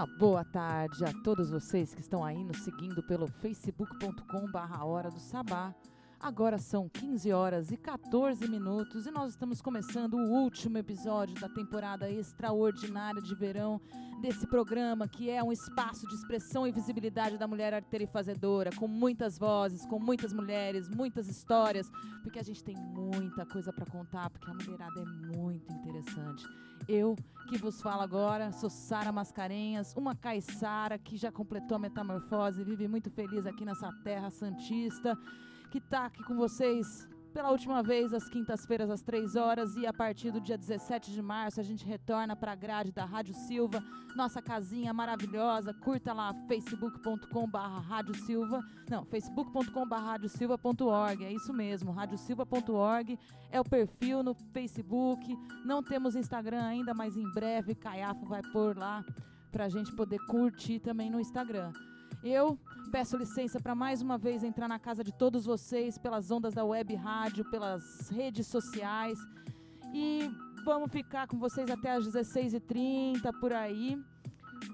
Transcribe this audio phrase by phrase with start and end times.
[0.00, 5.10] Uma boa tarde a todos vocês que estão aí nos seguindo pelo facebook.com barra Hora
[5.10, 5.74] do Sabá.
[6.22, 11.48] Agora são 15 horas e 14 minutos e nós estamos começando o último episódio da
[11.48, 13.80] temporada extraordinária de verão
[14.20, 18.70] desse programa que é um espaço de expressão e visibilidade da mulher arteira e fazedora,
[18.76, 21.90] com muitas vozes, com muitas mulheres, muitas histórias,
[22.22, 26.46] porque a gente tem muita coisa para contar, porque a mulherada é muito interessante.
[26.86, 27.16] Eu
[27.48, 32.86] que vos falo agora, sou Sara Mascarenhas, uma caiçara que já completou a metamorfose, vive
[32.86, 35.18] muito feliz aqui nessa terra santista
[35.70, 39.92] que está aqui com vocês pela última vez às quintas-feiras às três horas e a
[39.92, 43.80] partir do dia 17 de março a gente retorna para a grade da Rádio Silva,
[44.16, 45.72] nossa casinha maravilhosa.
[45.72, 53.16] Curta lá facebook.com/barra Rádio Silva, não, facebook.com/barra Silva.org, é isso mesmo, radiosilva.org
[53.52, 55.36] é o perfil no Facebook.
[55.64, 59.04] Não temos Instagram ainda, mas em breve Caiafo vai pôr lá
[59.52, 61.72] para a gente poder curtir também no Instagram.
[62.22, 62.58] Eu
[62.92, 66.64] peço licença para mais uma vez entrar na casa de todos vocês pelas ondas da
[66.64, 69.18] web rádio, pelas redes sociais.
[69.94, 70.30] E
[70.64, 73.98] vamos ficar com vocês até às 16h30 por aí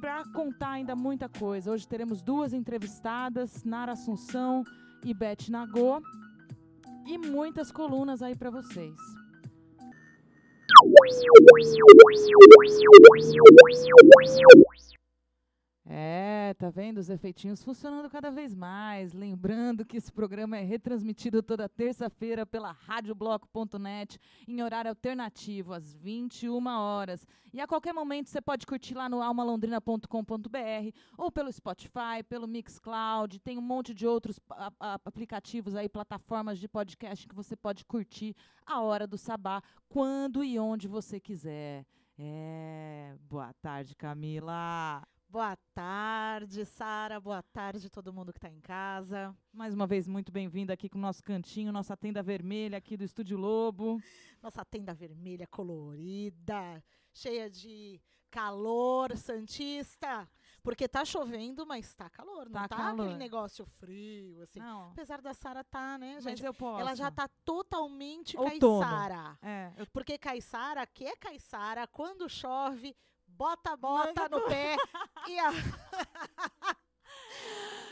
[0.01, 1.71] para contar ainda muita coisa.
[1.71, 4.65] Hoje teremos duas entrevistadas, Nara Assunção
[5.05, 6.03] e Beth Nagô,
[7.07, 8.97] e muitas colunas aí para vocês.
[15.89, 19.13] É, tá vendo os efeitinhos funcionando cada vez mais.
[19.13, 26.67] Lembrando que esse programa é retransmitido toda terça-feira pela radiobloco.net em horário alternativo, às 21
[26.67, 27.27] horas.
[27.53, 33.39] E a qualquer momento você pode curtir lá no almalondrina.com.br ou pelo Spotify, pelo Mixcloud.
[33.39, 34.39] Tem um monte de outros
[34.79, 38.37] aplicativos aí, plataformas de podcast que você pode curtir
[38.67, 41.87] a hora do sabá, quando e onde você quiser.
[42.19, 45.07] É, boa tarde, Camila.
[45.29, 47.21] Boa tarde, Sara.
[47.21, 49.37] Boa tarde, todo mundo que está em casa.
[49.53, 53.05] Mais uma vez, muito bem-vinda aqui com o nosso cantinho, nossa tenda vermelha aqui do
[53.05, 54.01] Estúdio Lobo.
[54.41, 56.83] Nossa tenda vermelha colorida,
[57.13, 58.01] cheia de
[58.31, 60.29] calor santista.
[60.63, 63.03] Porque tá chovendo, mas tá calor, não tá, tá calor.
[63.03, 64.59] aquele negócio frio, assim.
[64.59, 64.91] Não.
[64.91, 66.25] Apesar da Sara tá, né, gente?
[66.25, 66.81] Mas eu posso.
[66.81, 69.39] Ela já tá totalmente caiçara.
[69.43, 69.73] É.
[69.93, 72.97] Porque caiçara, que é caiçara, quando chove,
[73.37, 74.77] bota a bota no pé
[75.29, 75.51] e a.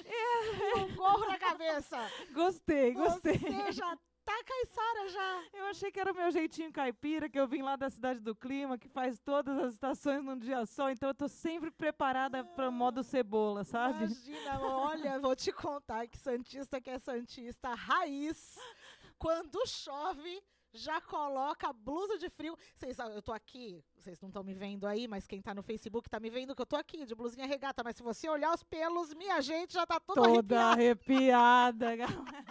[0.06, 1.98] e um gorro na cabeça.
[2.32, 3.38] Gostei, gostei.
[3.38, 5.44] Você já tá caiçara já.
[5.52, 8.34] Eu achei que era o meu jeitinho caipira, que eu vim lá da cidade do
[8.34, 12.44] clima, que faz todas as estações num dia só, então eu tô sempre preparada ah,
[12.44, 14.04] para modo cebola, sabe?
[14.04, 18.58] Imagina, olha, vou te contar que santista que é santista raiz,
[19.18, 20.42] quando chove,
[20.74, 22.56] já coloca a blusa de frio.
[22.74, 26.10] Vocês, eu tô aqui, vocês não estão me vendo aí, mas quem tá no Facebook
[26.10, 27.82] tá me vendo que eu tô aqui de blusinha regata.
[27.84, 31.86] Mas se você olhar os pelos, minha gente já tá toda, toda arrepiada.
[31.86, 32.44] arrepiada galera.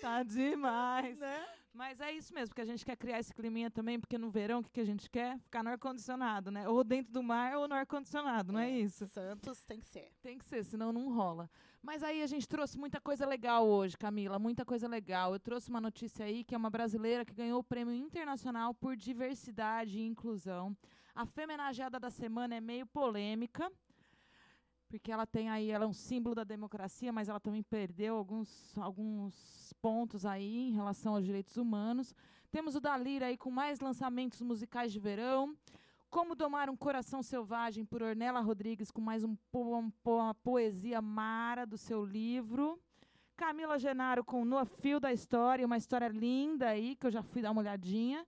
[0.00, 1.16] tá demais.
[1.18, 1.59] Né?
[1.80, 4.58] Mas é isso mesmo, porque a gente quer criar esse climinha também, porque no verão
[4.58, 5.38] o que, que a gente quer?
[5.38, 6.68] Ficar no ar-condicionado, né?
[6.68, 9.06] Ou dentro do mar ou no ar-condicionado, não é, é isso?
[9.06, 10.12] Santos tem que ser.
[10.20, 11.48] Tem que ser, senão não rola.
[11.82, 15.32] Mas aí a gente trouxe muita coisa legal hoje, Camila, muita coisa legal.
[15.32, 18.94] Eu trouxe uma notícia aí que é uma brasileira que ganhou o Prêmio Internacional por
[18.94, 20.76] Diversidade e Inclusão.
[21.14, 23.72] A femenageada da semana é meio polêmica,
[24.90, 28.76] porque ela tem aí, ela é um símbolo da democracia, mas ela também perdeu alguns,
[28.76, 32.12] alguns pontos aí em relação aos direitos humanos.
[32.50, 35.56] Temos o Dalira aí com mais lançamentos musicais de verão.
[36.10, 41.64] Como Domar um Coração Selvagem, por Ornella Rodrigues, com mais um po uma poesia mara
[41.64, 42.76] do seu livro.
[43.36, 47.40] Camila Genaro com No Fio da História, uma história linda aí, que eu já fui
[47.40, 48.26] dar uma olhadinha.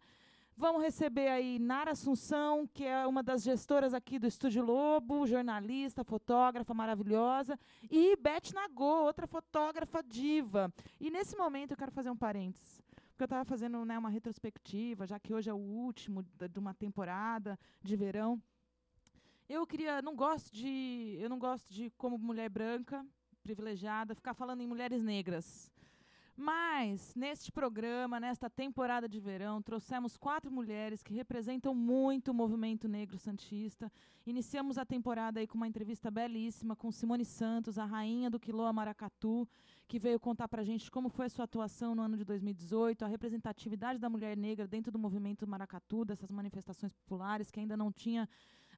[0.62, 6.04] Vamos receber aí Nara Assunção, que é uma das gestoras aqui do Estúdio Lobo, jornalista,
[6.04, 7.58] fotógrafa maravilhosa,
[7.90, 10.72] e Beth Nagô, outra fotógrafa diva.
[11.00, 12.80] E nesse momento eu quero fazer um parênteses
[13.10, 16.72] porque eu estava fazendo né, uma retrospectiva, já que hoje é o último de uma
[16.72, 18.40] temporada de verão.
[19.48, 23.04] Eu queria, não gosto de, eu não gosto de como mulher branca,
[23.42, 25.72] privilegiada, ficar falando em mulheres negras.
[26.34, 32.88] Mas, neste programa, nesta temporada de verão, trouxemos quatro mulheres que representam muito o movimento
[32.88, 33.92] negro santista.
[34.26, 38.72] Iniciamos a temporada aí com uma entrevista belíssima com Simone Santos, a rainha do Quilô
[38.72, 39.46] Maracatu,
[39.86, 43.04] que veio contar para a gente como foi a sua atuação no ano de 2018,
[43.04, 47.92] a representatividade da mulher negra dentro do movimento Maracatu, dessas manifestações populares que ainda não
[47.92, 48.26] tinha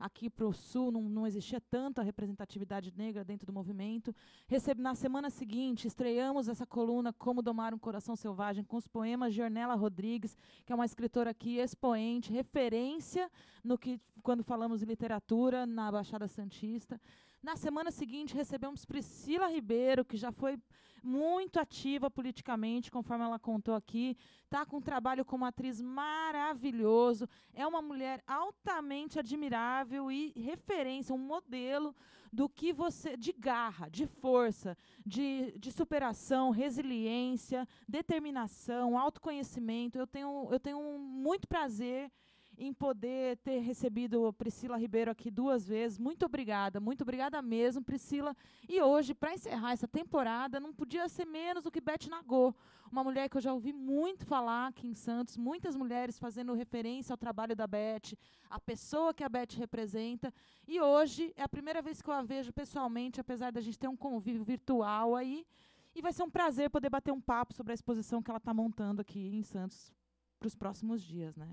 [0.04, 4.14] aqui para o Sul não, não existia tanta representatividade negra dentro do movimento.
[4.46, 9.32] Recebe, na semana seguinte, estreamos essa coluna Como Domar um Coração Selvagem com os poemas
[9.32, 10.36] de Ornella Rodrigues,
[10.66, 13.30] que é uma escritora aqui expoente, referência
[13.64, 17.00] no que quando falamos de literatura na Baixada Santista.
[17.42, 20.58] Na semana seguinte, recebemos Priscila Ribeiro, que já foi
[21.04, 24.16] muito ativa politicamente, conforme ela contou aqui.
[24.44, 27.28] Está com um trabalho como atriz maravilhoso.
[27.52, 31.94] É uma mulher altamente admirável e referência, um modelo
[32.32, 33.16] do que você.
[33.16, 39.98] de garra, de força, de, de superação, resiliência, determinação, autoconhecimento.
[39.98, 42.10] Eu tenho, eu tenho muito prazer
[42.58, 45.98] em poder ter recebido Priscila Ribeiro aqui duas vezes.
[45.98, 48.36] Muito obrigada, muito obrigada mesmo, Priscila.
[48.68, 52.54] E hoje, para encerrar essa temporada, não podia ser menos do que Beth Nagô,
[52.90, 57.12] uma mulher que eu já ouvi muito falar aqui em Santos, muitas mulheres fazendo referência
[57.12, 58.16] ao trabalho da Beth,
[58.48, 60.32] a pessoa que a Beth representa.
[60.66, 63.88] E hoje é a primeira vez que eu a vejo pessoalmente, apesar da gente ter
[63.88, 65.44] um convívio virtual aí.
[65.94, 68.52] E vai ser um prazer poder bater um papo sobre a exposição que ela está
[68.52, 69.92] montando aqui em Santos
[70.38, 71.48] para os próximos dias, né?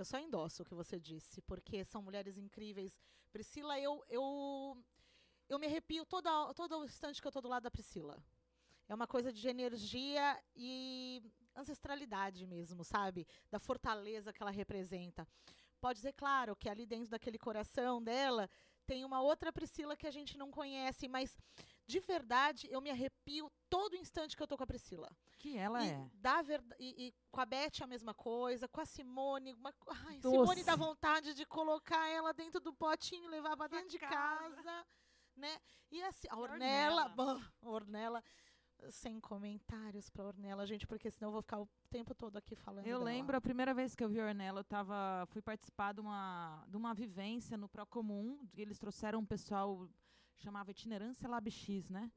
[0.00, 2.98] Eu só endosso o que você disse, porque são mulheres incríveis.
[3.30, 4.82] Priscila, eu eu,
[5.46, 8.16] eu me arrepio todo, todo o instante que eu estou do lado da Priscila.
[8.88, 11.22] É uma coisa de energia e
[11.54, 13.26] ancestralidade mesmo, sabe?
[13.50, 15.28] Da fortaleza que ela representa.
[15.78, 18.48] Pode ser claro que ali dentro daquele coração dela
[18.86, 21.36] tem uma outra Priscila que a gente não conhece, mas
[21.90, 25.10] de verdade, eu me arrepio todo instante que eu tô com a Priscila.
[25.38, 26.10] Que ela e é.
[26.14, 29.54] Dá ver, e, e, com a Beth a mesma coisa, com a Simone.
[29.54, 29.74] Uma,
[30.06, 33.98] ai, Simone dá vontade de colocar ela dentro do potinho e levar pra dentro de
[33.98, 34.62] casa.
[34.62, 34.86] casa.
[35.36, 35.58] né?
[35.90, 37.08] E assim, a Ornella.
[37.16, 38.22] Bom, a Ornella
[38.88, 42.86] sem comentários pra Ornella, gente, porque senão eu vou ficar o tempo todo aqui falando.
[42.86, 43.04] Eu dela.
[43.04, 46.64] lembro a primeira vez que eu vi a Ornella, eu tava, fui participar de uma,
[46.66, 49.86] de uma vivência no Procomum, eles trouxeram um pessoal
[50.36, 52.10] chamava Itinerância Lab X, né?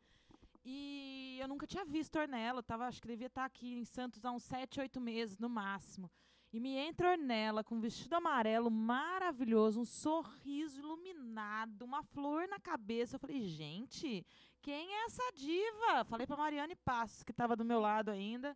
[0.65, 4.31] E eu nunca tinha visto Ornella, tava, acho que devia estar aqui em Santos há
[4.31, 6.09] uns sete, oito meses no máximo.
[6.53, 12.59] E me entra Ornella com um vestido amarelo maravilhoso, um sorriso iluminado, uma flor na
[12.59, 13.15] cabeça.
[13.15, 14.23] Eu falei, gente,
[14.61, 16.05] quem é essa diva?
[16.05, 18.55] Falei para Mariane Passos, que estava do meu lado ainda.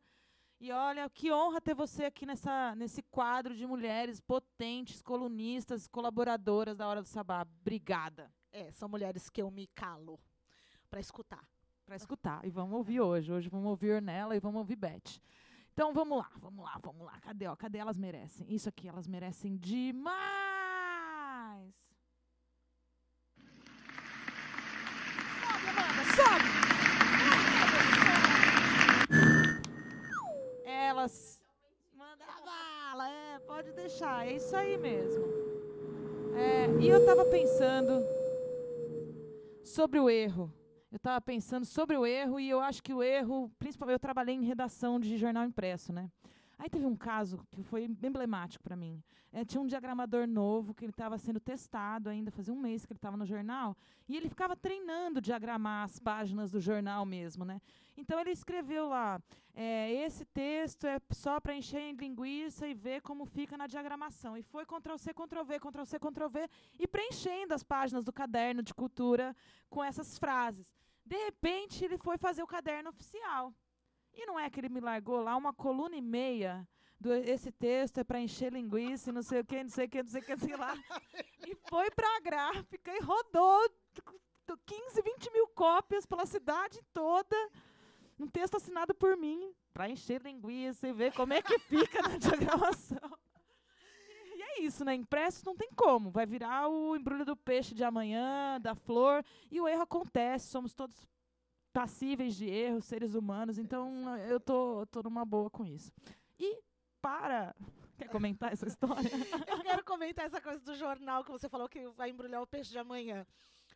[0.59, 6.77] E olha, que honra ter você aqui nessa, nesse quadro de mulheres potentes, colunistas, colaboradoras
[6.77, 7.41] da Hora do Sabá.
[7.61, 8.31] Obrigada.
[8.51, 10.19] É, são mulheres que eu me calo
[10.89, 11.47] para escutar.
[11.85, 12.45] Para escutar.
[12.45, 13.31] E vamos ouvir hoje.
[13.31, 15.21] Hoje vamos ouvir Ornella e vamos ouvir Beth.
[15.77, 17.19] Então vamos lá, vamos lá, vamos lá.
[17.21, 17.55] Cadê, ó?
[17.55, 18.51] Cadê elas merecem?
[18.51, 20.17] Isso aqui, elas merecem demais!
[25.39, 26.45] Sobe, Amanda, sobe!
[30.65, 31.39] Elas.
[31.93, 35.25] Manda bala, é, pode deixar, é isso aí mesmo.
[36.35, 38.16] É, e eu tava pensando
[39.67, 40.53] sobre o erro.
[40.91, 44.35] Eu estava pensando sobre o erro e eu acho que o erro, principalmente eu trabalhei
[44.35, 46.09] em redação de jornal impresso, né?
[46.59, 49.03] Aí teve um caso que foi emblemático para mim.
[49.31, 52.91] É, tinha um diagramador novo que ele estava sendo testado ainda, fazia um mês que
[52.93, 53.77] ele estava no jornal,
[54.07, 57.61] e ele ficava treinando diagramar as páginas do jornal mesmo, né?
[57.95, 59.21] Então ele escreveu lá,
[59.53, 64.35] é, esse texto é só para encher em linguiça e ver como fica na diagramação.
[64.35, 68.11] E foi Ctrl C, Ctrl V, Ctrl C, Ctrl V, e preenchendo as páginas do
[68.11, 69.35] caderno de cultura
[69.69, 70.65] com essas frases.
[71.05, 73.53] De repente, ele foi fazer o caderno oficial.
[74.17, 76.67] E não é que ele me largou lá uma coluna e meia
[76.99, 80.03] do, esse texto é para encher linguiça não sei o que, não sei o que,
[80.03, 80.75] não sei o que, sei lá.
[81.47, 83.69] e foi para a gráfica e rodou
[84.65, 87.35] 15, 20 mil cópias pela cidade toda.
[88.19, 92.17] Um texto assinado por mim, para encher linguiça e ver como é que fica na
[92.17, 93.17] diagramação.
[94.35, 94.95] E é isso, né?
[94.95, 96.09] Impresso não tem como.
[96.09, 99.23] Vai virar o embrulho do peixe de amanhã, da flor.
[99.51, 100.47] E o erro acontece.
[100.47, 101.05] Somos todos
[101.77, 103.59] passíveis de erros, seres humanos.
[103.59, 105.91] Então, eu tô, tô numa boa com isso.
[106.39, 106.59] E
[106.99, 107.55] para.
[107.99, 109.11] Quer comentar essa história?
[109.47, 112.71] eu quero comentar essa coisa do jornal que você falou que vai embrulhar o peixe
[112.71, 113.27] de amanhã.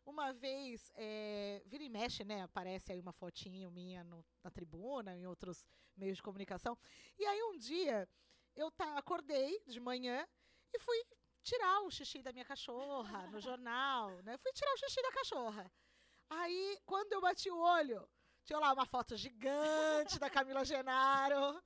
[0.03, 2.41] Uma vez, é, vira e mexe, né?
[2.41, 5.63] Aparece aí uma fotinho minha no, na tribuna, em outros
[5.95, 6.75] meios de comunicação.
[7.19, 8.09] E aí um dia
[8.55, 10.27] eu tá, acordei de manhã
[10.73, 10.97] e fui
[11.43, 14.39] tirar o xixi da minha cachorra no jornal, né?
[14.39, 15.71] Fui tirar o xixi da cachorra.
[16.31, 18.07] Aí, quando eu bati o olho,
[18.45, 21.61] tinha lá uma foto gigante da Camila Genaro.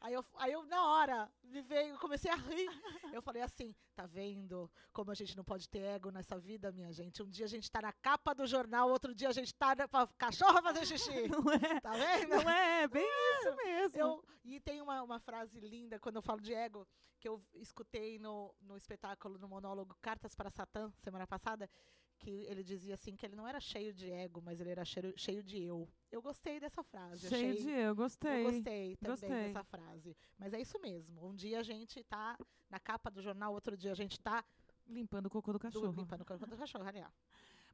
[0.00, 2.68] Aí eu, aí eu, na hora, me veio, comecei a rir.
[3.12, 6.92] Eu falei assim, tá vendo como a gente não pode ter ego nessa vida, minha
[6.92, 7.22] gente?
[7.22, 9.86] Um dia a gente tá na capa do jornal, outro dia a gente tá na,
[9.86, 11.28] pra cachorro fazer xixi.
[11.28, 11.80] Não é?
[11.80, 12.28] Tá vendo?
[12.28, 13.08] Não é, é bem
[13.38, 13.98] isso mesmo.
[13.98, 16.86] Eu, e tem uma, uma frase linda quando eu falo de ego,
[17.18, 21.68] que eu escutei no, no espetáculo, no monólogo Cartas para Satã, semana passada,
[22.16, 25.12] que ele dizia assim que ele não era cheio de ego, mas ele era cheio,
[25.16, 25.88] cheio de eu.
[26.10, 27.28] Eu gostei dessa frase.
[27.28, 28.40] Cheio achei, de eu, gostei.
[28.40, 29.28] Eu gostei também Gostei.
[29.28, 30.16] dessa frase.
[30.38, 31.26] Mas é isso mesmo.
[31.26, 32.36] Um dia a gente tá
[32.68, 34.44] na capa do jornal, outro dia a gente tá
[34.88, 35.92] Limpando o cocô do do, cachorro.
[35.92, 36.84] limpando o cocô do cachorro.
[36.84, 37.12] Olha.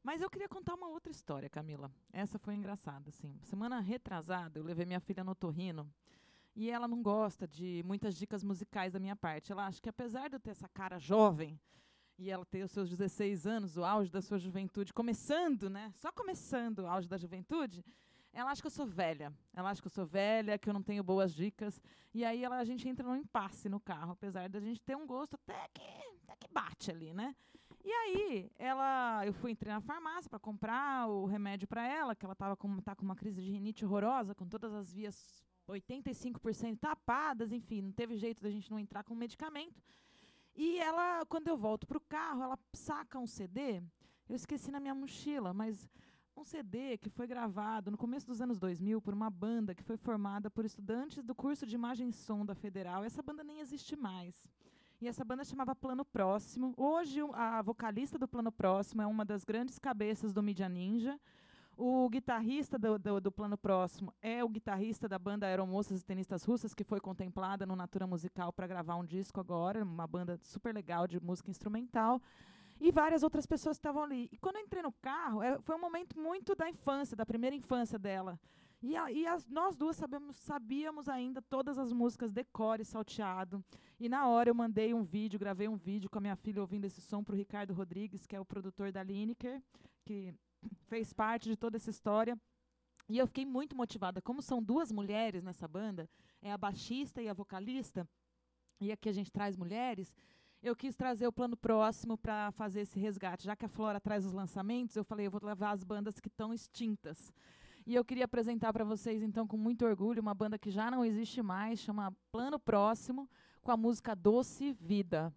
[0.02, 1.92] Mas eu queria contar uma outra história, Camila.
[2.12, 3.38] Essa foi engraçada, assim.
[3.42, 5.92] Semana retrasada, eu levei minha filha no Torrino
[6.56, 9.52] e ela não gosta de muitas dicas musicais da minha parte.
[9.52, 11.60] Ela acha que apesar de eu ter essa cara jovem
[12.22, 15.92] e ela ter os seus 16 anos, o auge da sua juventude, começando, né?
[15.96, 17.84] Só começando o auge da juventude,
[18.32, 19.32] ela acha que eu sou velha.
[19.52, 21.82] Ela acha que eu sou velha, que eu não tenho boas dicas.
[22.14, 25.06] E aí ela, a gente entra num impasse no carro, apesar da gente ter um
[25.06, 25.82] gosto até que,
[26.22, 27.34] até que bate ali, né?
[27.84, 32.24] E aí, ela, eu fui entrei na farmácia para comprar o remédio para ela, que
[32.24, 36.78] ela tava com, tá com uma crise de rinite horrorosa, com todas as vias 85%
[36.78, 39.82] tapadas, enfim, não teve jeito da gente não entrar com medicamento.
[40.54, 43.82] E ela, quando eu volto pro carro, ela saca um CD.
[44.28, 45.88] Eu esqueci na minha mochila, mas
[46.36, 49.96] um CD que foi gravado no começo dos anos 2000 por uma banda que foi
[49.96, 53.04] formada por estudantes do curso de imagem e som da Federal.
[53.04, 54.46] Essa banda nem existe mais.
[55.00, 56.74] E essa banda chamava Plano Próximo.
[56.76, 61.18] Hoje, o- a vocalista do Plano Próximo é uma das grandes cabeças do Mídia Ninja.
[61.84, 66.44] O guitarrista do, do, do Plano Próximo é o guitarrista da banda Aeromoças e Tenistas
[66.44, 70.72] Russas, que foi contemplada no Natura Musical para gravar um disco agora, uma banda super
[70.72, 72.22] legal de música instrumental.
[72.80, 74.28] E várias outras pessoas estavam ali.
[74.30, 77.56] E quando eu entrei no carro, é, foi um momento muito da infância, da primeira
[77.56, 78.38] infância dela.
[78.80, 83.60] E, a- e as- nós duas sabemos, sabíamos ainda todas as músicas decore, salteado.
[83.98, 86.84] E na hora eu mandei um vídeo, gravei um vídeo com a minha filha ouvindo
[86.84, 89.60] esse som para o Ricardo Rodrigues, que é o produtor da Lineker,
[90.04, 90.32] que
[90.86, 92.38] fez parte de toda essa história.
[93.08, 94.22] E eu fiquei muito motivada.
[94.22, 96.08] Como são duas mulheres nessa banda,
[96.40, 98.08] é a baixista e a vocalista,
[98.80, 100.14] e aqui a gente traz mulheres,
[100.62, 103.44] eu quis trazer o plano próximo para fazer esse resgate.
[103.44, 106.28] Já que a Flora traz os lançamentos, eu falei, eu vou levar as bandas que
[106.28, 107.32] estão extintas.
[107.84, 111.04] E eu queria apresentar para vocês, então, com muito orgulho, uma banda que já não
[111.04, 113.28] existe mais, chama Plano Próximo,
[113.60, 115.34] com a música Doce Vida.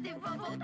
[0.00, 0.59] Bicicleta e vou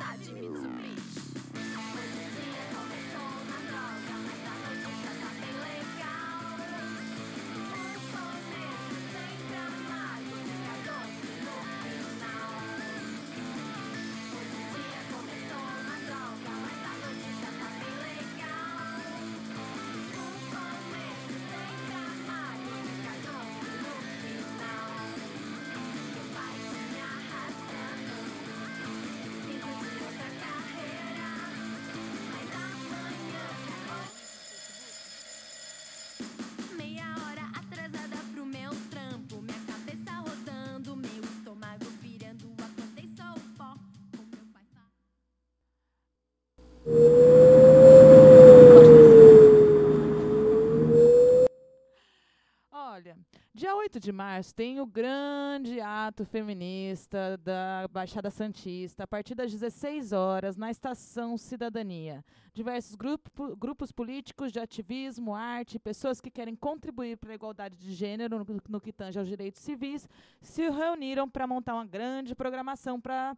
[54.07, 60.57] de março tem o grande ato feminista da Baixada Santista, a partir das 16 horas,
[60.57, 62.25] na Estação Cidadania.
[62.55, 67.93] Diversos grupo, grupos políticos de ativismo, arte, pessoas que querem contribuir para a igualdade de
[67.93, 70.09] gênero no, no que tange aos direitos civis,
[70.41, 73.37] se reuniram para montar uma grande programação para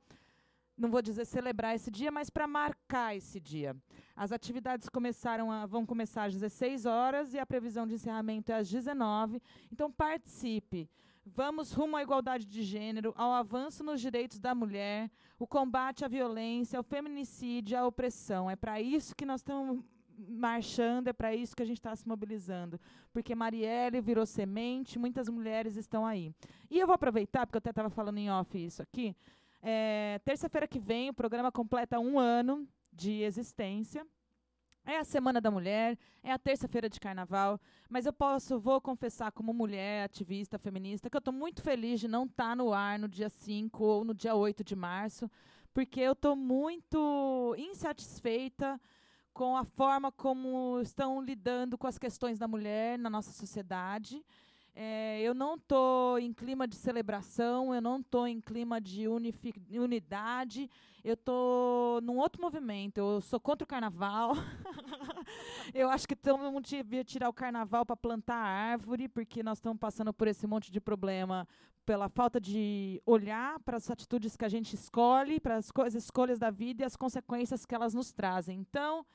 [0.78, 3.76] não vou dizer celebrar esse dia, mas para marcar esse dia.
[4.14, 8.56] As atividades começaram a, vão começar às 16 horas e a previsão de encerramento é
[8.56, 9.42] às 19.
[9.72, 10.88] Então participe.
[11.26, 16.08] Vamos rumo à igualdade de gênero, ao avanço nos direitos da mulher, o combate à
[16.08, 18.50] violência, ao feminicídio, à opressão.
[18.50, 19.84] É para isso que nós estamos
[20.26, 22.80] marchando, é para isso que a gente está se mobilizando.
[23.12, 26.32] Porque Marielle virou semente, muitas mulheres estão aí.
[26.70, 29.14] E eu vou aproveitar, porque eu até estava falando em off isso aqui,
[29.62, 34.06] é, Terça-feira que vem, o programa completa um ano de existência.
[34.84, 37.60] É a Semana da Mulher, é a terça-feira de carnaval,
[37.90, 42.08] mas eu posso, vou confessar como mulher, ativista, feminista, que eu estou muito feliz de
[42.08, 45.30] não estar tá no ar no dia 5 ou no dia 8 de março,
[45.74, 48.80] porque eu estou muito insatisfeita
[49.34, 54.24] com a forma como estão lidando com as questões da mulher na nossa sociedade.
[54.74, 60.70] É, eu não estou em clima de celebração, eu não estou em clima de unidade,
[61.02, 62.98] eu estou num outro movimento.
[62.98, 64.32] Eu sou contra o carnaval.
[65.74, 69.78] eu acho que todo mundo devia tirar o carnaval para plantar árvore, porque nós estamos
[69.78, 71.46] passando por esse monte de problema
[71.88, 76.50] pela falta de olhar para as atitudes que a gente escolhe, para as escolhas da
[76.50, 78.58] vida e as consequências que elas nos trazem.
[78.58, 79.06] Então,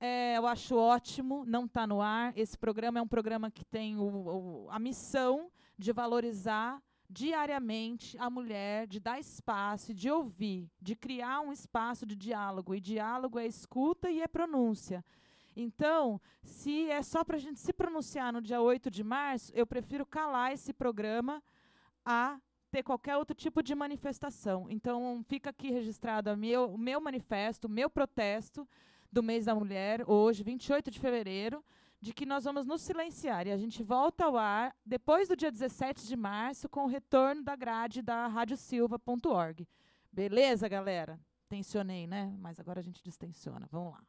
[0.00, 2.32] é, eu acho ótimo, não está no ar.
[2.36, 8.28] Esse programa é um programa que tem o, o, a missão de valorizar diariamente a
[8.28, 12.74] mulher, de dar espaço, de ouvir, de criar um espaço de diálogo.
[12.74, 15.04] E diálogo é escuta e é pronúncia.
[15.56, 19.66] Então, se é só para a gente se pronunciar no dia 8 de março, eu
[19.66, 21.42] prefiro calar esse programa
[22.04, 22.38] a
[22.70, 24.66] ter qualquer outro tipo de manifestação.
[24.68, 28.68] Então, fica aqui registrado meu, o meu manifesto, o meu protesto
[29.14, 31.64] do mês da mulher, hoje, 28 de fevereiro,
[32.00, 33.46] de que nós vamos nos silenciar.
[33.46, 37.42] E a gente volta ao ar depois do dia 17 de março com o retorno
[37.42, 39.66] da grade da radiosilva.org.
[40.12, 41.18] Beleza, galera?
[41.48, 42.34] Tensionei, né?
[42.38, 43.68] Mas agora a gente distensiona.
[43.70, 44.00] Vamos lá.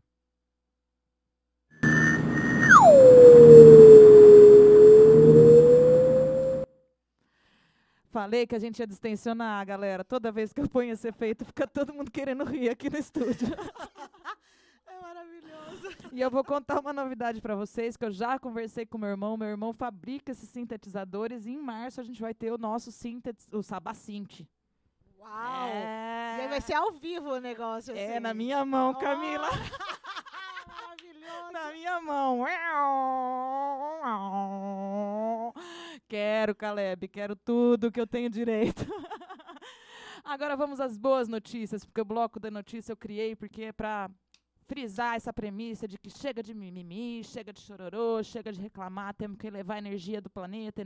[8.10, 10.04] Falei que a gente ia distensionar, galera.
[10.04, 13.48] Toda vez que eu ponho esse efeito, fica todo mundo querendo rir aqui no estúdio.
[16.16, 19.36] E eu vou contar uma novidade para vocês, que eu já conversei com meu irmão.
[19.36, 23.46] Meu irmão fabrica esses sintetizadores e em março a gente vai ter o nosso sintetiz,
[23.52, 24.44] o Sabacint.
[25.20, 25.68] Uau!
[25.68, 26.38] É...
[26.38, 28.02] E aí vai ser ao vivo o negócio, assim.
[28.02, 28.96] É, na minha mão, Oh!
[28.98, 29.50] Camila.
[30.66, 31.52] Maravilhoso.
[31.52, 32.46] Na minha mão.
[36.08, 38.86] Quero, Caleb, quero tudo que eu tenho direito.
[40.24, 44.10] Agora vamos às boas notícias, porque o bloco da notícia eu criei porque é para
[44.68, 49.38] frisar essa premissa de que chega de mimimi, chega de chororô, chega de reclamar, temos
[49.38, 50.82] que levar a energia do planeta,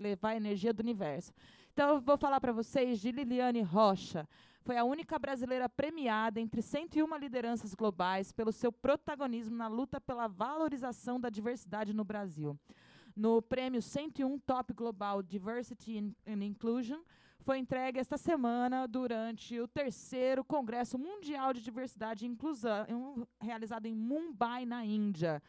[0.00, 1.32] levar a energia do universo.
[1.72, 4.28] Então eu vou falar para vocês de Liliane Rocha.
[4.62, 10.26] Foi a única brasileira premiada entre 101 lideranças globais pelo seu protagonismo na luta pela
[10.26, 12.58] valorização da diversidade no Brasil.
[13.14, 17.00] No prêmio 101 Top Global Diversity and Inclusion,
[17.44, 23.94] foi entregue esta semana durante o terceiro Congresso Mundial de Diversidade e Inclusão, realizado em
[23.94, 25.42] Mumbai, na Índia.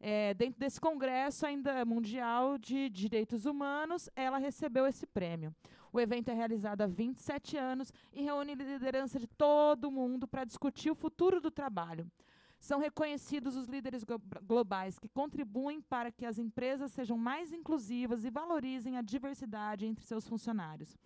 [0.00, 5.54] É, dentro desse congresso ainda mundial de direitos humanos, ela recebeu esse prêmio.
[5.92, 10.44] O evento é realizado há 27 anos e reúne liderança de todo o mundo para
[10.44, 12.10] discutir o futuro do trabalho.
[12.58, 18.24] São reconhecidos os líderes glo- globais que contribuem para que as empresas sejam mais inclusivas
[18.24, 20.96] e valorizem a diversidade entre seus funcionários.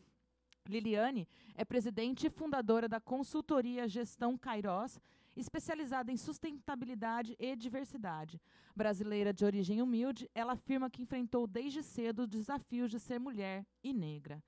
[0.68, 5.00] Liliane é presidente e fundadora da consultoria Gestão Kairos,
[5.36, 8.40] especializada em sustentabilidade e diversidade.
[8.74, 13.66] Brasileira de origem humilde, ela afirma que enfrentou desde cedo os desafios de ser mulher
[13.82, 14.42] e negra.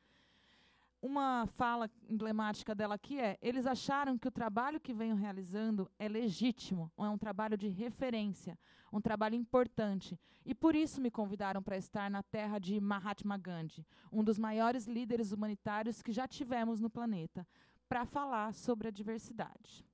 [1.06, 6.08] Uma fala emblemática dela aqui é: eles acharam que o trabalho que venho realizando é
[6.08, 8.58] legítimo, é um trabalho de referência,
[8.90, 13.86] um trabalho importante, e por isso me convidaram para estar na terra de Mahatma Gandhi,
[14.10, 17.46] um dos maiores líderes humanitários que já tivemos no planeta,
[17.86, 19.84] para falar sobre a diversidade.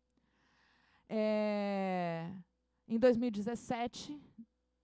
[1.09, 2.31] É,
[2.87, 4.17] em 2017,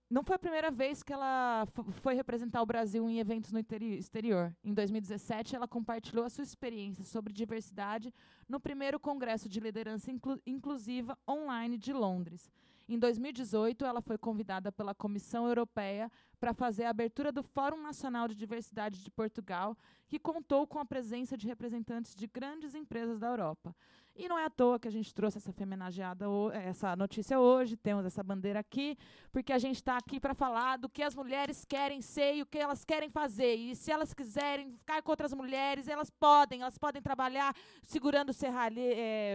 [0.09, 3.59] não foi a primeira vez que ela fo- foi representar o Brasil em eventos no
[3.59, 4.55] exterior.
[4.63, 8.15] Em 2017, ela compartilhou a sua experiência sobre diversidade
[8.49, 12.51] no primeiro Congresso de Liderança Inclu- Inclusiva online de Londres.
[12.89, 16.09] Em 2018, ela foi convidada pela Comissão Europeia
[16.47, 20.85] para fazer a abertura do Fórum Nacional de Diversidade de Portugal, que contou com a
[20.85, 23.75] presença de representantes de grandes empresas da Europa.
[24.19, 28.07] E não é à toa que a gente trouxe essa femenageada, essa notícia hoje, temos
[28.07, 28.97] essa bandeira aqui,
[29.31, 32.47] porque a gente está aqui para falar do que as mulheres querem ser e o
[32.47, 33.57] que elas querem fazer.
[33.57, 36.63] E se elas quiserem ficar com outras mulheres, elas podem.
[36.63, 38.81] Elas podem trabalhar segurando serralhe,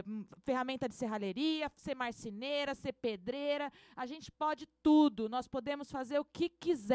[0.07, 3.71] hum, ferramenta de serralheria, ser marceneira, ser pedreira.
[3.95, 5.29] A gente pode tudo.
[5.29, 6.49] Nós podemos fazer o que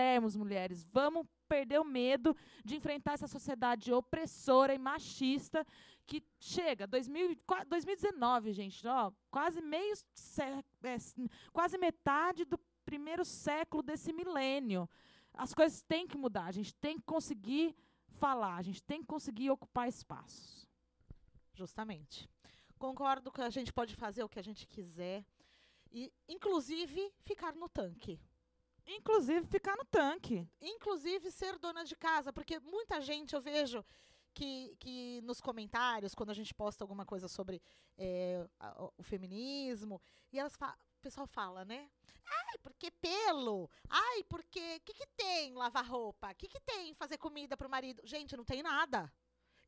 [0.06, 0.84] quisermos, mulheres.
[0.92, 5.66] Vamos perder o medo de enfrentar essa sociedade opressora e machista
[6.06, 9.94] que chega 2000, e qua- 2019, gente, ó, quase meio
[10.84, 10.96] é,
[11.52, 14.88] quase metade do primeiro século desse milênio.
[15.34, 17.74] As coisas têm que mudar, a gente tem que conseguir
[18.12, 20.66] falar, a gente tem que conseguir ocupar espaços.
[21.52, 22.28] Justamente.
[22.78, 25.24] Concordo que a gente pode fazer o que a gente quiser.
[25.90, 28.20] E, inclusive, ficar no tanque.
[28.86, 30.48] Inclusive ficar no tanque.
[30.60, 32.32] Inclusive ser dona de casa.
[32.32, 33.84] Porque muita gente eu vejo
[34.32, 37.60] que, que nos comentários, quando a gente posta alguma coisa sobre
[38.60, 40.00] a- o- o feminismo,
[40.32, 41.90] e elas fa- o pessoal fala, né?
[42.24, 43.70] Ai, porque pelo?
[43.88, 44.76] Ai, porque.
[44.76, 46.30] O que, que tem lavar roupa?
[46.30, 48.02] O que, que tem fazer comida pro marido?
[48.04, 49.12] Gente, não tem nada.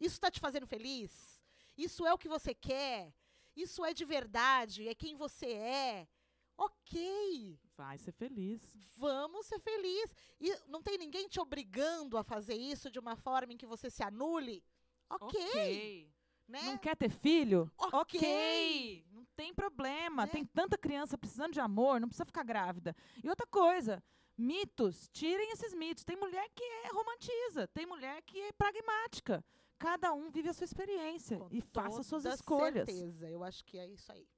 [0.00, 1.42] Isso está te fazendo feliz?
[1.76, 3.12] Isso é o que você quer?
[3.57, 4.87] Isso é de verdade?
[4.88, 6.09] É quem você é?
[6.58, 8.60] Ok, Vai ser feliz.
[8.96, 10.12] vamos ser felizes.
[10.40, 13.88] E não tem ninguém te obrigando a fazer isso de uma forma em que você
[13.88, 14.64] se anule?
[15.08, 16.12] Ok,
[16.48, 16.62] né?
[16.62, 17.70] Não quer ter filho?
[17.78, 19.06] Ok.
[19.12, 20.26] Não tem problema.
[20.26, 20.32] Né?
[20.32, 22.96] Tem tanta criança precisando de amor, não precisa ficar grávida.
[23.22, 24.02] E outra coisa,
[24.36, 26.04] mitos, tirem esses mitos.
[26.04, 29.44] Tem mulher que é romantiza, tem mulher que é pragmática.
[29.78, 32.86] Cada um vive a sua experiência Com e faça suas escolhas.
[32.88, 34.28] certeza, eu acho que é isso aí.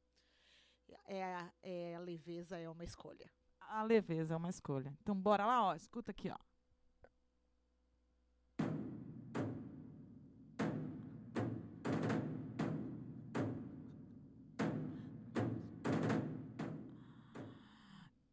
[1.19, 3.29] É, a- é, a leveza é uma escolha.
[3.61, 4.97] A leveza é uma escolha.
[5.03, 6.39] Então bora lá, ó, escuta aqui, ó.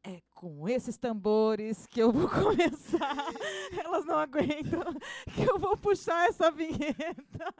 [0.04, 3.26] É com esses tambores que eu vou começar.
[3.84, 4.94] Elas não aguentam
[5.34, 7.54] que eu vou puxar essa vinheta.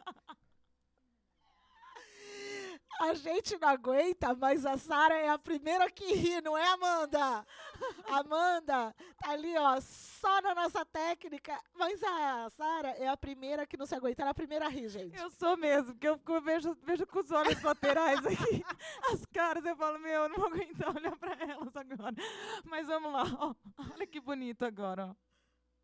[2.99, 7.45] A gente não aguenta, mas a Sara é a primeira que ri, não é, Amanda?
[8.07, 11.60] Amanda tá ali, ó, só na nossa técnica.
[11.75, 14.69] Mas a Sara é a primeira que não se aguenta, ela é a primeira a
[14.69, 15.17] rir, gente.
[15.17, 18.63] Eu sou mesmo, porque eu vejo, vejo com os olhos laterais aqui,
[19.13, 22.15] as caras, eu falo, meu, eu não vou aguentar olhar para elas agora.
[22.65, 23.55] Mas vamos lá, ó.
[23.93, 25.15] olha que bonito agora, ó.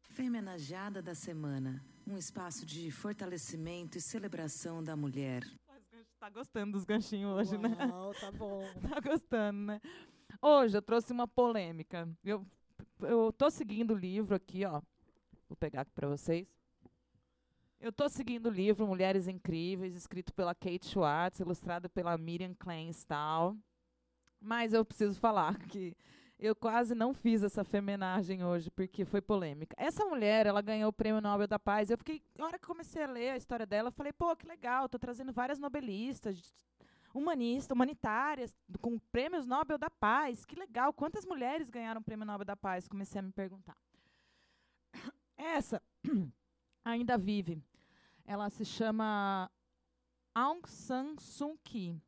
[0.10, 5.44] Femenageada da Semana um espaço de fortalecimento e celebração da mulher.
[6.24, 7.76] Tá gostando dos ganchinhos hoje, né?
[7.92, 8.64] Uau, tá bom.
[8.90, 9.82] Tá gostando, né?
[10.42, 12.08] Hoje eu trouxe uma polêmica.
[12.24, 12.48] Eu,
[13.02, 14.82] eu tô seguindo o livro aqui, ó.
[15.50, 16.48] Vou pegar aqui para vocês.
[17.78, 23.58] Eu tô seguindo o livro Mulheres Incríveis, escrito pela Kate Schwartz, ilustrado pela Miriam Kleinstahl.
[24.40, 25.94] Mas eu preciso falar que
[26.40, 29.76] eu quase não fiz essa femenagem hoje, porque foi polêmica.
[29.78, 31.90] Essa mulher, ela ganhou o Prêmio Nobel da Paz.
[31.90, 34.48] Eu fiquei, na hora que comecei a ler a história dela, eu falei, pô, que
[34.48, 36.54] legal, tô trazendo várias nobelistas,
[37.14, 40.46] humanistas, humanitárias, com prêmios Nobel da Paz.
[40.46, 42.88] Que legal, quantas mulheres ganharam o Prêmio Nobel da Paz?
[42.88, 43.78] Comecei a me perguntar.
[45.38, 45.82] Essa
[46.84, 47.62] ainda vive.
[48.26, 49.52] Ela se chama
[50.34, 52.02] Aung San Suu Kyi.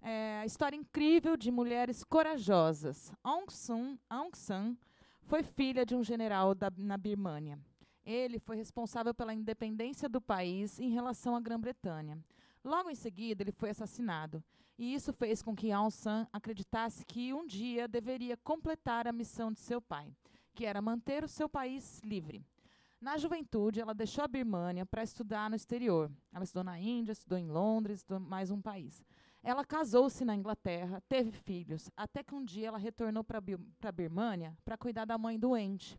[0.00, 3.12] É a história incrível de mulheres corajosas.
[3.22, 4.76] Aung San, Aung San
[5.22, 7.58] foi filha de um general da, na Birmânia.
[8.04, 12.18] Ele foi responsável pela independência do país em relação à Grã-Bretanha.
[12.64, 14.42] Logo em seguida, ele foi assassinado.
[14.78, 19.50] E isso fez com que Aung San acreditasse que um dia deveria completar a missão
[19.50, 20.12] de seu pai,
[20.54, 22.44] que era manter o seu país livre.
[23.00, 26.10] Na juventude, ela deixou a Birmânia para estudar no exterior.
[26.32, 29.02] Ela estudou na Índia, estudou em Londres, estudou mais um país.
[29.46, 34.58] Ela casou-se na Inglaterra, teve filhos, até que um dia ela retornou para a Birmânia
[34.64, 35.96] para cuidar da mãe doente.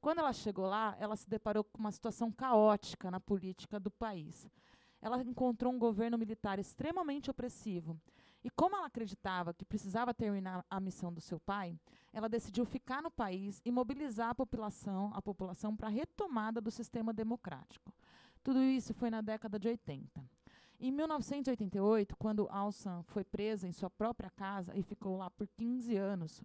[0.00, 4.50] Quando ela chegou lá, ela se deparou com uma situação caótica na política do país.
[5.00, 7.96] Ela encontrou um governo militar extremamente opressivo.
[8.42, 11.78] E como ela acreditava que precisava terminar a missão do seu pai,
[12.12, 16.72] ela decidiu ficar no país e mobilizar a população, a população para a retomada do
[16.72, 17.94] sistema democrático.
[18.42, 20.39] Tudo isso foi na década de 80.
[20.82, 22.72] Em 1988, quando Aung
[23.04, 26.42] foi presa em sua própria casa e ficou lá por 15 anos,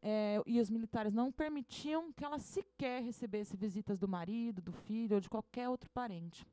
[0.00, 5.16] eh, e os militares não permitiam que ela sequer recebesse visitas do marido, do filho
[5.16, 6.46] ou de qualquer outro parente.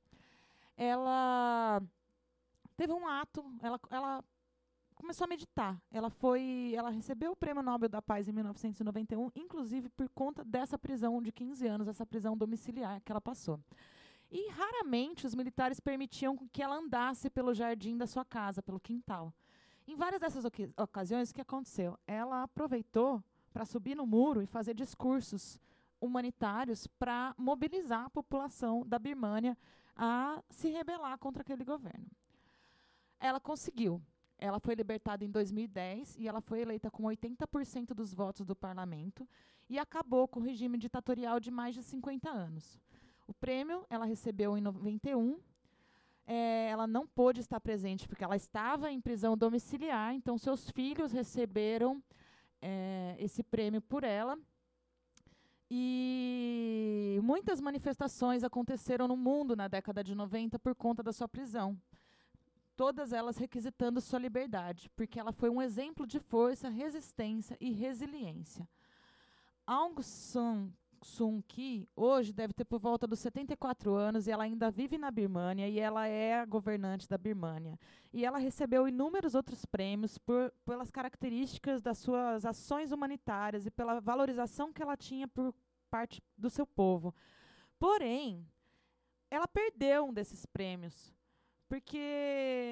[0.75, 1.81] Ela
[2.75, 4.23] teve um ato, ela, ela
[4.93, 5.81] começou a meditar.
[5.89, 10.77] Ela foi, ela recebeu o Prêmio Nobel da Paz em 1991, inclusive por conta dessa
[10.77, 13.61] prisão de 15 anos, essa prisão domiciliar que ela passou.
[14.29, 19.33] E raramente os militares permitiam que ela andasse pelo jardim da sua casa, pelo quintal.
[19.87, 20.43] Em várias dessas
[20.75, 21.97] ocasiões, o que aconteceu?
[22.05, 25.57] Ela aproveitou para subir no muro e fazer discursos
[25.99, 29.57] humanitários para mobilizar a população da Birmânia
[29.95, 32.05] a se rebelar contra aquele governo.
[33.19, 34.01] Ela conseguiu.
[34.37, 39.27] Ela foi libertada em 2010 e ela foi eleita com 80% dos votos do parlamento
[39.67, 42.79] e acabou com o regime ditatorial de mais de 50 anos.
[43.27, 45.37] O prêmio ela recebeu em 91.
[46.25, 51.11] Eh, ela não pôde estar presente porque ela estava em prisão domiciliar, então seus filhos
[51.11, 52.01] receberam
[52.61, 54.37] eh, esse prêmio por ela.
[55.69, 61.77] E muitas manifestações aconteceram no mundo na década de 90 por conta da sua prisão.
[62.77, 68.67] Todas elas requisitando sua liberdade, porque ela foi um exemplo de força, resistência e resiliência.
[69.65, 70.71] Aung San
[71.07, 75.09] Suu Kyi hoje deve ter por volta dos 74 anos e ela ainda vive na
[75.09, 77.79] Birmânia e ela é a governante da Birmânia.
[78.11, 84.01] E ela recebeu inúmeros outros prêmios por, pelas características das suas ações humanitárias e pela
[84.01, 85.55] valorização que ela tinha por
[85.89, 87.15] parte do seu povo.
[87.79, 88.45] Porém,
[89.31, 91.15] ela perdeu um desses prêmios.
[91.69, 91.97] Porque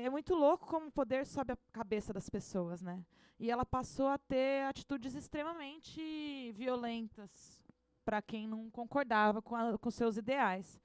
[0.05, 3.03] é muito louco como o poder sobe a cabeça das pessoas, né?
[3.39, 7.64] E ela passou a ter atitudes extremamente violentas
[8.05, 10.79] para quem não concordava com, a, com seus ideais.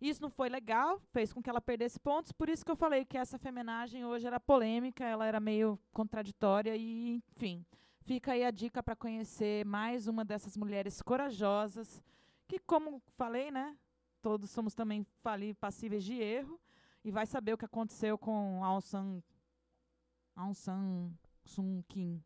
[0.00, 3.04] Isso não foi legal, fez com que ela perdesse pontos, por isso que eu falei
[3.04, 7.64] que essa femenagem hoje era polêmica, ela era meio contraditória e, enfim.
[8.00, 12.02] Fica aí a dica para conhecer mais uma dessas mulheres corajosas,
[12.46, 13.76] que, como falei, né,
[14.20, 16.60] todos somos também fali, passíveis de erro,
[17.02, 19.22] e vai saber o que aconteceu com Aung San,
[20.34, 21.12] Aung San
[21.44, 22.22] Suu Kyi.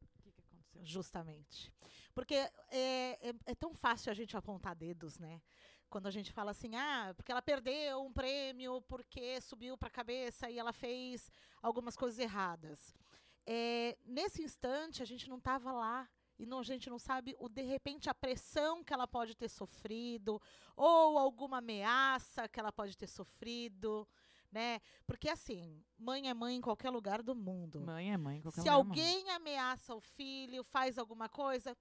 [0.00, 0.84] O que, que aconteceu?
[0.84, 1.70] Justamente.
[2.20, 5.40] Porque é, é, é tão fácil a gente apontar dedos, né?
[5.88, 9.90] Quando a gente fala assim, ah, porque ela perdeu um prêmio, porque subiu para a
[9.90, 11.30] cabeça e ela fez
[11.62, 12.94] algumas coisas erradas.
[13.46, 16.06] É, nesse instante, a gente não estava lá
[16.38, 19.48] e não, a gente não sabe, o, de repente, a pressão que ela pode ter
[19.48, 20.40] sofrido
[20.76, 24.06] ou alguma ameaça que ela pode ter sofrido,
[24.52, 24.78] né?
[25.06, 27.80] Porque, assim, mãe é mãe em qualquer lugar do mundo.
[27.80, 28.38] Mãe é mãe.
[28.38, 28.88] em qualquer Se lugar mundo.
[28.90, 31.76] alguém ameaça o filho, faz alguma coisa,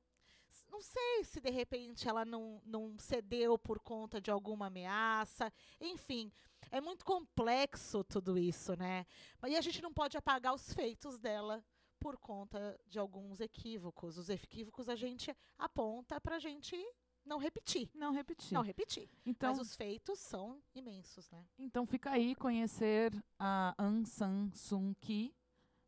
[0.72, 5.52] não sei se de repente ela não, não cedeu por conta de alguma ameaça.
[5.80, 6.32] Enfim,
[6.72, 9.06] é muito complexo tudo isso, né?
[9.48, 11.64] E a gente não pode apagar os feitos dela
[12.00, 14.18] por conta de alguns equívocos.
[14.18, 16.78] Os equívocos a gente aponta pra gente
[17.26, 17.90] não repetir.
[17.94, 18.54] Não repetir.
[18.54, 19.10] Não repetir.
[19.26, 21.46] então, Mas os feitos são imensos, né?
[21.58, 25.36] então fica aí conhecer a Aung San Suu Kyi,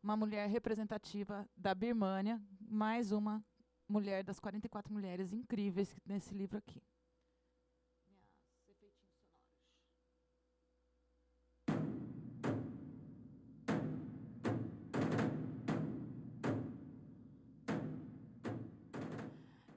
[0.04, 3.43] uma mulher representativa da Birmânia, mais uma
[3.91, 6.82] mulher das 44 mulheres incríveis nesse livro aqui.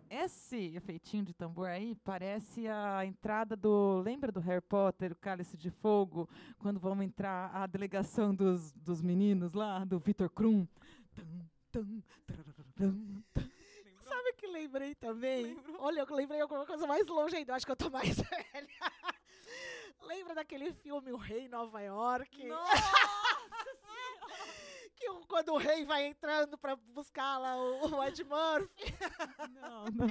[0.09, 4.01] Esse efeitinho de tambor aí parece a entrada do.
[4.01, 6.27] Lembra do Harry Potter, o Cálice de Fogo,
[6.59, 10.67] quando vamos entrar a delegação dos, dos meninos lá, do Victor Krum?
[11.71, 12.03] Tum,
[12.79, 13.03] tum.
[14.01, 15.59] Sabe o que lembrei também?
[15.79, 17.53] Olha, eu lembrei alguma coisa mais longe ainda.
[17.53, 18.69] eu Acho que eu tô mais velha.
[20.03, 22.31] Lembra daquele filme O Rei em Nova York?
[24.97, 28.95] Que o- quando o rei vai entrando pra buscar lá o, o Ed Murphy.
[29.61, 30.07] Não, não.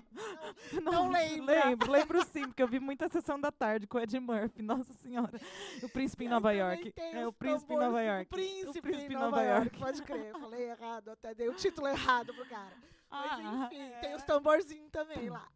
[0.73, 1.65] Não Nossa, lembra?
[1.69, 4.61] Lembro, lembro sim, porque eu vi muita sessão da tarde com o Ed Murphy.
[4.61, 5.39] Nossa senhora.
[5.81, 6.93] O príncipe em Nova York.
[6.97, 8.25] É o príncipe em Nova York.
[8.25, 9.79] O príncipe, O príncipe em Nova, York.
[9.79, 12.75] Pode crer, falei errado, até dei o título errado pro cara.
[13.13, 15.47] Mas Ah, enfim, tem os tamborzinhos também lá.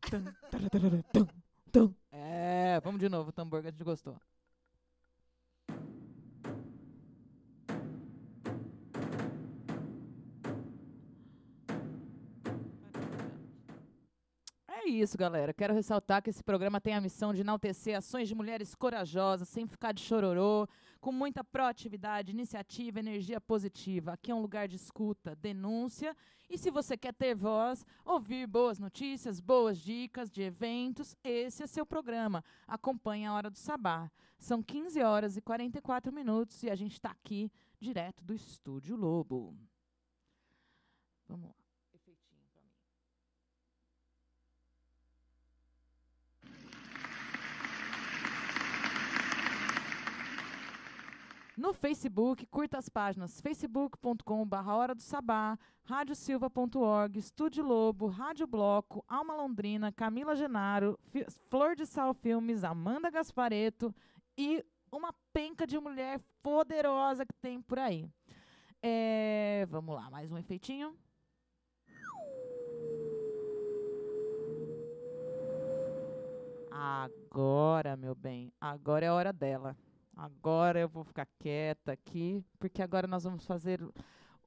[2.12, 4.16] É, vamos de novo, o tambor que a gente gostou.
[14.88, 15.54] É isso, galera.
[15.54, 19.68] Quero ressaltar que esse programa tem a missão de enaltecer ações de mulheres corajosas, sem
[19.68, 20.66] ficar de chororô,
[21.02, 24.14] com muita proatividade, iniciativa, energia positiva.
[24.14, 26.16] Aqui é um lugar de escuta, denúncia
[26.50, 31.68] e se você quer ter voz, ouvir boas notícias, boas dicas de eventos, esse é
[31.68, 32.42] seu programa.
[32.66, 34.10] Acompanhe a Hora do Sabá.
[34.40, 39.54] São 15 horas e 44 minutos e a gente está aqui direto do Estúdio Lobo.
[41.28, 41.56] Vamos lá.
[41.94, 42.72] Efeitinho pra mim.
[51.58, 59.36] No Facebook, curta as páginas facebook.com.br Hora do Sabá, radiosilva.org, Estúdio Lobo, Rádio Bloco, Alma
[59.36, 63.94] Londrina, Camila Genaro, Fi- Flor de Sal Filmes, Amanda Gaspareto
[64.38, 68.08] e uma penca de mulher poderosa que tem por aí.
[68.82, 70.96] É, vamos lá, mais um efeitinho.
[76.72, 79.76] Agora, meu bem, agora é a hora dela.
[80.18, 83.80] Agora eu vou ficar quieta aqui, porque agora nós vamos fazer,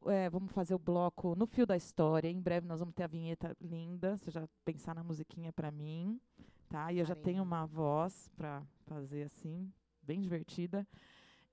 [0.06, 2.28] é, vamos fazer o bloco no fio da história.
[2.28, 4.18] Em breve nós vamos ter a vinheta linda.
[4.18, 6.20] Você já pensar na musiquinha pra mim,
[6.68, 6.92] tá?
[6.92, 10.85] E eu já tenho uma voz pra fazer assim, bem divertida.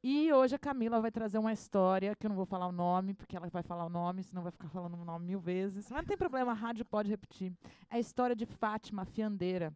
[0.03, 3.13] E hoje a Camila vai trazer uma história que eu não vou falar o nome,
[3.13, 5.91] porque ela vai falar o nome, senão vai ficar falando o nome mil vezes.
[5.91, 7.53] Mas não tem problema, a rádio pode repetir.
[7.89, 9.71] É a história de Fátima, a fiandeira.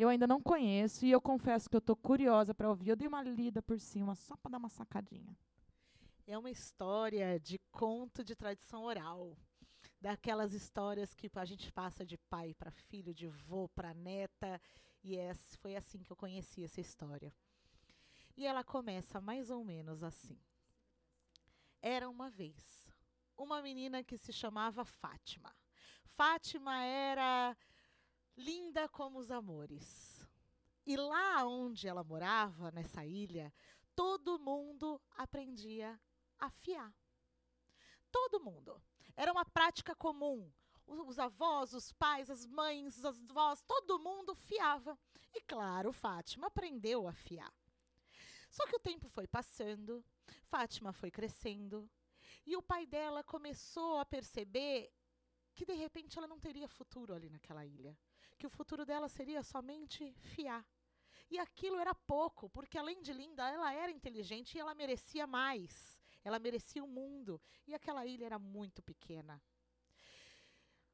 [0.00, 2.90] Eu ainda não conheço e eu confesso que eu tô curiosa para ouvir.
[2.90, 5.36] Eu dei uma lida por cima só para dar uma sacadinha.
[6.24, 9.36] É uma história de conto de tradição oral.
[10.00, 14.60] Daquelas histórias que a gente passa de pai para filho, de vô para neta.
[15.02, 17.34] E essa, foi assim que eu conheci essa história.
[18.36, 20.38] E ela começa mais ou menos assim.
[21.82, 22.88] Era uma vez
[23.36, 25.52] uma menina que se chamava Fátima.
[26.04, 27.56] Fátima era
[28.38, 30.26] linda como os amores.
[30.86, 33.52] E lá onde ela morava, nessa ilha,
[33.94, 36.00] todo mundo aprendia
[36.38, 36.94] a fiar.
[38.10, 38.80] Todo mundo.
[39.16, 40.50] Era uma prática comum.
[40.86, 44.98] Os avós, os pais, as mães, as avós, todo mundo fiava.
[45.34, 47.52] E claro, Fátima aprendeu a fiar.
[48.48, 50.02] Só que o tempo foi passando,
[50.44, 51.90] Fátima foi crescendo,
[52.46, 54.90] e o pai dela começou a perceber
[55.54, 57.94] que de repente ela não teria futuro ali naquela ilha.
[58.38, 60.64] Que o futuro dela seria somente fiar.
[61.30, 66.00] E aquilo era pouco, porque além de linda, ela era inteligente e ela merecia mais.
[66.24, 67.40] Ela merecia o mundo.
[67.66, 69.42] E aquela ilha era muito pequena.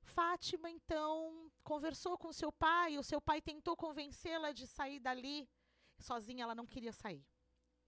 [0.02, 2.98] Fátima, então, conversou com seu pai.
[2.98, 5.48] O seu pai tentou convencê-la de sair dali.
[5.98, 7.24] Sozinha ela não queria sair.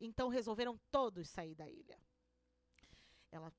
[0.00, 2.00] Então resolveram todos sair da ilha.
[3.30, 3.52] Ela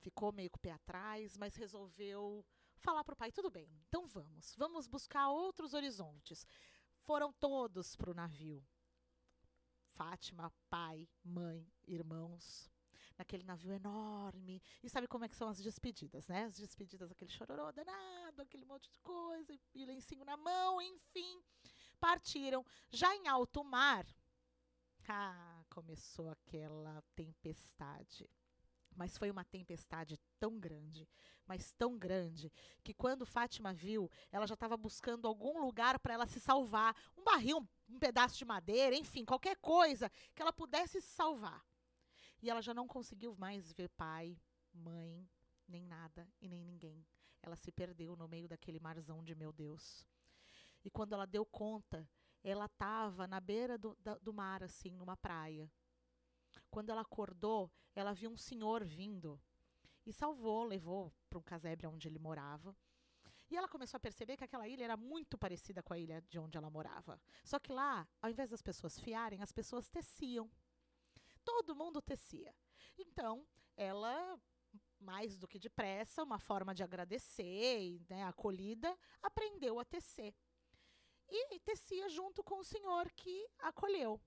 [0.00, 2.44] ficou meio com o pé atrás, mas resolveu
[2.82, 6.46] falar para o pai: tudo bem, então vamos, vamos buscar outros horizontes.
[7.00, 8.64] Foram todos para o navio.
[9.88, 12.70] Fátima, pai, mãe, irmãos,
[13.18, 14.62] naquele navio enorme.
[14.82, 16.44] E sabe como é que são as despedidas, né?
[16.44, 21.42] As despedidas, aquele chororô danado, aquele monte de coisa, e, lencinho na mão, enfim.
[22.00, 22.64] Partiram.
[22.90, 24.06] Já em alto mar,
[25.08, 28.28] ah, começou aquela tempestade.
[28.94, 31.08] Mas foi uma tempestade tão grande,
[31.46, 32.52] mas tão grande,
[32.82, 36.94] que quando Fátima viu, ela já estava buscando algum lugar para ela se salvar.
[37.16, 41.64] Um barril, um, um pedaço de madeira, enfim, qualquer coisa que ela pudesse se salvar.
[42.40, 44.38] E ela já não conseguiu mais ver pai,
[44.74, 45.28] mãe,
[45.66, 47.06] nem nada e nem ninguém.
[47.42, 50.06] Ela se perdeu no meio daquele marzão de meu Deus.
[50.84, 52.08] E quando ela deu conta,
[52.42, 55.70] ela estava na beira do, da- do mar, assim, numa praia.
[56.70, 59.40] Quando ela acordou, ela viu um senhor vindo
[60.04, 62.76] e salvou, levou para um casebre onde ele morava.
[63.50, 66.38] E ela começou a perceber que aquela ilha era muito parecida com a ilha de
[66.38, 67.20] onde ela morava.
[67.44, 70.50] Só que lá, ao invés das pessoas fiarem, as pessoas teciam.
[71.44, 72.54] Todo mundo tecia.
[72.96, 74.40] Então, ela,
[74.98, 80.34] mais do que depressa, uma forma de agradecer e né, acolhida, aprendeu a tecer.
[81.28, 84.18] E tecia junto com o senhor que acolheu.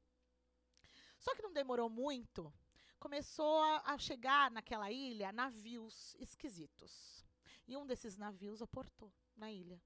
[1.19, 2.53] Só que não demorou muito,
[2.99, 7.25] começou a, chegar naquela ilha navios esquisitos.
[7.67, 9.81] E um desses navios aportou na ilha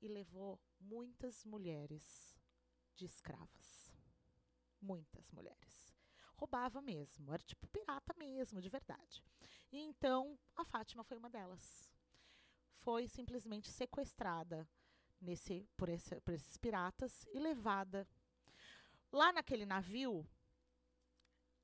[0.00, 2.36] e levou muitas mulheres
[2.94, 3.92] de escravas.
[4.80, 5.96] Muitas mulheres.
[6.36, 9.24] Roubava mesmo, era tipo pirata mesmo, de verdade.
[9.72, 11.90] E então a Fátima foi uma delas.
[12.72, 14.68] Foi simplesmente sequestrada
[15.20, 18.06] nesse, por, esse- por esses piratas e levada
[19.14, 20.28] Lá naquele navio,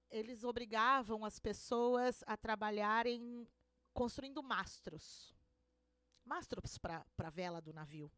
[0.08, 3.44] eles obrigavam as pessoas a trabalharem
[3.92, 5.34] construindo mastros.
[6.24, 8.08] Mastros para a vela do navio.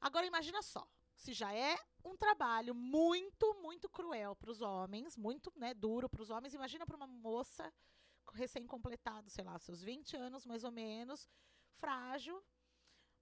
[0.00, 5.52] Agora imagina só, se já é um trabalho muito, muito cruel para os homens, muito
[5.54, 7.70] né, duro para os homens, imagina para uma moça
[8.32, 11.28] recém-completado, sei lá, seus 20 anos mais ou menos,
[11.74, 12.42] frágil,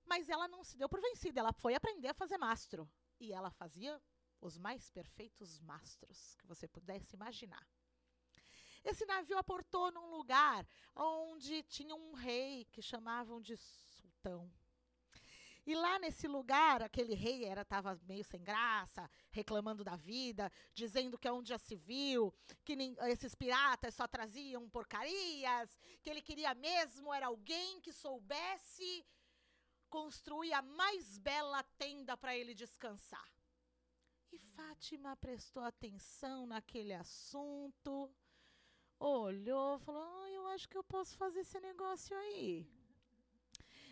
[0.04, 2.88] mas ela não se deu por vencida, ela foi aprender a fazer mastro.
[3.18, 4.00] E ela fazia
[4.40, 7.66] os mais perfeitos mastros que você pudesse imaginar.
[8.82, 14.50] Esse navio aportou num lugar onde tinha um rei que chamavam de sultão.
[15.66, 21.18] E lá nesse lugar, aquele rei era tava meio sem graça, reclamando da vida, dizendo
[21.18, 22.34] que onde já se viu,
[22.64, 29.06] que nin- esses piratas só traziam porcarias, que ele queria mesmo era alguém que soubesse
[29.90, 33.28] construir a mais bela tenda para ele descansar.
[34.32, 38.14] E Fátima prestou atenção naquele assunto,
[38.98, 42.66] olhou, falou: "Ah, eu acho que eu posso fazer esse negócio aí.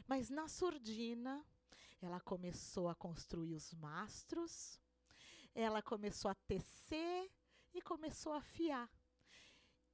[0.06, 1.44] Mas na surdina,
[2.00, 4.80] ela começou a construir os mastros,
[5.54, 7.30] ela começou a tecer
[7.74, 8.88] e começou a afiar.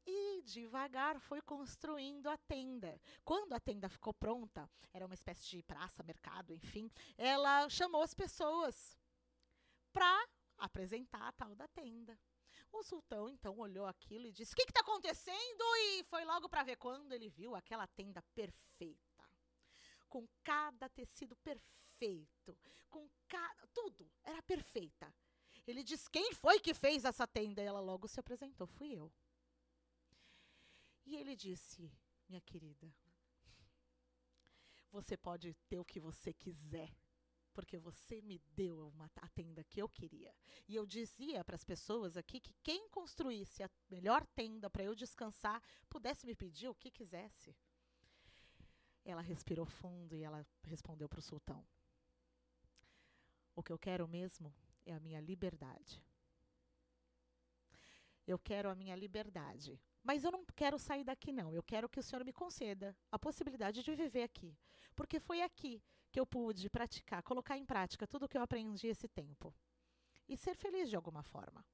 [0.07, 3.01] E devagar foi construindo a tenda.
[3.25, 8.13] Quando a tenda ficou pronta, era uma espécie de praça, mercado, enfim, ela chamou as
[8.13, 8.99] pessoas
[9.95, 10.29] para
[10.59, 12.19] apresentar a tal da tenda.
[12.73, 15.65] O sultão então olhou aquilo e disse: O que está acontecendo?
[15.77, 19.25] E foi logo para ver quando ele viu aquela tenda perfeita,
[20.09, 22.57] com cada tecido perfeito,
[22.91, 23.67] com cada.
[23.69, 25.15] Tudo era perfeita.
[25.67, 27.63] Ele disse: Quem foi que fez essa tenda?
[27.63, 29.13] E ela logo se apresentou: Fui eu.
[31.07, 31.93] E ele disse:
[32.29, 32.93] Minha querida,
[34.91, 36.93] você pode ter o que você quiser
[37.55, 40.35] porque você me deu uma, a tenda que eu queria.
[40.69, 44.95] E eu dizia para as pessoas aqui que quem construísse a melhor tenda para eu
[44.95, 47.57] descansar pudesse me pedir o que quisesse.
[49.05, 51.65] Ela respirou fundo e ela respondeu para o sultão:
[53.55, 54.53] O que eu quero mesmo
[54.85, 56.03] é a minha liberdade.
[58.27, 59.79] Eu quero a minha liberdade.
[60.03, 61.53] Mas eu não quero sair daqui, não.
[61.53, 64.57] Eu quero que o senhor me conceda a possibilidade de viver aqui.
[64.95, 65.83] Porque foi aqui
[66.15, 69.53] que eu pude praticar, colocar em prática tudo o que eu aprendi esse tempo.
[70.29, 71.67] E ser feliz de alguma forma.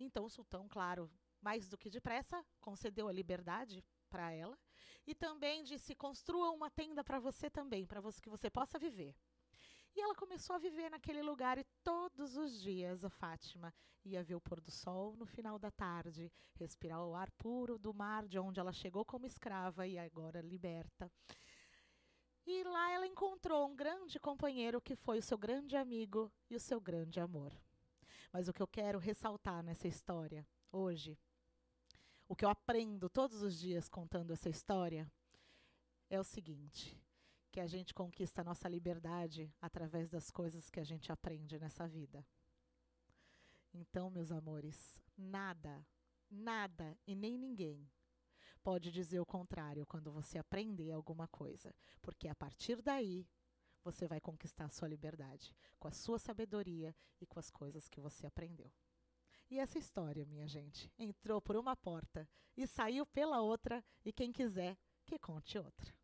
[0.00, 1.08] Então o sultão, claro,
[1.40, 4.58] mais do que depressa, concedeu a liberdade para ela
[5.06, 9.14] e também disse: construa uma tenda para você também, para que você possa viver.
[9.94, 13.72] E ela começou a viver naquele lugar e todos os dias a Fátima
[14.04, 17.94] ia ver o pôr do sol no final da tarde, respirar o ar puro do
[17.94, 21.08] mar de onde ela chegou como escrava e agora liberta.
[22.46, 26.60] E lá ela encontrou um grande companheiro que foi o seu grande amigo e o
[26.60, 27.52] seu grande amor.
[28.32, 31.18] Mas o que eu quero ressaltar nessa história hoje,
[32.28, 35.10] o que eu aprendo todos os dias contando essa história,
[36.08, 36.96] é o seguinte:
[37.50, 41.88] que a gente conquista a nossa liberdade através das coisas que a gente aprende nessa
[41.88, 42.24] vida.
[43.74, 45.84] Então, meus amores, nada,
[46.30, 47.90] nada e nem ninguém
[48.66, 53.24] pode dizer o contrário quando você aprender alguma coisa, porque a partir daí
[53.84, 58.00] você vai conquistar a sua liberdade com a sua sabedoria e com as coisas que
[58.00, 58.68] você aprendeu.
[59.48, 64.32] E essa história, minha gente, entrou por uma porta e saiu pela outra, e quem
[64.32, 65.94] quiser que conte outra.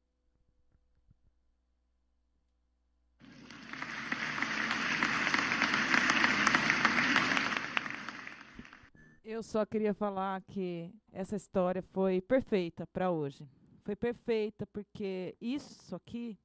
[9.24, 13.48] Eu só queria falar que essa história foi perfeita para hoje.
[13.84, 16.36] Foi perfeita porque isso aqui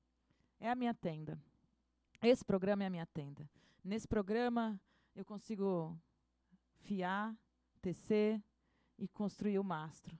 [0.59, 1.41] é a minha tenda.
[2.21, 3.49] Esse programa é a minha tenda.
[3.83, 4.79] Nesse programa
[5.15, 5.99] eu consigo
[6.83, 7.35] fiar,
[7.81, 8.39] tecer
[8.95, 10.15] e construir o mastro.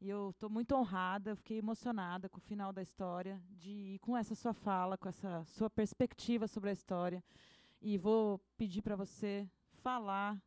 [0.00, 4.16] E eu estou muito honrada, fiquei emocionada com o final da história, de ir com
[4.16, 7.22] essa sua fala, com essa sua perspectiva sobre a história.
[7.78, 9.46] E vou pedir para você
[9.82, 10.42] falar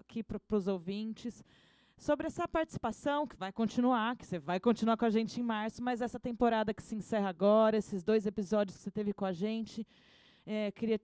[0.00, 1.44] aqui para os ouvintes
[1.96, 5.82] sobre essa participação que vai continuar, que você vai continuar com a gente em março,
[5.82, 9.32] mas essa temporada que se encerra agora, esses dois episódios que você teve com a
[9.32, 9.86] gente,
[10.44, 11.00] é, queria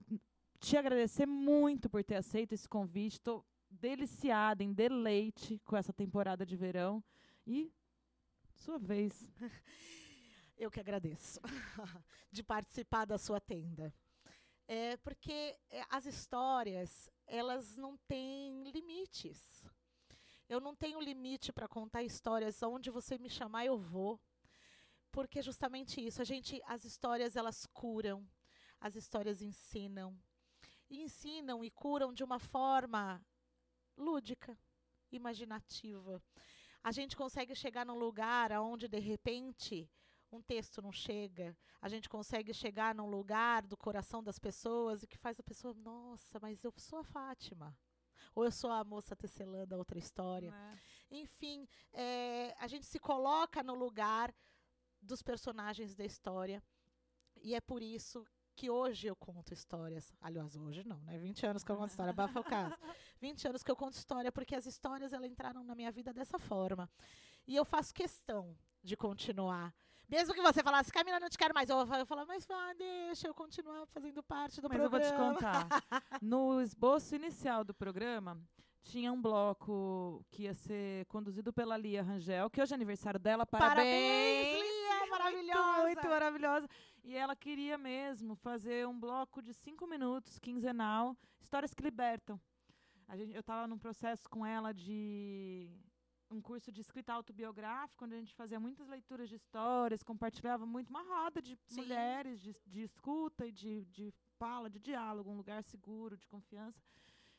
[0.58, 3.14] te agradecer muito por ter aceito esse convite.
[3.14, 7.02] Estou deliciada, em deleite com essa temporada de verão.
[7.46, 7.72] E,
[8.54, 9.28] sua vez.
[10.58, 11.40] Eu que agradeço
[12.30, 13.94] de participar da sua tenda.
[14.72, 19.64] É porque é, as histórias, elas não têm limites.
[20.48, 22.62] Eu não tenho limite para contar histórias.
[22.62, 24.20] Onde você me chamar, eu vou.
[25.10, 26.22] Porque é justamente isso.
[26.22, 28.24] A gente, as histórias, elas curam.
[28.80, 30.16] As histórias ensinam.
[30.88, 33.20] E ensinam e curam de uma forma
[33.96, 34.56] lúdica,
[35.10, 36.22] imaginativa.
[36.80, 39.90] A gente consegue chegar num lugar onde, de repente,
[40.32, 41.56] um texto não chega.
[41.80, 45.74] A gente consegue chegar num lugar do coração das pessoas e que faz a pessoa,
[45.74, 47.76] nossa, mas eu sou a Fátima.
[48.34, 50.54] Ou eu sou a moça tecelã da outra história.
[51.10, 54.32] Enfim, é, a gente se coloca no lugar
[55.02, 56.62] dos personagens da história.
[57.42, 58.24] E é por isso
[58.54, 60.12] que hoje eu conto histórias.
[60.20, 61.18] Aliás, hoje não, né?
[61.18, 62.76] 20 anos que eu conto história, abafa o caso.
[63.20, 66.38] 20 anos que eu conto história, porque as histórias elas entraram na minha vida dessa
[66.38, 66.88] forma.
[67.46, 69.74] E eu faço questão de continuar.
[70.10, 71.68] Mesmo que você falasse, Camila, não te quero mais.
[71.70, 75.34] Eu ia falar, mas vá, deixa eu continuar fazendo parte do Mas eu vou programa.
[75.34, 75.68] te contar.
[76.22, 78.36] No esboço inicial do programa,
[78.82, 83.46] tinha um bloco que ia ser conduzido pela Lia Rangel, que hoje é aniversário dela.
[83.46, 84.62] Parabéns, Parabéns!
[84.62, 85.62] Lia, maravilhosa.
[85.82, 86.68] Muito, muito maravilhosa.
[87.04, 92.40] E ela queria mesmo fazer um bloco de cinco minutos, quinzenal, histórias que libertam.
[93.14, 95.68] Gente, eu estava num processo com ela de
[96.30, 100.90] um curso de escrita autobiográfica, onde a gente fazia muitas leituras de histórias, compartilhava muito
[100.90, 101.80] uma roda de Sim.
[101.80, 106.80] mulheres, de, de escuta e de, de fala, de diálogo, um lugar seguro, de confiança.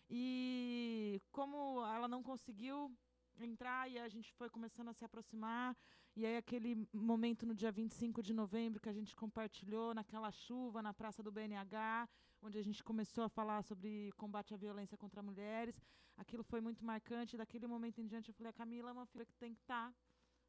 [0.09, 2.91] E como ela não conseguiu
[3.39, 5.75] entrar e a gente foi começando a se aproximar,
[6.13, 10.81] e aí aquele momento no dia 25 de novembro que a gente compartilhou naquela chuva
[10.81, 12.09] na Praça do BNH,
[12.41, 15.79] onde a gente começou a falar sobre combate à violência contra mulheres,
[16.21, 17.37] aquilo foi muito marcante.
[17.37, 19.93] Daquele momento em diante eu falei, a Camila é uma filha que tem que estar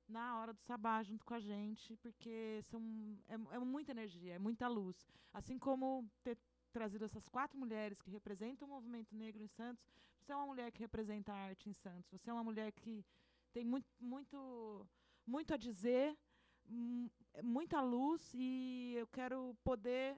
[0.08, 2.80] na hora do sabá junto com a gente, porque são,
[3.28, 4.96] é, é muita energia, é muita luz.
[5.32, 6.36] Assim como ter
[6.72, 9.84] trazido essas quatro mulheres que representam o movimento negro em Santos,
[10.18, 13.04] você é uma mulher que representa a arte em Santos, você é uma mulher que
[13.52, 14.86] tem muito, muito,
[15.26, 16.16] muito a dizer,
[17.42, 20.16] muita luz, e eu quero poder,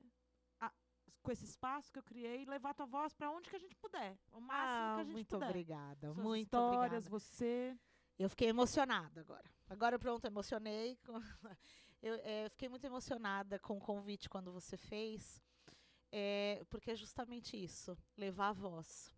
[1.25, 4.17] com esse espaço que eu criei, levar tua voz para onde que a gente puder,
[4.31, 5.49] o máximo Ah, que a gente muito puder.
[5.49, 7.11] obrigada, Suas muito histórias, obrigada.
[7.11, 7.77] você.
[8.19, 9.51] Eu fiquei emocionada agora.
[9.69, 10.97] Agora pronto, emocionei.
[12.03, 15.41] Eu eh, fiquei muito emocionada com o convite quando você fez,
[16.13, 19.11] eh, porque é justamente isso, levar a voz.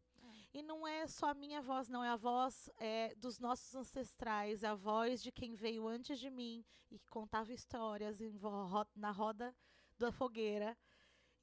[0.55, 4.63] E não é só a minha voz, não, é a voz eh, dos nossos ancestrais,
[4.63, 9.11] é a voz de quem veio antes de mim e que contava histórias ro- na
[9.11, 9.55] roda
[9.99, 10.77] da fogueira.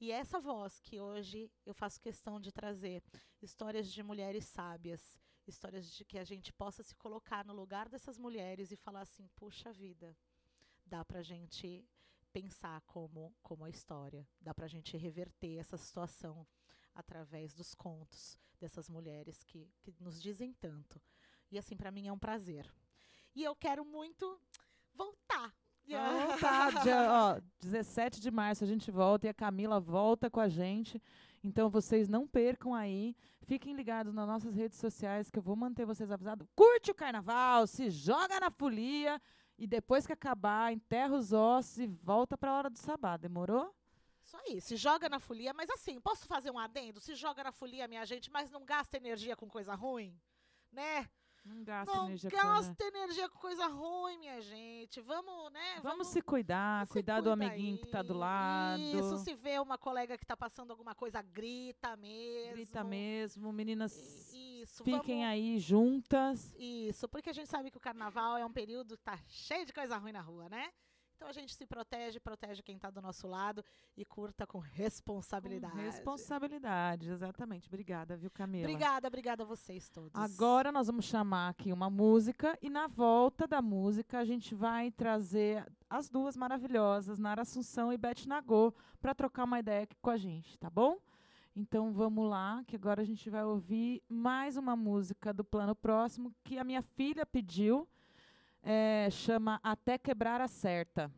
[0.00, 3.02] E essa voz que hoje eu faço questão de trazer
[3.40, 8.18] histórias de mulheres sábias, histórias de que a gente possa se colocar no lugar dessas
[8.18, 10.16] mulheres e falar assim, puxa vida,
[10.84, 11.86] dá pra gente
[12.32, 16.46] pensar como, como a história, dá pra gente reverter essa situação
[16.94, 21.00] através dos contos dessas mulheres que, que nos dizem tanto.
[21.50, 22.68] E assim, pra mim é um prazer.
[23.34, 24.40] E eu quero muito
[24.92, 25.54] voltar.
[25.86, 30.40] Então tá, dia, ó, 17 de março a gente volta e a Camila volta com
[30.40, 31.00] a gente.
[31.42, 33.14] Então vocês não percam aí.
[33.42, 36.46] Fiquem ligados nas nossas redes sociais que eu vou manter vocês avisados.
[36.56, 39.20] Curte o carnaval, se joga na folia
[39.58, 43.16] e depois que acabar, enterra os ossos e volta pra hora do sabá.
[43.16, 43.74] Demorou?
[44.22, 46.98] Isso aí, se joga na folia, mas assim, posso fazer um adendo?
[46.98, 50.18] Se joga na folia, minha gente, mas não gasta energia com coisa ruim,
[50.72, 51.06] né?
[51.44, 55.00] Não gasta não energia com, gasta energia com coisa ruim, minha gente.
[55.02, 55.80] Vamos, né?
[55.82, 58.18] Vamos se cuidar, se cuidar do amiguinho que tá do aí.
[58.18, 58.80] lado.
[58.80, 62.52] Isso, se vê uma colega que tá passando alguma coisa, grita mesmo.
[62.54, 63.92] Grita mesmo, meninas.
[64.32, 66.54] Isso, Fiquem vamos- aí juntas.
[66.58, 69.72] Isso, porque a gente sabe que o carnaval é um período que tá cheio de
[69.72, 70.72] coisa ruim na rua, né?
[71.16, 73.64] Então a gente se protege, protege quem tá do nosso lado
[73.96, 75.72] e curta com responsabilidade.
[75.72, 77.68] Com responsabilidade, exatamente.
[77.68, 78.68] Obrigada, viu, Camila?
[78.68, 80.12] Obrigada, obrigada a vocês todos.
[80.14, 84.90] Agora nós vamos chamar aqui uma música e na volta da música a gente vai
[84.90, 90.10] trazer as duas maravilhosas, Nara Assunção e Beth Nagô, para trocar uma ideia aqui com
[90.10, 90.98] a gente, tá bom?
[91.56, 96.34] Então vamos lá, que agora a gente vai ouvir mais uma música do Plano Próximo
[96.42, 97.88] que a minha filha pediu,
[98.64, 101.10] é, chama Até Quebrar a Certa.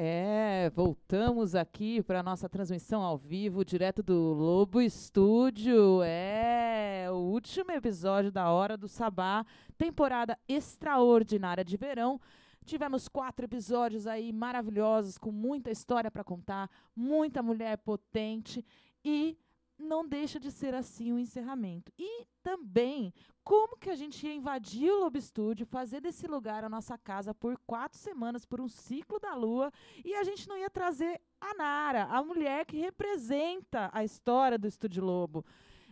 [0.00, 6.04] É, voltamos aqui para nossa transmissão ao vivo, direto do Lobo Estúdio.
[6.04, 9.44] É, o último episódio da Hora do Sabá,
[9.76, 12.20] temporada extraordinária de verão.
[12.64, 18.64] Tivemos quatro episódios aí maravilhosos, com muita história para contar, muita mulher potente
[19.04, 19.36] e
[19.76, 21.90] não deixa de ser assim o encerramento.
[21.98, 23.12] E também
[23.48, 27.32] como que a gente ia invadir o Lobo Studio, fazer desse lugar a nossa casa
[27.32, 29.72] por quatro semanas, por um ciclo da lua,
[30.04, 34.68] e a gente não ia trazer a Nara, a mulher que representa a história do
[34.68, 35.46] Estúdio Lobo.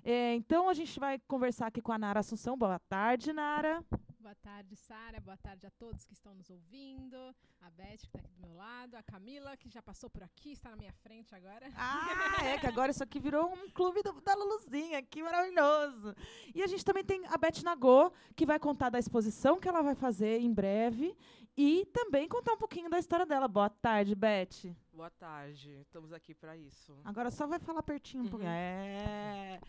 [0.04, 2.59] É, então a gente vai conversar aqui com a Nara Assunção.
[2.59, 3.82] Boa tarde, Nara.
[4.26, 5.20] Boa tarde, Sara.
[5.20, 7.16] Boa tarde a todos que estão nos ouvindo.
[7.60, 8.96] A Beth, que está aqui do meu lado.
[8.96, 11.70] A Camila, que já passou por aqui, está na minha frente agora.
[11.76, 16.12] Ah, é que agora isso aqui virou um clube do- da Luluzinha, que maravilhoso.
[16.52, 19.80] E a gente também tem a Beth Nagô, que vai contar da exposição que ela
[19.80, 21.16] vai fazer em breve
[21.56, 23.46] e também contar um pouquinho da história dela.
[23.46, 24.74] Boa tarde, Beth.
[24.92, 26.98] Boa tarde, estamos aqui para isso.
[27.04, 28.50] Agora só vai falar pertinho um pouquinho.
[28.50, 28.56] Uhum.
[28.56, 29.60] É.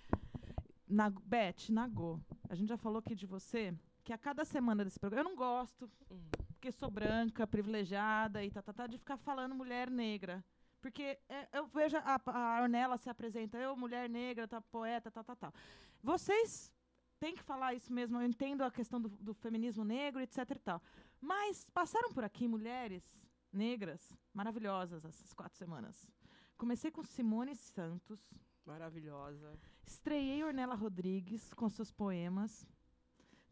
[0.89, 3.71] Na, Beth, Nagô, a gente já falou aqui de você
[4.07, 5.27] que a cada semana desse programa.
[5.27, 6.29] Eu não gosto, Hum.
[6.47, 10.35] porque sou branca, privilegiada e tá, tá, tá, de ficar falando mulher negra.
[10.79, 15.25] Porque é, eu vejo a, a Ornella se apresenta, eu, mulher negra, tá, poeta, tal,
[15.25, 15.53] tal, tal.
[16.01, 16.71] Vocês
[17.19, 20.59] têm que falar isso mesmo, eu entendo a questão do, do feminismo negro, etc e
[20.59, 20.81] tal.
[21.19, 23.03] Mas passaram por aqui mulheres
[23.51, 26.09] negras maravilhosas essas quatro semanas.
[26.55, 28.21] Comecei com Simone Santos,
[28.65, 29.59] Maravilhosa.
[29.85, 32.65] estreiei Ornella Rodrigues com seus poemas,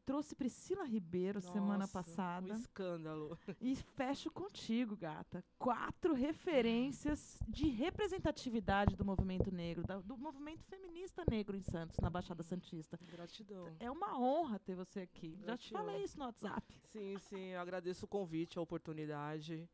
[0.05, 2.53] trouxe Priscila Ribeiro semana Nossa, passada.
[2.53, 3.37] Um escândalo.
[3.61, 5.43] E fecho contigo, gata.
[5.57, 12.09] Quatro referências de representatividade do movimento negro, da- do movimento feminista negro em Santos, na
[12.09, 12.99] Baixada Santista.
[13.11, 13.75] Gratidão.
[13.79, 15.31] É uma honra ter você aqui.
[15.31, 15.81] Já te Gratidão.
[15.85, 16.79] falei isso no WhatsApp.
[16.91, 19.67] Sim, sim, eu agradeço o convite, a oportunidade.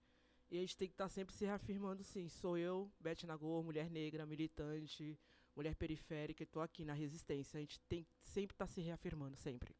[0.49, 2.27] E a gente tem que estar sempre se reafirmando, sim.
[2.29, 5.17] Sou eu, Beth Nagor, mulher negra, militante,
[5.55, 7.57] mulher periférica, e estou aqui na resistência.
[7.57, 9.73] A gente tem que sempre estar se reafirmando, sempre.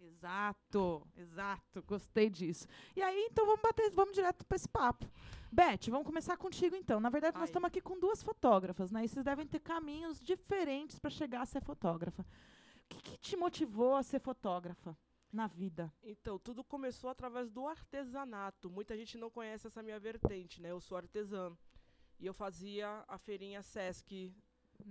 [0.00, 1.82] Exato, exato.
[1.82, 2.66] Gostei disso.
[2.96, 5.08] E aí, então vamos bater, vamos direto para esse papo.
[5.50, 7.00] Beth, vamos começar contigo então.
[7.00, 7.48] Na verdade, nós Ai.
[7.48, 9.04] estamos aqui com duas fotógrafas, né?
[9.04, 12.22] E vocês devem ter caminhos diferentes para chegar a ser fotógrafa.
[12.22, 14.96] O que, que te motivou a ser fotógrafa
[15.32, 15.92] na vida?
[16.02, 18.70] Então, tudo começou através do artesanato.
[18.70, 20.70] Muita gente não conhece essa minha vertente, né?
[20.70, 21.56] Eu sou artesã.
[22.20, 24.34] E eu fazia a feirinha Sesc,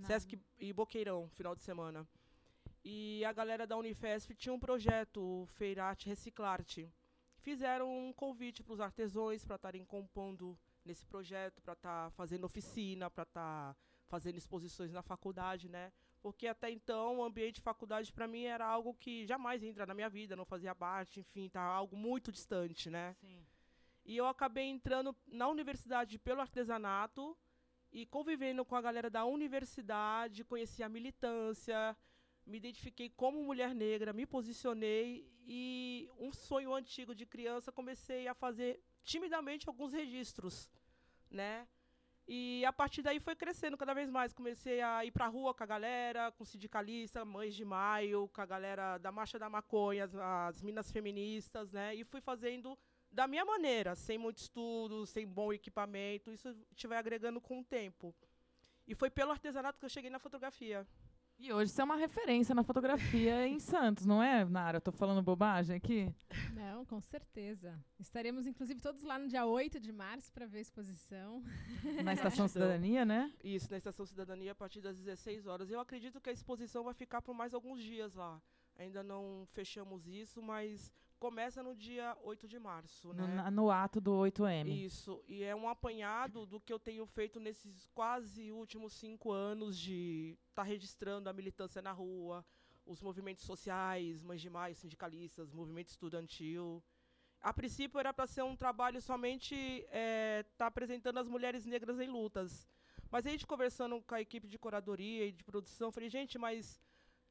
[0.06, 2.06] Sesc e Boqueirão, final de semana.
[2.90, 6.90] E a galera da Unifesp tinha um projeto, o Feirate Reciclarte.
[7.36, 13.10] Fizeram um convite para os artesãos para estarem compondo nesse projeto, para estar fazendo oficina,
[13.10, 13.76] para estar
[14.06, 15.92] fazendo exposições na faculdade, né?
[16.22, 19.92] Porque até então o ambiente de faculdade para mim era algo que jamais entra na
[19.92, 23.14] minha vida, não fazia parte, enfim, tá algo muito distante, né?
[23.20, 23.44] Sim.
[24.02, 27.36] E eu acabei entrando na universidade pelo artesanato
[27.92, 31.94] e convivendo com a galera da universidade, conheci a militância,
[32.48, 38.34] me identifiquei como mulher negra, me posicionei e um sonho antigo de criança comecei a
[38.34, 40.68] fazer timidamente alguns registros,
[41.30, 41.68] né?
[42.26, 44.34] E a partir daí foi crescendo cada vez mais.
[44.34, 48.46] Comecei a ir pra rua com a galera, com sindicalista, Mães de Maio, com a
[48.46, 51.94] galera da Marcha da Maconha, as, as Minas Feministas, né?
[51.94, 52.78] E fui fazendo
[53.10, 56.30] da minha maneira, sem muito estudo, sem bom equipamento.
[56.30, 58.14] Isso a gente vai agregando com o tempo.
[58.86, 60.86] E foi pelo artesanato que eu cheguei na fotografia.
[61.40, 64.78] E hoje você é uma referência na fotografia em Santos, não é, Nara?
[64.78, 66.12] Eu tô falando bobagem aqui?
[66.52, 67.78] Não, com certeza.
[67.96, 71.40] Estaremos, inclusive, todos lá no dia 8 de março para ver a exposição.
[72.02, 73.32] Na Estação Cidadania, né?
[73.42, 75.70] Isso, na Estação Cidadania, a partir das 16 horas.
[75.70, 78.42] Eu acredito que a exposição vai ficar por mais alguns dias lá.
[78.76, 83.50] Ainda não fechamos isso, mas começa no dia 8 de março, No, né?
[83.50, 84.68] no ato do 8M.
[84.68, 89.76] Isso, e é um apanhado do que eu tenho feito nesses quase últimos cinco anos
[89.78, 92.44] de estar registrando a militância na rua,
[92.86, 96.82] os movimentos sociais, mães de maio, sindicalistas, movimento estudantil.
[97.40, 102.68] A princípio era para ser um trabalho somente estar apresentando as mulheres negras em lutas.
[103.10, 106.80] Mas a gente conversando com a equipe de curadoria e de produção, falei, gente, mas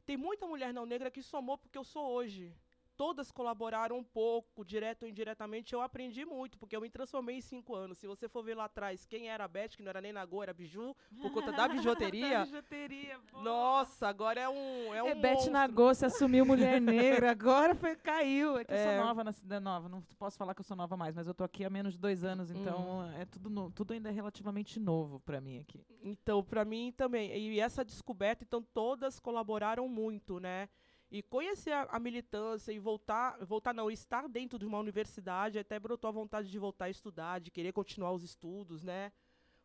[0.06, 2.56] tem muita mulher não negra que somou porque eu sou hoje
[2.98, 5.74] todas colaboraram um pouco, direto ou indiretamente.
[5.74, 7.98] Eu aprendi muito, porque eu me transformei em cinco anos.
[8.00, 10.42] Se você for ver lá atrás quem era a Beth, que não era nem Nagô,
[10.42, 12.44] era Biju, por conta da bijuteria.
[12.44, 14.94] bijuteria, Nossa, agora é um.
[14.94, 15.50] É um É, Beth.
[15.52, 18.58] Nagô se assumiu mulher negra, agora foi, caiu.
[18.58, 18.84] É que eu É.
[18.98, 21.34] sou nova na cidade nova, não posso falar que eu sou nova mais, mas eu
[21.34, 24.80] tô aqui há menos de dois anos, então é tudo, no- tudo ainda é relativamente
[24.80, 25.86] novo pra mim aqui.
[26.02, 27.32] Então, para mim também.
[27.38, 30.68] E essa descoberta, então, todas colaboraram muito, né?
[31.10, 35.80] E conhecer a, a militância e voltar, voltar não, estar dentro de uma universidade, até
[35.80, 39.12] brotou a vontade de voltar a estudar, de querer continuar os estudos, né?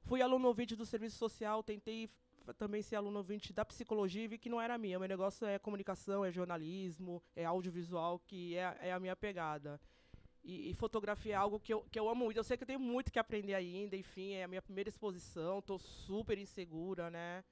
[0.05, 2.09] Fui aluno ouvinte do serviço social, tentei
[2.59, 4.99] também ser aluno ouvinte da psicologia e vi que não era minha.
[4.99, 9.81] Meu negócio é comunicação, é jornalismo, é audiovisual, que é, é a minha pegada.
[10.43, 12.37] E, e fotografia é algo que eu, que eu amo muito.
[12.37, 15.61] Eu sei que eu tenho muito que aprender ainda, enfim, é a minha primeira exposição,
[15.61, 17.45] estou super insegura, né?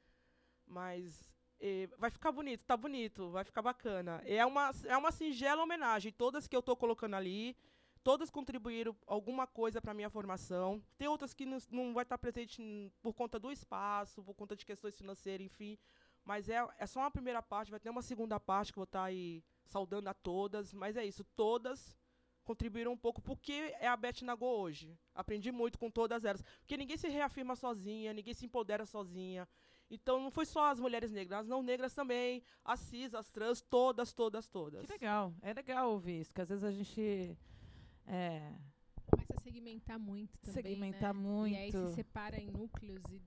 [0.66, 4.22] Mas eh, vai ficar bonito, tá bonito, vai ficar bacana.
[4.24, 6.12] É uma, é uma singela homenagem.
[6.12, 7.56] Todas que eu estou colocando ali,
[8.02, 10.82] todas contribuíram alguma coisa para minha formação.
[10.98, 14.64] Tem outras que não, vai estar presente n- por conta do espaço, por conta de
[14.64, 15.78] questões financeiras, enfim.
[16.24, 18.84] Mas é, é só uma primeira parte, vai ter uma segunda parte que eu vou
[18.84, 20.72] estar aí saudando a todas.
[20.72, 21.96] Mas é isso, todas
[22.42, 24.98] contribuíram um pouco, porque é a Beth Nagô hoje.
[25.14, 26.42] Aprendi muito com todas elas.
[26.60, 29.46] Porque ninguém se reafirma sozinha, ninguém se empodera sozinha.
[29.90, 33.60] Então não foi só as mulheres negras, as não negras também, as cis, as trans,
[33.60, 34.86] todas, todas, todas.
[34.86, 37.36] Que legal, é legal ouvir isso, porque às vezes a gente
[38.06, 38.54] é,
[39.10, 41.20] Começa a segmentar muito também, segmentar né?
[41.20, 41.52] muito.
[41.52, 43.20] E aí se separa em núcleos e,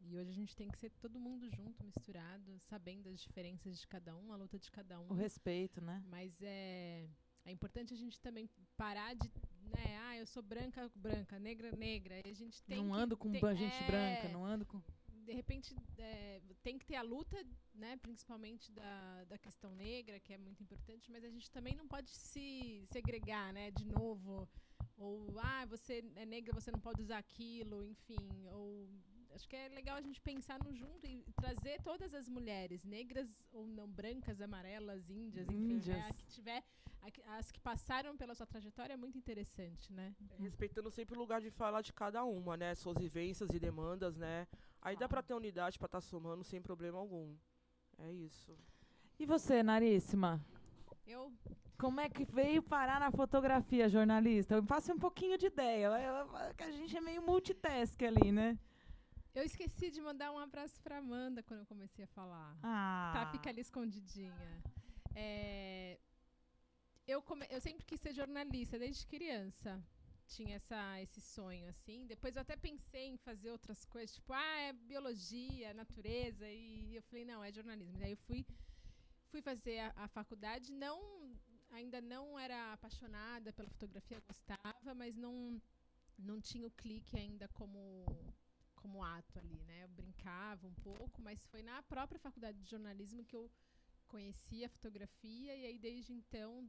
[0.00, 3.86] e hoje a gente tem que ser todo mundo junto, misturado, sabendo as diferenças de
[3.86, 5.08] cada um, a luta de cada um.
[5.10, 6.02] O respeito, né?
[6.08, 7.06] Mas é,
[7.44, 9.30] é importante a gente também parar de,
[9.62, 12.20] né, ah, eu sou branca, branca, negra, negra.
[12.26, 14.66] E a gente tem não que ando com ter- ba- gente é, branca, não ando
[14.66, 14.82] com.
[15.28, 17.36] De repente é, tem que ter a luta,
[17.74, 21.86] né, principalmente da, da questão negra, que é muito importante, mas a gente também não
[21.86, 24.48] pode se segregar, né, de novo,
[24.96, 28.88] ou ah, você é negra, você não pode usar aquilo, enfim, ou
[29.34, 33.28] acho que é legal a gente pensar no junto e trazer todas as mulheres, negras
[33.52, 36.16] ou não brancas, amarelas, índias, enfim, né, Índias.
[36.16, 36.64] que tiver
[37.02, 40.14] a as que passaram pela sua trajetória é muito interessante, né?
[40.38, 42.74] Respeitando sempre o lugar de fala de cada uma, né?
[42.74, 44.46] Suas vivências e demandas, né?
[44.80, 45.08] Aí dá Ah.
[45.08, 47.34] pra ter unidade pra estar somando sem problema algum.
[47.98, 48.56] É isso.
[49.18, 50.40] E você, Naríssima?
[51.06, 51.32] Eu
[51.78, 54.54] Como é que veio parar na fotografia, jornalista?
[54.56, 55.86] Eu faço um pouquinho de ideia.
[55.86, 58.58] eu- eu- que a gente é meio multitask ali, né?
[59.34, 62.56] eu esqueci de mandar um abraço pra Amanda quando eu comecei a falar.
[62.60, 63.12] Ah.
[63.14, 64.34] Tá, fica ali escondidinha.
[65.14, 65.96] É,
[67.06, 69.80] eu, come- eu sempre quis ser jornalista, desde criança.
[70.34, 72.06] Tinha essa, esse sonho, assim.
[72.06, 76.46] Depois eu até pensei em fazer outras coisas, tipo, ah, é biologia, natureza.
[76.50, 77.98] E eu falei, não, é jornalismo.
[77.98, 78.46] Daí eu fui,
[79.30, 80.70] fui fazer a, a faculdade.
[80.72, 80.98] Não,
[81.70, 85.60] ainda não era apaixonada pela fotografia, gostava, mas não,
[86.18, 88.04] não tinha o clique ainda como
[88.80, 89.82] como ato ali, né?
[89.82, 93.50] Eu brincava um pouco, mas foi na própria faculdade de jornalismo que eu
[94.06, 96.68] conheci a fotografia e aí desde então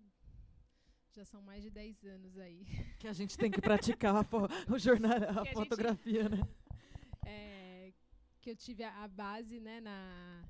[1.14, 2.66] já são mais de 10 anos aí.
[2.99, 4.26] Que a gente tem que praticar a,
[4.74, 6.38] o jornal, a a gente- fotografia, né?
[7.26, 7.93] É,
[8.41, 10.47] que eu tive a, a base, né, na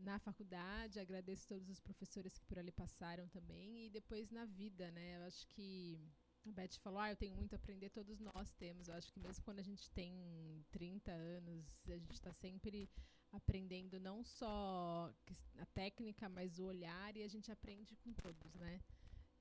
[0.00, 4.90] na faculdade, agradeço todos os professores que por ali passaram também e depois na vida,
[4.92, 5.16] né?
[5.16, 5.98] Eu acho que
[6.46, 8.88] a Beth falou, ah, eu tenho muito a aprender, todos nós temos.
[8.88, 12.88] Eu acho que mesmo quando a gente tem 30 anos, a gente está sempre
[13.32, 15.12] aprendendo não só
[15.58, 18.80] a técnica, mas o olhar, e a gente aprende com todos, né?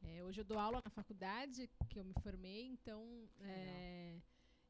[0.02, 3.04] É, hoje eu dou aula na faculdade, que eu me formei, então...
[3.42, 4.20] é,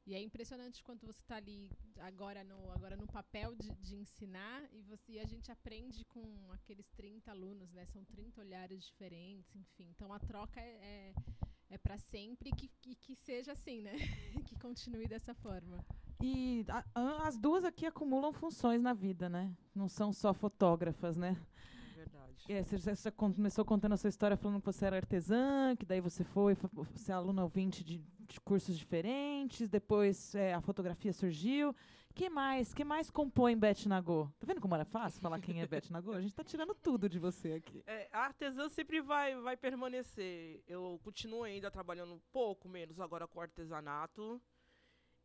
[0.05, 1.69] e é impressionante quando você está ali
[1.99, 6.23] agora no, agora no papel de, de ensinar e, você, e a gente aprende com
[6.53, 7.85] aqueles 30 alunos, né?
[7.87, 9.89] São 30 olhares diferentes, enfim.
[9.89, 11.13] Então a troca é, é,
[11.71, 13.95] é para sempre e que, que, que seja assim, né?
[14.47, 15.83] que continue dessa forma.
[16.23, 19.53] E a- a- as duas aqui acumulam funções na vida, né?
[19.75, 21.35] Não são só fotógrafas, né?
[22.47, 22.59] É.
[22.59, 26.01] É, você já, começou contando a sua história falando que você era artesã, que daí
[26.01, 31.11] você foi, foi você é aluna ouvinte de, de cursos diferentes, depois é, a fotografia
[31.11, 31.75] surgiu.
[32.15, 32.73] que mais?
[32.73, 34.29] que mais compõe Beth Nagô?
[34.39, 36.13] Tá vendo como era fácil falar quem é Beth Nagô?
[36.13, 37.83] A gente tá tirando tudo de você aqui.
[37.85, 40.63] É, a artesã sempre vai, vai permanecer.
[40.67, 44.41] Eu continuo ainda trabalhando um pouco menos agora com artesanato.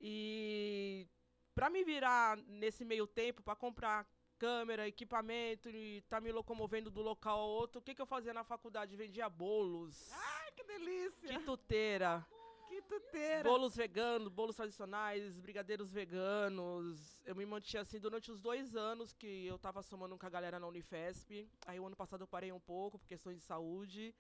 [0.00, 1.06] E
[1.54, 4.06] para me virar nesse meio tempo, para comprar
[4.46, 8.34] câmera, equipamento e tá me locomovendo do local ao outro, o que, que eu fazia
[8.34, 8.96] na faculdade?
[8.96, 10.10] Vendia bolos,
[10.56, 11.28] Que delícia!
[11.28, 12.26] quituteira,
[12.68, 13.48] Que tuteira!
[13.48, 17.20] bolos veganos, bolos tradicionais, brigadeiros veganos.
[17.24, 20.58] Eu me mantinha assim durante os dois anos que eu tava somando com a galera
[20.58, 21.48] na Unifesp.
[21.64, 24.12] Aí o ano passado eu parei um pouco por questões de saúde.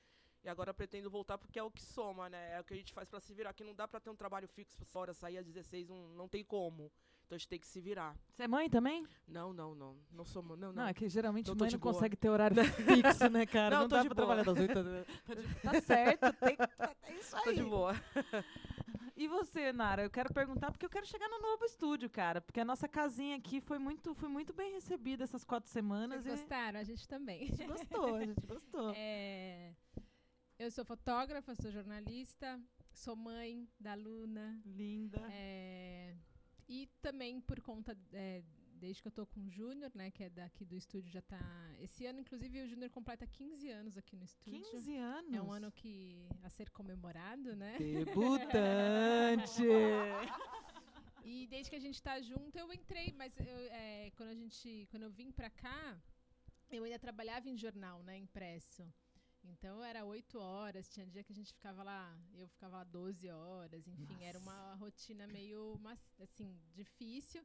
[0.44, 2.54] E agora pretendo voltar porque é o que soma, né?
[2.54, 3.52] É o que a gente faz pra se virar.
[3.54, 6.44] Que não dá pra ter um trabalho fixo fora, sair às 16, não, não tem
[6.44, 6.92] como.
[7.26, 8.14] Então a gente tem que se virar.
[8.30, 9.06] Você é mãe também?
[9.26, 9.96] Não, não, não.
[10.10, 10.58] Não sou mãe.
[10.58, 10.88] Não, Não, não.
[10.88, 11.94] é que geralmente Eu tô mãe não boa.
[11.94, 13.76] consegue ter horário fixo, né, cara?
[13.76, 14.26] Não, Não, tô dá de pra boa.
[14.44, 15.06] trabalhar das oito.
[15.24, 16.56] Tá, de- tá certo, tem,
[17.04, 17.44] é isso aí.
[17.44, 17.94] Tô de boa.
[19.16, 20.02] E você, Nara?
[20.02, 22.40] Eu quero perguntar porque eu quero chegar no novo estúdio, cara.
[22.40, 26.22] Porque a nossa casinha aqui foi muito, foi muito bem recebida essas quatro semanas.
[26.24, 26.80] Vocês e gostaram?
[26.80, 27.42] A gente também.
[27.44, 28.92] a gente gostou, a gente gostou.
[28.96, 29.72] É,
[30.58, 32.60] eu sou fotógrafa, sou jornalista,
[32.92, 34.60] sou mãe da Luna.
[34.66, 35.20] Linda.
[35.30, 36.14] é,
[36.72, 38.42] e também por conta, é,
[38.82, 41.44] desde que eu tô com o Júnior, né, que é daqui do estúdio, já tá...
[41.78, 44.62] Esse ano, inclusive, o Júnior completa 15 anos aqui no estúdio.
[44.70, 45.34] 15 anos.
[45.34, 47.76] É um ano que a ser comemorado, né?
[47.78, 49.62] Debutante.
[51.24, 54.88] E desde que a gente tá junto, eu entrei, mas eu, é, quando a gente,
[54.90, 56.02] quando eu vim pra cá,
[56.68, 58.82] eu ainda trabalhava em jornal, né, impresso.
[59.44, 63.28] Então era oito horas, tinha dia que a gente ficava lá, eu ficava lá 12
[63.28, 65.80] horas, enfim, era uma rotina meio
[66.20, 67.44] assim, difícil.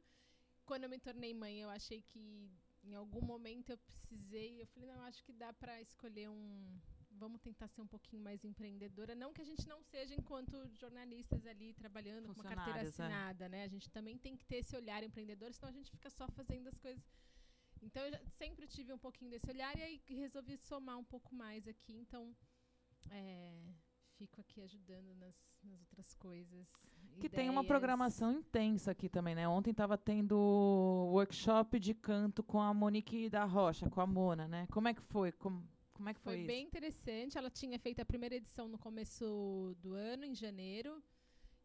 [0.64, 2.50] Quando eu me tornei mãe, eu achei que
[2.84, 6.78] em algum momento eu precisei, eu falei, não, acho que dá pra escolher um
[7.18, 11.44] vamos tentar ser um pouquinho mais empreendedora, não que a gente não seja enquanto jornalistas
[11.46, 12.82] ali trabalhando com uma carteira é.
[12.82, 13.64] assinada, né?
[13.64, 16.68] A gente também tem que ter esse olhar empreendedor, senão a gente fica só fazendo
[16.68, 17.04] as coisas
[17.82, 21.66] então eu sempre tive um pouquinho desse olhar e aí resolvi somar um pouco mais
[21.68, 21.94] aqui.
[21.96, 22.34] Então
[23.10, 23.54] é,
[24.16, 26.68] fico aqui ajudando nas, nas outras coisas.
[27.20, 27.66] Que tem uma ideias.
[27.68, 29.48] programação intensa aqui também, né?
[29.48, 30.36] Ontem tava tendo
[31.12, 34.66] workshop de canto com a Monique da Rocha, com a Mona, né?
[34.70, 35.32] Como é que foi?
[35.32, 36.46] Como, como é que foi, Foi isso?
[36.46, 37.36] bem interessante.
[37.38, 41.02] Ela tinha feito a primeira edição no começo do ano, em janeiro.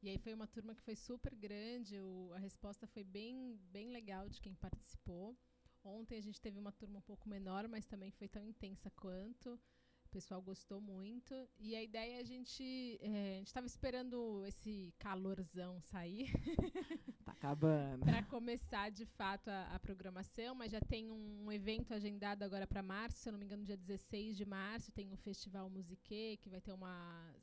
[0.01, 1.99] E aí foi uma turma que foi super grande.
[1.99, 5.37] o- a resposta foi bem, bem legal de quem participou.
[5.83, 9.59] Ontem a gente teve uma turma um pouco menor, mas também foi tão intensa quanto.
[10.05, 11.33] O pessoal gostou muito.
[11.59, 12.63] E a ideia é a gente.
[13.01, 16.27] eh, a gente estava esperando esse calorzão sair
[17.25, 18.05] Tá acabando.
[18.05, 22.83] para começar de fato a, a programação, mas já tem um evento agendado agora para
[22.83, 26.49] março, se eu não me engano, dia 16 de março, tem um festival Musique, que
[26.49, 27.33] vai ter uma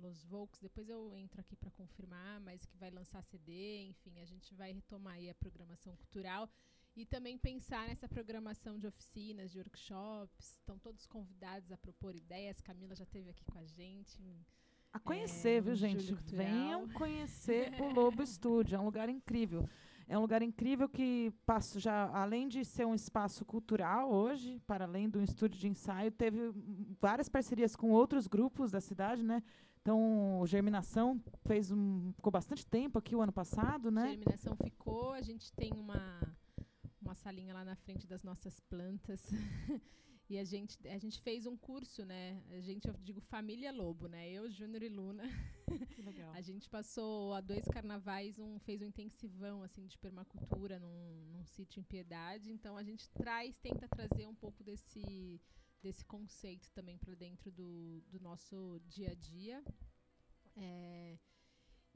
[0.00, 4.24] Los Volks, depois eu entro aqui para confirmar, mas que vai lançar CD, enfim, a
[4.24, 6.48] gente vai retomar aí a programação cultural
[6.96, 12.60] e também pensar nessa programação de oficinas, de workshops, estão todos convidados a propor ideias,
[12.60, 14.18] Camila já esteve aqui com a gente,
[14.92, 16.14] A conhecer, É, viu, gente?
[16.24, 18.76] Venham conhecer o Lobo Estúdio.
[18.76, 19.68] É um lugar incrível.
[20.08, 24.84] É um lugar incrível que passa já, além de ser um espaço cultural hoje, para
[24.84, 26.50] além do estúdio de ensaio, teve
[27.00, 29.42] várias parcerias com outros grupos da cidade, né?
[29.82, 34.08] Então, Germinação fez um, ficou bastante tempo aqui o ano passado, né?
[34.10, 36.15] Germinação ficou, a gente tem uma
[37.26, 39.20] salinha lá na frente das nossas plantas.
[40.30, 42.40] e a gente, a gente fez um curso, né?
[42.52, 44.30] A gente, eu digo família Lobo, né?
[44.30, 45.24] Eu, Júnior e Luna.
[45.90, 46.30] Que legal.
[46.38, 51.44] A gente passou há dois carnavais, um, fez um intensivão assim de permacultura num, num
[51.44, 52.52] sítio em Piedade.
[52.52, 55.40] Então a gente traz, tenta trazer um pouco desse,
[55.82, 59.64] desse conceito também para dentro do, do nosso dia a dia.
[60.56, 61.18] É,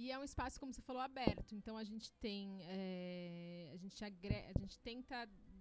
[0.01, 1.51] e é um espaço, como você falou, aberto.
[1.59, 2.45] Então a gente tem.
[2.63, 5.17] é, a, gente agre- a gente tenta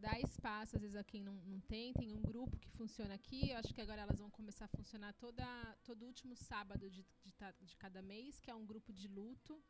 [0.06, 1.94] dar espaço, às vezes, a quem não, não tem.
[1.94, 3.50] Tem um grupo que funciona aqui.
[3.52, 5.46] Eu acho que agora elas vão começar a funcionar toda,
[5.84, 7.34] todo último sábado de, de,
[7.70, 9.62] de cada mês, que é um grupo de luto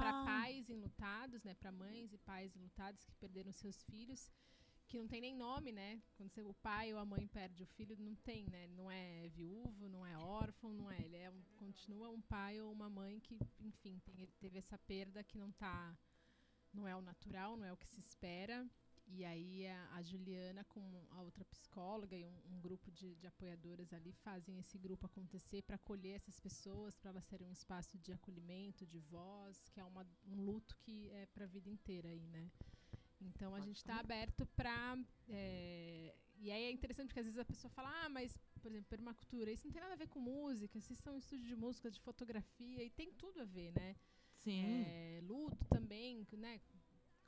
[0.00, 1.54] para Ah, pais enlutados, né?
[1.54, 4.30] Para mães e pais enlutados que perderam seus filhos,
[4.90, 6.02] que não tem nem nome, né?
[6.16, 8.66] Quando você, o pai ou a mãe perde o filho, não tem, né?
[8.66, 11.00] Não é viúvo, não é órfão, não é.
[11.00, 15.22] Ele é um, continua um pai ou uma mãe que, enfim, tem- teve essa perda
[15.22, 15.96] que não tá,
[16.74, 18.68] não é o natural, não é o que se espera.
[19.06, 23.26] E aí a, a Juliana com a outra psicóloga e um, um grupo de, de
[23.28, 27.96] apoiadoras ali fazem esse grupo acontecer para acolher essas pessoas, para elas terem um espaço
[27.98, 32.08] de acolhimento, de voz, que é uma, um luto que é para a vida inteira
[32.08, 32.50] aí, né?
[33.20, 34.98] Então a gente está aberto para
[36.42, 39.50] e aí é interessante porque às vezes a pessoa fala, ah, mas por exemplo, permacultura,
[39.50, 42.00] isso não tem nada a ver com música, vocês são um estúdio de música, de
[42.00, 43.96] fotografia e tem tudo a ver, né?
[44.36, 44.64] Sim.
[44.64, 46.60] É, luto também, né?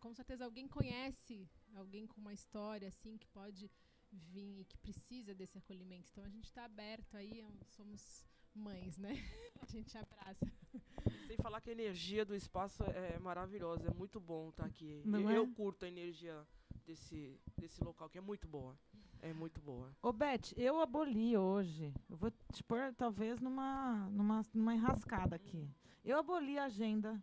[0.00, 3.70] Com certeza alguém conhece alguém com uma história assim que pode
[4.10, 6.08] vir e que precisa desse acolhimento.
[6.10, 8.24] Então a gente está aberto aí, é somos
[8.54, 9.12] mães, né?
[9.62, 10.52] A gente abraça.
[11.26, 15.02] Sem falar que a energia do espaço é maravilhosa, é muito bom estar aqui.
[15.04, 15.38] Não eu, é?
[15.38, 16.46] eu curto a energia
[16.86, 18.76] desse, desse local, que é muito boa.
[19.20, 19.88] É muito boa.
[20.02, 21.92] Ô, Beth, eu aboli hoje.
[22.10, 25.68] Eu vou te pôr, talvez, numa, numa, numa enrascada aqui.
[26.04, 27.22] Eu aboli a agenda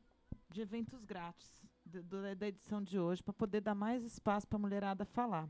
[0.50, 4.56] de eventos grátis do- do- da edição de hoje para poder dar mais espaço para
[4.58, 5.50] a mulherada falar.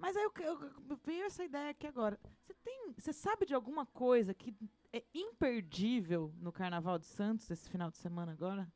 [0.00, 2.18] Mas aí eu, eu, eu veio essa ideia aqui agora.
[2.40, 4.54] Você tem, você sabe de alguma coisa que
[4.92, 8.66] é imperdível no Carnaval de Santos esse final de semana agora?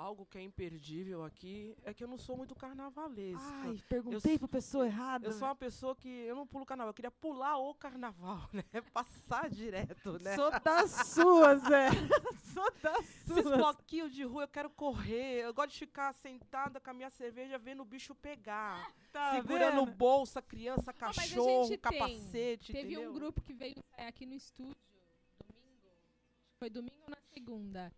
[0.00, 3.42] Algo que é imperdível aqui é que eu não sou muito carnavalesca.
[3.42, 5.26] Ai, perguntei s- para pessoa errada.
[5.26, 8.62] eu sou uma pessoa que eu não pulo carnaval, eu queria pular o carnaval, né?
[8.92, 10.36] Passar direto, né?
[10.36, 11.88] Sou das suas, é.
[12.54, 13.56] sou das Esses suas.
[13.56, 15.40] bloquinhos de rua, eu quero correr.
[15.44, 18.92] Eu gosto de ficar sentada com a minha cerveja vendo o bicho pegar.
[19.12, 19.96] Tá segurando vendo?
[19.96, 21.76] bolsa, criança, Ah, cachorro, tem.
[21.78, 23.10] capacete, Teve entendeu?
[23.10, 24.76] um grupo que veio aqui no estúdio
[25.44, 25.90] domingo.
[26.56, 27.92] Foi domingo ou na segunda.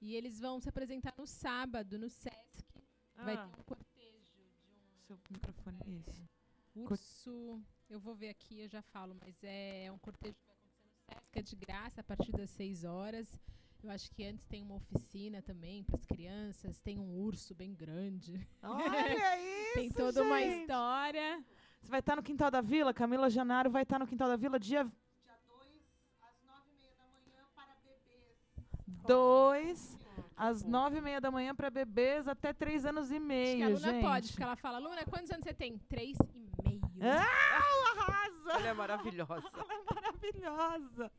[0.00, 2.64] E eles vão se apresentar no sábado, no Sesc.
[3.16, 3.48] Vai Ah.
[3.48, 6.28] ter um cortejo de um Seu microfone, isso.
[6.74, 7.62] urso.
[7.88, 11.20] Eu vou ver aqui, eu já falo, mas é um cortejo que vai acontecer no
[11.20, 13.38] Sesc, é de graça a partir das 6 horas.
[13.82, 17.74] Eu acho que antes tem uma oficina também para as crianças, tem um urso bem
[17.74, 18.46] grande.
[18.62, 18.68] Olha
[19.70, 20.60] isso, tem toda uma gente.
[20.60, 21.44] história.
[21.80, 22.92] Você vai estar no Quintal da Vila?
[22.94, 25.82] Camila Janaro vai estar no Quintal da Vila dia Dia 2,
[26.20, 28.36] às 9h30 da manhã, para bebês.
[29.06, 29.98] 2,
[30.36, 33.62] às 9 e meia da manhã para bebês até 3 anos e Acho meio, que
[33.62, 34.02] a Luna gente.
[34.02, 35.78] pode, porque ela fala, Luna, quantos anos você tem?
[35.88, 36.80] Três e meio.
[37.02, 38.52] Ah, arrasa!
[38.52, 39.32] Ela é maravilhosa.
[39.54, 41.12] Ela é maravilhosa.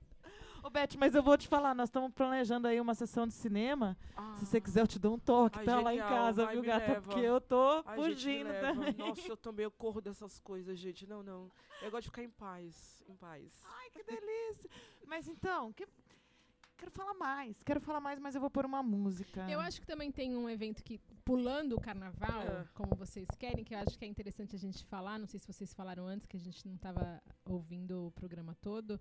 [0.64, 3.98] Ô, Beth, mas eu vou te falar, nós estamos planejando aí uma sessão de cinema.
[4.36, 6.54] Se você quiser, eu te dou um toque, Ai, tá lá em genial, casa, vai,
[6.54, 6.88] viu, gata?
[6.88, 7.02] leva.
[7.02, 8.74] Porque eu tô Ai, gente, fugindo leva.
[8.76, 8.94] também.
[8.94, 11.08] Nossa, eu também eu corro dessas coisas, gente.
[11.08, 11.50] Não, não.
[11.82, 13.04] Eu gosto de ficar em paz.
[13.10, 13.52] Em paz.
[13.80, 14.70] Ai, que delícia.
[15.08, 15.88] Mas então, que-
[16.82, 17.64] quero falar mais.
[17.64, 19.48] Quero falar mais, mas eu vou pôr uma música.
[19.50, 22.66] Eu acho que também tem um evento que, pulando o carnaval, É.
[22.74, 25.48] como vocês querem, que eu acho que é interessante a gente falar, não sei se
[25.48, 29.00] vocês falaram antes, que a gente não estava ouvindo o programa todo,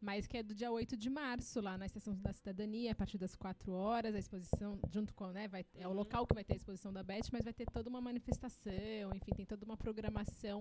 [0.00, 3.18] mas que é do dia 8 de março, lá na Estação da Cidadania, a partir
[3.18, 6.52] das 4 horas, a exposição, junto com, né, vai, é o local que vai ter
[6.52, 10.60] a exposição da Beth, mas vai ter toda uma manifestação, enfim, tem toda uma programação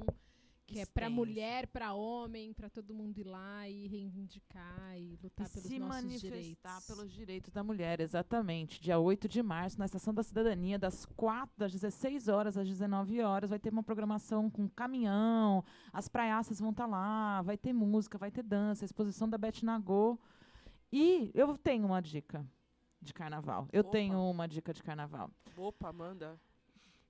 [0.65, 5.47] que é para mulher, para homem, para todo mundo ir lá e reivindicar e lutar
[5.47, 6.87] e pelos se nossos manifestar direitos.
[6.87, 8.81] pelos direitos da mulher, exatamente.
[8.81, 13.21] Dia 8 de março, na Estação da Cidadania, das 4, das 16 horas às 19
[13.21, 15.63] horas, vai ter uma programação com caminhão,
[15.93, 20.17] as praiaças vão estar lá, vai ter música, vai ter dança, exposição da Beth Nagô.
[20.91, 22.45] E eu tenho uma dica
[23.01, 23.67] de carnaval.
[23.71, 23.91] Eu Opa.
[23.91, 25.29] tenho uma dica de carnaval.
[25.55, 26.39] Opa, Amanda.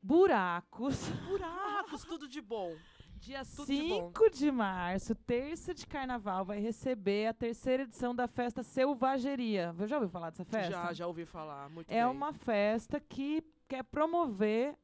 [0.01, 1.07] Buracos.
[1.27, 2.75] Buracos, tudo de bom.
[3.25, 4.11] Dia Tudo de bom.
[4.13, 9.73] 5 de março, terça de carnaval, vai receber a terceira edição da festa Selvageria.
[9.73, 10.71] Você já ouviu falar dessa festa?
[10.71, 11.67] Já, já ouvi falar.
[11.69, 12.05] Muito É bem.
[12.05, 14.75] uma festa que quer promover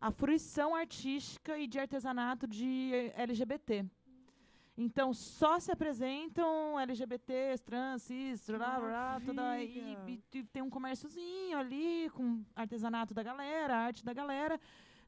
[0.00, 3.84] a fruição artística e de artesanato de eh, LGBT.
[4.78, 11.58] Então, só se apresentam LGBTs, trans, cis, blá, blá, toda, e- e tem um comérciozinho
[11.58, 14.58] ali com artesanato da galera, arte da galera.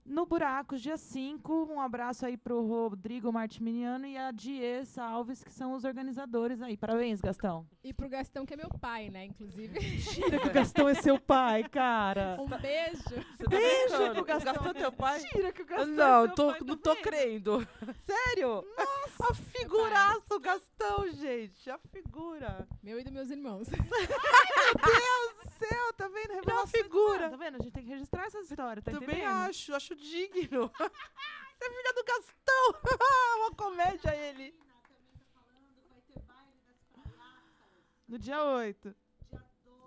[0.04, 5.52] No Buracos, dia 5, um abraço aí pro Rodrigo Martimiano e a Dies Alves, que
[5.52, 6.76] são os organizadores aí.
[6.76, 7.64] Parabéns, Gastão.
[7.84, 9.78] E pro Gastão, que é meu pai, né, inclusive.
[10.12, 12.36] Tira que o Gastão é seu pai, cara.
[12.40, 13.00] Um beijo.
[13.00, 14.14] Você tá Beijo brincando?
[14.14, 15.20] que o Gastão Gastão é teu pai?
[15.20, 17.68] Tira que o Gastão não, é seu tô, pai não tô crendo.
[18.04, 18.64] Sério?
[18.76, 21.70] Nossa, a figuraça, o Gastão, gente.
[21.70, 22.66] A figura.
[22.82, 23.68] Meu e dos meus irmãos.
[25.42, 26.32] do céu, tá vendo?
[26.32, 27.30] Ele é uma Revelação figura.
[27.30, 27.56] Tá vendo?
[27.56, 29.48] A gente tem que registrar essas histórias, tá Também entendendo?
[29.48, 30.70] acho, acho digno.
[30.78, 32.98] Você é filha do Gastão.
[33.38, 34.54] Uma comédia ele.
[38.08, 38.94] No dia 8.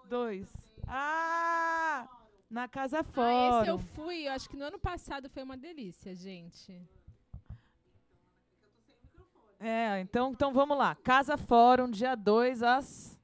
[0.09, 0.47] 2.
[0.87, 2.07] Ah!
[2.49, 3.67] Na Casa Ah, esse Fora.
[3.67, 6.81] eu fui, eu acho que no ano passado foi uma delícia, gente.
[9.59, 10.95] É, então, então vamos lá.
[10.95, 13.14] Casa Fórum, dia 2, às.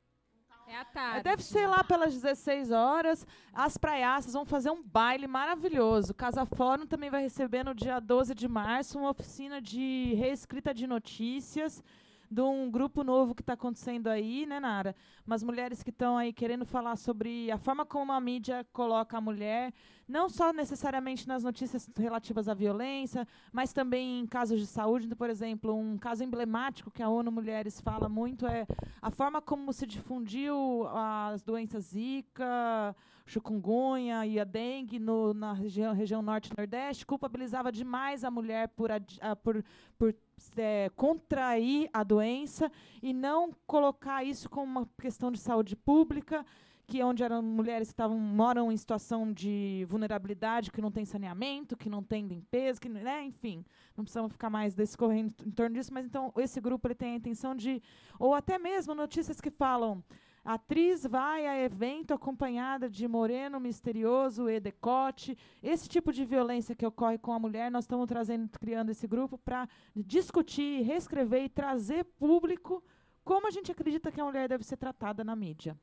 [0.71, 1.23] É à tarde.
[1.23, 3.27] Deve ser lá pelas 16 horas.
[3.53, 6.13] As praiaças vão fazer um baile maravilhoso.
[6.13, 10.87] Casa Fórum também vai receber no dia 12 de março uma oficina de reescrita de
[10.87, 11.83] notícias
[12.31, 14.95] de um grupo novo que está acontecendo aí, né, Nara?
[15.27, 19.21] Umas mulheres que estão aí querendo falar sobre a forma como a mídia coloca a
[19.21, 19.73] mulher,
[20.07, 25.07] não só necessariamente nas notícias relativas à violência, mas também em casos de saúde.
[25.07, 28.65] Então, por exemplo, um caso emblemático que a ONU Mulheres fala muito é
[29.01, 32.95] a forma como se difundiu as doenças Zika,
[33.31, 38.67] chikungunya e a dengue no, na região, região norte e nordeste, culpabilizava demais a mulher
[38.69, 39.63] por, ah, por,
[39.97, 40.13] por
[40.57, 42.69] eh, contrair a doença
[43.01, 46.45] e não colocar isso como uma questão de saúde pública,
[46.85, 51.05] que é onde eram mulheres que estavam, moram em situação de vulnerabilidade, que não tem
[51.05, 53.63] saneamento, que não tem limpeza, que, né, enfim,
[53.95, 57.15] não precisamos ficar mais discorrendo em torno disso, mas então esse grupo ele tem a
[57.15, 57.81] intenção de,
[58.19, 60.03] ou até mesmo notícias que falam
[60.43, 65.37] Atriz vai a evento acompanhada de moreno misterioso e decote.
[65.61, 69.37] Esse tipo de violência que ocorre com a mulher, nós estamos trazendo, criando esse grupo
[69.37, 72.83] para discutir, reescrever e trazer público
[73.23, 75.79] como a gente acredita que a mulher deve ser tratada na mídia.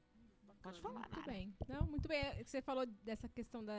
[0.61, 1.31] Pode falar, Muito Nara.
[1.33, 1.55] bem.
[1.69, 2.19] Não, muito bem.
[2.21, 3.75] É, Você falou dessa questão da,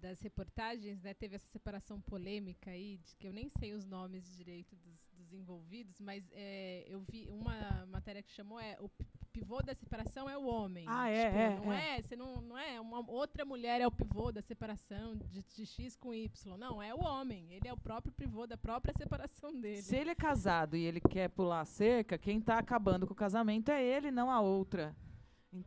[0.00, 1.12] das reportagens, né?
[1.14, 5.32] Teve essa separação polêmica aí, de que eu nem sei os nomes direito dos, dos
[5.32, 10.28] envolvidos, mas é, eu vi uma matéria que chamou é o pi- pivô da separação
[10.28, 10.84] é o homem.
[10.88, 11.98] Ah, é, Tipo, é, Não é.
[11.98, 15.66] é, você não, não é uma outra mulher é o pivô da separação de, de
[15.66, 16.56] X com Y.
[16.56, 17.52] Não, é o homem.
[17.52, 19.82] Ele é o próprio pivô da própria separação dele.
[19.82, 23.16] Se ele é casado e ele quer pular a cerca, quem está acabando com o
[23.16, 24.94] casamento é ele, não a outra.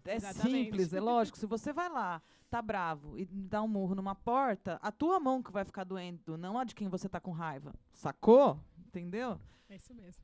[0.06, 0.66] É Exatamente.
[0.66, 1.38] simples, é lógico.
[1.38, 2.22] Se você vai lá,
[2.52, 6.38] tá bravo e dá um murro numa porta, a tua mão que vai ficar doendo,
[6.38, 7.74] não a de quem você tá com raiva.
[7.94, 8.60] Sacou?
[8.78, 9.40] Entendeu?
[9.70, 10.22] É isso mesmo.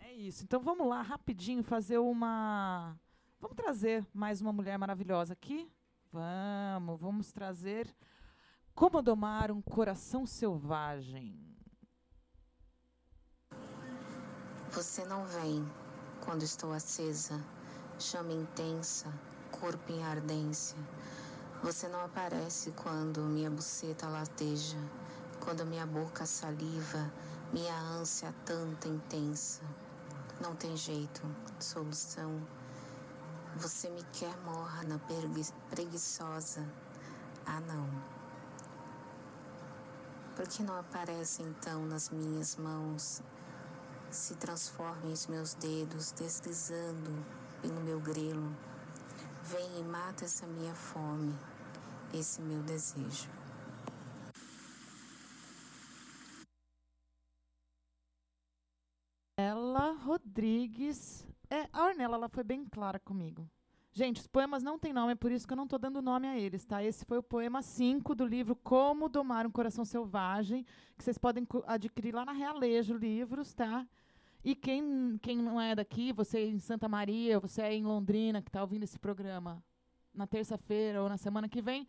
[0.00, 0.42] É isso.
[0.42, 2.98] Então vamos lá, rapidinho, fazer uma.
[3.40, 5.70] Vamos trazer mais uma mulher maravilhosa aqui?
[6.10, 7.94] Vamos, vamos trazer.
[8.74, 11.38] Como domar um coração selvagem.
[14.72, 15.64] Você não vem
[16.24, 17.40] quando estou acesa,
[18.00, 19.12] chama intensa,
[19.52, 20.76] corpo em ardência.
[21.64, 24.76] Você não aparece quando minha buceta lateja,
[25.40, 27.10] quando minha boca saliva,
[27.54, 29.62] minha ânsia tanta intensa.
[30.42, 31.22] Não tem jeito,
[31.58, 32.38] solução.
[33.56, 36.62] Você me quer morna, pregui- preguiçosa.
[37.46, 37.88] Ah, não.
[40.36, 43.22] Por que não aparece então nas minhas mãos
[44.10, 47.24] se transformem os meus dedos deslizando
[47.62, 48.54] pelo meu grelo.
[49.44, 51.34] Vem e mata essa minha fome,
[52.14, 53.28] esse meu desejo.
[59.36, 61.26] Ela Rodrigues.
[61.50, 63.48] É, a Ornella ela foi bem clara comigo.
[63.92, 66.26] Gente, os poemas não têm nome, é por isso que eu não estou dando nome
[66.26, 66.82] a eles, tá?
[66.82, 70.66] Esse foi o poema 5 do livro Como Domar um Coração Selvagem,
[70.98, 73.86] que vocês podem adquirir lá na Realejo Livros, tá?
[74.42, 78.42] E quem, quem não é daqui, você é em Santa Maria, você é em Londrina,
[78.42, 79.62] que está ouvindo esse programa
[80.14, 81.86] na terça-feira ou na semana que vem,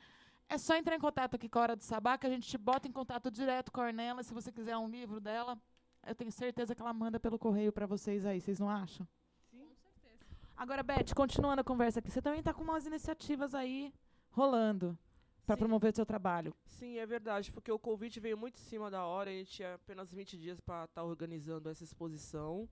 [0.49, 2.57] é só entrar em contato aqui com a Hora do Sabá, que a gente te
[2.57, 5.57] bota em contato direto com a Ornella, se você quiser um livro dela,
[6.05, 9.07] eu tenho certeza que ela manda pelo correio para vocês aí, vocês não acham?
[9.51, 10.23] Com certeza.
[10.55, 13.93] Agora, Beth, continuando a conversa aqui, você também está com umas iniciativas aí
[14.29, 14.97] rolando
[15.45, 15.59] para Sim.
[15.59, 16.53] promover o seu trabalho.
[16.65, 19.75] Sim, é verdade, porque o convite veio muito em cima da hora, a gente tinha
[19.75, 22.67] apenas 20 dias para estar organizando essa exposição.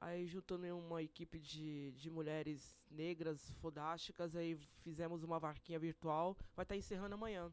[0.00, 6.34] Aí, juntando em uma equipe de, de mulheres negras fodásticas, aí fizemos uma varquinha virtual,
[6.56, 7.52] vai estar encerrando amanhã.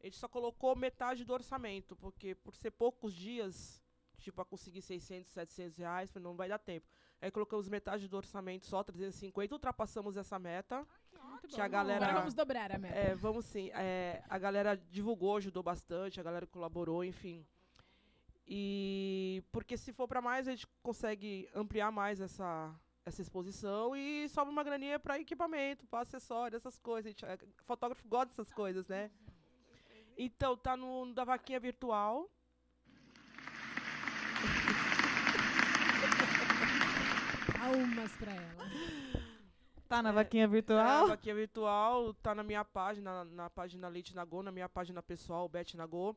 [0.00, 3.82] A gente só colocou metade do orçamento, porque por ser poucos dias,
[4.18, 6.86] tipo, a conseguir 600, 700 reais, não vai dar tempo.
[7.20, 10.86] Aí colocamos metade do orçamento, só 350, ultrapassamos essa meta.
[11.22, 11.70] Muito Que a bom.
[11.70, 12.94] galera- Agora vamos dobrar a meta.
[12.94, 13.70] É, vamos sim.
[13.74, 17.46] É, a galera divulgou, ajudou bastante, a galera colaborou, enfim.
[18.46, 22.72] E porque se for para mais, a gente consegue ampliar mais essa,
[23.04, 27.06] essa exposição e sobra uma graninha para equipamento, para acessório, essas coisas.
[27.06, 29.10] A gente, é, fotógrafo gosta dessas coisas, né?
[30.16, 32.30] Então, tá no da vaquinha virtual.
[37.60, 38.64] Almas pra ela.
[39.88, 41.04] Tá na É, vaquinha É, virtual?
[41.04, 45.48] a vaquinha virtual tá na minha página, na página Leite Nagô, na minha página pessoal,
[45.48, 46.16] Beth Nagô.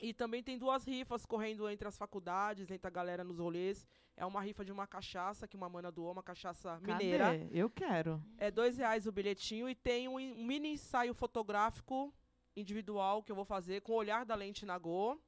[0.00, 3.86] E também tem duas rifas correndo entre as faculdades, entre a galera nos rolês.
[4.16, 7.24] É uma rifa de uma cachaça que uma mana doou, uma cachaça mineira.
[7.24, 7.48] Cadê?
[7.52, 8.22] Eu quero.
[8.38, 12.12] É dois reais o bilhetinho e tem um, um mini ensaio fotográfico
[12.56, 15.20] individual que eu vou fazer com o olhar da lente Nagô,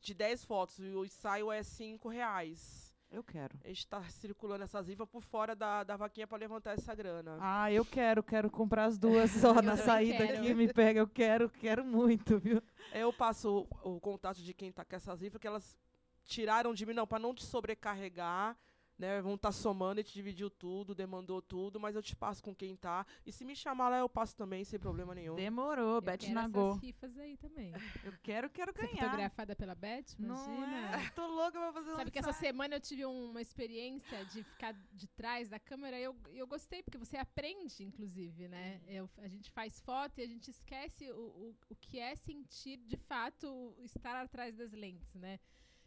[0.00, 0.78] de 10 fotos.
[0.78, 2.87] E o ensaio é cinco reais.
[3.10, 3.58] Eu quero.
[3.64, 7.38] Gente tá circulando essas rifas por fora da, da vaquinha pra levantar essa grana.
[7.40, 10.38] Ah, eu quero, quero comprar as duas só na saída quero.
[10.40, 10.54] aqui.
[10.54, 12.62] Me pega, eu quero, quero muito, viu?
[12.92, 15.78] Eu passo o, o contato de quem tá com essas rifas, que elas
[16.24, 18.54] tiraram de mim, não, pra não te sobrecarregar,
[18.98, 19.20] né?
[19.22, 22.74] Vão estar somando, a gente dividiu tudo, demandou tudo, mas eu te passo com quem
[22.76, 23.06] tá.
[23.24, 25.36] E se me chamar lá, eu passo também, sem problema nenhum.
[25.36, 26.70] Demorou, Eu Beth quero Nagô.
[26.72, 27.72] essas rifas aí também.
[28.02, 29.04] Eu quero, quero Ser ganhar.
[29.04, 30.96] fotografada pela Beth, Não imagina.
[31.06, 31.10] é?
[31.10, 35.06] Tô louca pra fazer Sabe que essa semana eu tive uma experiência de ficar de
[35.08, 38.80] trás da câmera e eu, eu gostei, porque você aprende, inclusive, né?
[38.88, 42.78] Eu- a gente faz foto e a gente esquece o, o, o que é sentir,
[42.78, 45.38] de fato, estar atrás das lentes, né?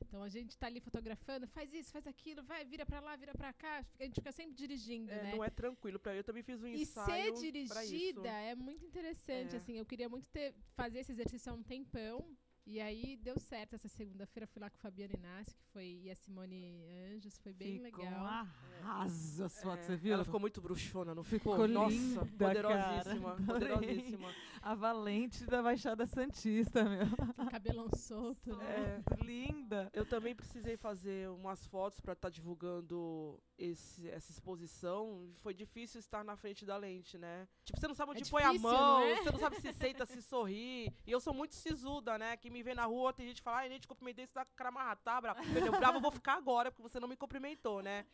[0.08, 3.34] Então a gente tá ali fotografando, faz isso, faz aquilo, vai, vira pra lá, vira
[3.34, 3.86] pra cá.
[4.00, 5.32] A gente fica sempre dirigindo, É, né?
[5.36, 7.94] não é tranquilo pra eu também fiz um E ensaio ser pra isso.
[7.94, 9.58] dirigida é muito interessante, É.
[9.58, 9.78] assim.
[9.78, 12.26] Eu queria muito ter, fazer esse exercício há um tempão.
[12.64, 13.74] E aí deu certo.
[13.74, 17.36] Essa segunda-feira fui lá com o Fabiano Inácio, que foi, e a Simone Anjos.
[17.40, 18.24] Foi bem Ficou legal.
[18.24, 20.14] arraso as fotos, É, você viu?
[20.14, 21.54] Ela ficou muito bruxona, não ficou?
[21.54, 23.46] Ficou Nossa, linda, poderosíssima, cara.
[23.54, 24.36] poderosíssima.
[24.62, 27.08] A valente da Baixada Santista, meu.
[27.50, 29.02] Cabelão solto, né?
[29.20, 29.24] É.
[29.24, 29.90] Linda.
[29.92, 35.32] Eu também precisei fazer umas fotos para estar divulgando esse, essa exposição.
[35.38, 37.48] Foi difícil estar na frente da lente, né?
[37.66, 39.16] Tipo, você não sabe onde É põe a mão, não é?
[39.16, 40.94] você não sabe se senta, se sorri.
[41.08, 42.38] E eu sou muito sisuda, né?
[42.38, 44.46] Que me vê na rua, tem gente que fala, ai, nem te cumprimentei, você tá
[44.46, 45.42] com cara marratá, bravo.
[45.54, 48.06] Perdeu bravo, eu vou ficar agora, porque você não me cumprimentou, né?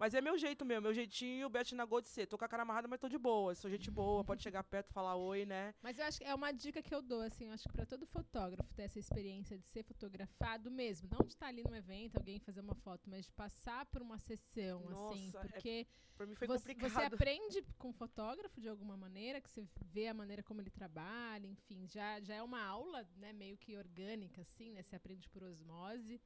[0.00, 2.26] Mas é meu jeito mesmo, meu jeitinho, Beth Nagô de ser.
[2.26, 3.54] Tô com a cara amarrada, mas tô de boa.
[3.54, 5.74] Sou gente boa, pode chegar perto, falar oi, né?
[5.82, 7.84] Mas eu acho que é uma dica que eu dou, assim, eu acho que para
[7.84, 12.16] todo fotógrafo ter essa experiência de ser fotografado mesmo, não de estar ali no evento,
[12.16, 15.86] alguém fazer uma foto, mas de passar por uma sessão, assim, Nossa, é porque
[16.16, 17.14] Pra mim foi você, você complicado.
[17.14, 21.46] aprende com o fotógrafo de alguma maneira, que você vê a maneira como ele trabalha,
[21.46, 25.42] enfim, já, já é uma aula, né, meio que orgânica, assim, né, você aprende por
[25.42, 26.18] osmose.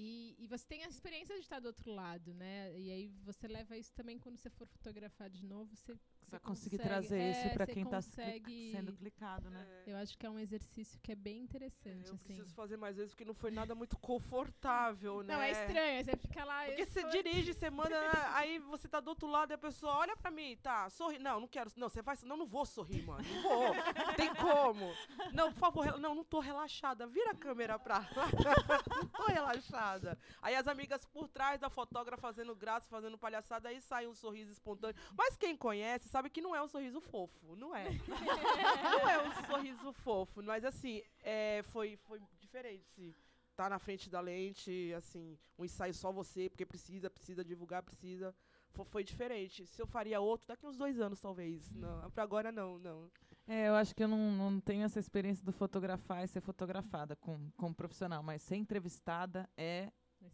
[0.00, 2.72] E, e você tem a experiência de estar do outro lado, né?
[2.78, 5.98] E aí você leva isso também quando você for fotografar de novo, você,
[6.28, 9.50] você Vai conseguir consegue- trazer é, isso pra você quem tá cli- consegue- sendo clicado,
[9.50, 9.66] né?
[9.86, 9.92] É.
[9.92, 12.26] Eu acho que é um exercício que é bem É, interessante, eu assim.
[12.34, 15.34] preciso fazer mais vezes porque não foi nada muito confortável, né?
[15.34, 16.64] Não, é estranho, você fica lá.
[16.66, 19.58] Porque você sou- dirige, você manda, né, aí você tá do outro lado e a
[19.58, 21.18] pessoa olha pra mim, tá, sorri.
[21.18, 21.70] Não, não quero.
[21.76, 22.16] Não, você vai.
[22.24, 23.24] Não, não vou sorrir, mano.
[23.28, 23.74] Não vou.
[23.74, 24.92] Não tem como.
[25.32, 27.06] Não, por favor, não, não tô relaxada.
[27.06, 28.08] Vira a câmera pra lá.
[28.98, 30.18] Não tô relaxada.
[30.42, 34.50] Aí as amigas por trás da fotógrafa fazendo graça, fazendo palhaçada, aí sai um sorriso
[34.50, 34.96] espontâneo.
[35.16, 37.54] Mas quem conhece sabe que não é um sorriso fofo.
[37.56, 37.84] Não é.
[39.02, 40.42] não é um sorriso fofo.
[40.42, 43.14] Mas assim, é, foi, foi diferente.
[43.54, 48.34] Tá na frente da lente, assim, um ensaio só você, porque precisa, precisa divulgar, precisa.
[48.70, 49.66] Fo- Foi diferente.
[49.66, 51.68] Se eu faria outro, daqui uns dois anos, talvez.
[51.72, 53.10] Não, pra agora, não, não.
[53.48, 57.16] É, eu acho que eu não, não tenho essa experiência do fotografar e ser fotografada
[57.16, 59.90] com, como profissional, mas ser entrevistada é,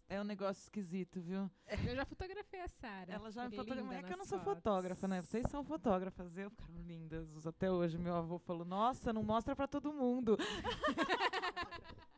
[0.09, 1.51] é um negócio esquisito, viu?
[1.86, 3.12] Eu já fotografei a Sara.
[3.12, 3.93] Ela já me fotografou.
[3.93, 4.62] É que eu não sou fotos.
[4.62, 5.23] fotógrafa, né?
[5.23, 6.36] Vocês são fotógrafas.
[6.36, 7.47] Eu ficaram lindas.
[7.47, 10.36] Até hoje meu avô falou: Nossa, não mostra pra todo mundo.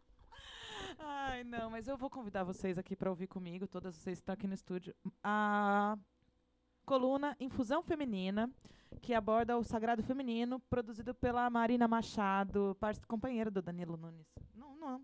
[0.98, 4.32] Ai, não, mas eu vou convidar vocês aqui pra ouvir comigo, todas vocês que estão
[4.32, 5.98] aqui no estúdio, a
[6.84, 8.51] coluna Infusão Feminina,
[9.02, 14.26] que aborda o sagrado feminino, produzido pela Marina Machado, parte companheira do Danilo Nunes.
[14.55, 15.02] Não, não.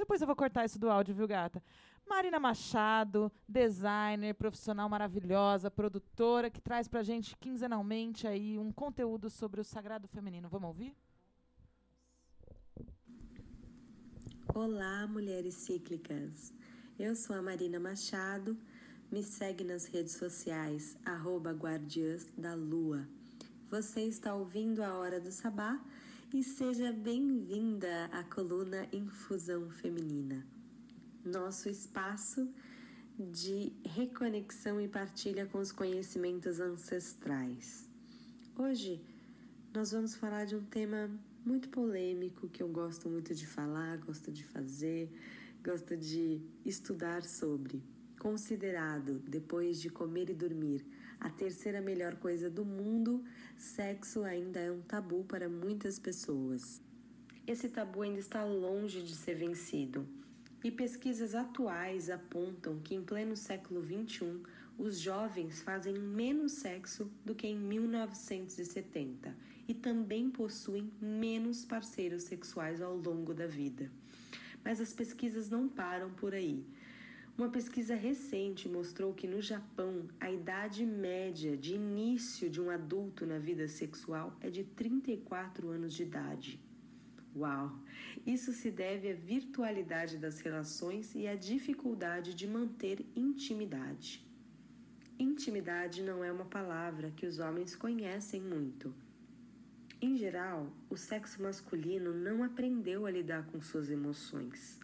[0.00, 1.62] Depois eu vou cortar isso do áudio, viu, gata?
[2.08, 9.60] Marina Machado, designer, profissional maravilhosa, produtora, que traz pra gente quinzenalmente aí um conteúdo sobre
[9.60, 10.48] o sagrado feminino.
[10.48, 10.96] Vamos ouvir?
[14.54, 16.54] Olá, mulheres cíclicas.
[16.98, 18.56] Eu sou a Marina Machado.
[19.12, 23.06] Me segue nas redes sociais, arroba Guardiãs da Lua.
[23.68, 25.78] Você está ouvindo a Hora do Sabá
[26.32, 30.46] e seja bem-vinda à coluna Infusão Feminina.
[31.24, 32.48] Nosso espaço
[33.18, 37.88] de reconexão e partilha com os conhecimentos ancestrais.
[38.56, 39.00] Hoje
[39.74, 41.10] nós vamos falar de um tema
[41.44, 45.10] muito polêmico que eu gosto muito de falar, gosto de fazer,
[45.64, 47.82] gosto de estudar sobre.
[48.20, 50.86] Considerado, depois de comer e dormir,
[51.20, 53.22] a terceira melhor coisa do mundo,
[53.58, 56.80] sexo ainda é um tabu para muitas pessoas.
[57.46, 60.08] Esse tabu ainda está longe de ser vencido.
[60.64, 64.40] E pesquisas atuais apontam que em pleno século XXI,
[64.78, 69.36] os jovens fazem menos sexo do que em 1970
[69.68, 73.90] e também possuem menos parceiros sexuais ao longo da vida.
[74.64, 76.64] Mas as pesquisas não param por aí.
[77.40, 83.24] Uma pesquisa recente mostrou que no Japão a idade média de início de um adulto
[83.24, 86.60] na vida sexual é de 34 anos de idade.
[87.34, 87.80] Uau!
[88.26, 94.22] Isso se deve à virtualidade das relações e à dificuldade de manter intimidade.
[95.18, 98.94] Intimidade não é uma palavra que os homens conhecem muito.
[99.98, 104.78] Em geral, o sexo masculino não aprendeu a lidar com suas emoções.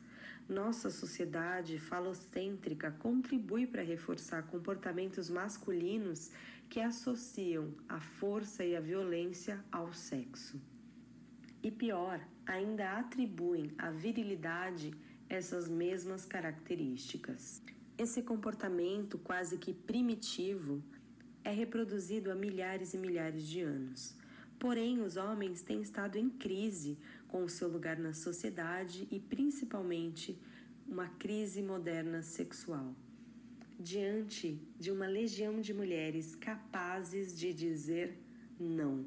[0.48, 6.31] Nossa sociedade falocêntrica contribui para reforçar comportamentos masculinos
[6.68, 10.60] que associam a força e a violência ao sexo.
[11.62, 14.94] E pior, ainda atribuem à virilidade
[15.28, 17.60] essas mesmas características.
[17.98, 20.81] Esse comportamento quase que primitivo
[21.43, 24.14] é reproduzido há milhares e milhares de anos.
[24.59, 26.98] Porém, os homens têm estado em crise
[27.28, 30.39] com o seu lugar na sociedade e principalmente
[30.86, 32.94] uma crise moderna sexual.
[33.78, 38.19] Diante de uma legião de mulheres capazes de dizer
[38.59, 39.05] não.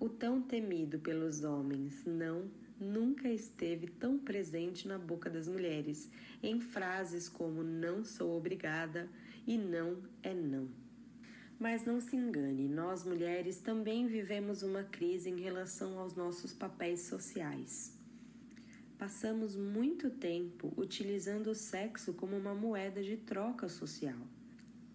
[0.00, 2.50] O tão temido pelos homens não
[2.80, 6.08] nunca esteve tão presente na boca das mulheres,
[6.42, 9.08] em frases como não sou obrigada
[9.46, 10.68] e não é não.
[11.58, 17.00] Mas não se engane, nós mulheres também vivemos uma crise em relação aos nossos papéis
[17.00, 17.98] sociais.
[18.96, 24.18] Passamos muito tempo utilizando o sexo como uma moeda de troca social.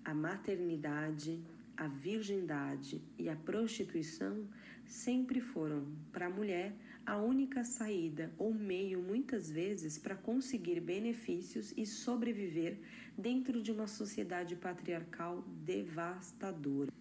[0.05, 1.43] A maternidade,
[1.75, 4.47] a virgindade e a prostituição
[4.85, 6.73] sempre foram, para a mulher,
[7.05, 12.77] a única saída ou meio, muitas vezes, para conseguir benefícios e sobreviver
[13.17, 16.91] dentro de uma sociedade patriarcal devastadora.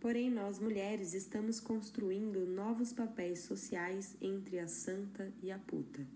[0.00, 6.06] Porém, nós mulheres estamos construindo novos papéis sociais entre a santa e a puta.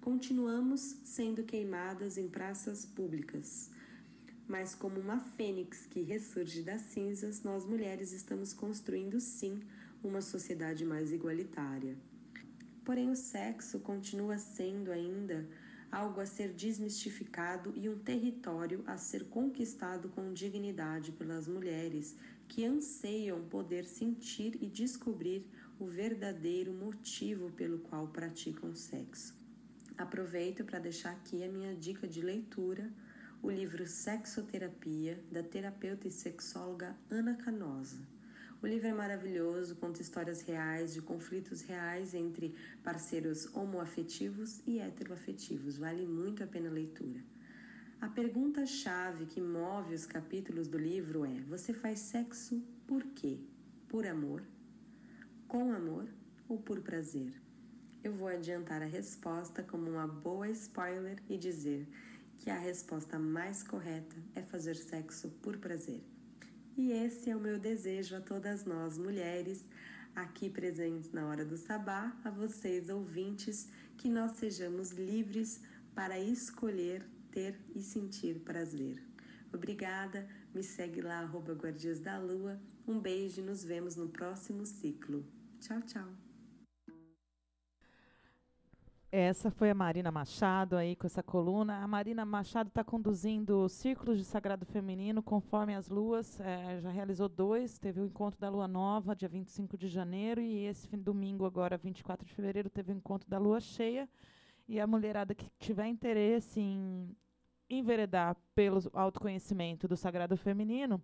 [0.00, 3.70] Continuamos sendo queimadas em praças públicas,
[4.46, 9.60] mas como uma fênix que ressurge das cinzas, nós mulheres estamos construindo sim
[10.02, 11.96] uma sociedade mais igualitária.
[12.84, 15.48] Porém, o sexo continua sendo ainda
[15.94, 22.16] algo a ser desmistificado e um território a ser conquistado com dignidade pelas mulheres
[22.48, 25.46] que anseiam poder sentir e descobrir
[25.78, 29.36] o verdadeiro motivo pelo qual praticam sexo.
[29.96, 32.92] Aproveito para deixar aqui a minha dica de leitura,
[33.40, 38.13] o livro Sexoterapia, da terapeuta e sexóloga Ana Canosa.
[38.64, 45.76] O livro é maravilhoso, conta histórias reais de conflitos reais entre parceiros homoafetivos e heteroafetivos.
[45.76, 47.20] Vale muito a pena a leitura.
[48.00, 53.38] A pergunta-chave que move os capítulos do livro é: você faz sexo por quê?
[53.86, 54.42] Por amor?
[55.46, 56.08] Com amor
[56.48, 57.34] ou por prazer?
[58.02, 61.86] Eu vou adiantar a resposta como uma boa spoiler e dizer
[62.38, 66.13] que a resposta mais correta é fazer sexo por prazer.
[66.76, 69.64] E esse é o meu desejo a todas nós mulheres
[70.14, 75.60] aqui presentes na hora do sabá, a vocês ouvintes, que nós sejamos livres
[75.94, 79.02] para escolher, ter e sentir prazer.
[79.52, 82.60] Obrigada, me segue lá, arroba Guardias da Lua.
[82.86, 85.24] Um beijo e nos vemos no próximo ciclo.
[85.60, 86.23] Tchau, tchau.
[89.16, 91.76] Essa foi a Marina Machado aí com essa coluna.
[91.76, 96.40] A Marina Machado está conduzindo círculos de sagrado feminino conforme as luas.
[96.40, 97.78] É, já realizou dois.
[97.78, 101.76] Teve o encontro da lua nova, dia 25 de janeiro, e esse fim, domingo, agora
[101.78, 104.08] 24 de fevereiro, teve o encontro da lua cheia.
[104.66, 107.16] E a mulherada que tiver interesse em
[107.70, 111.00] enveredar pelo autoconhecimento do sagrado feminino,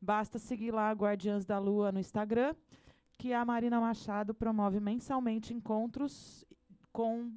[0.00, 2.54] basta seguir lá Guardiãs da Lua no Instagram,
[3.18, 6.42] que a Marina Machado promove mensalmente encontros
[6.90, 7.30] com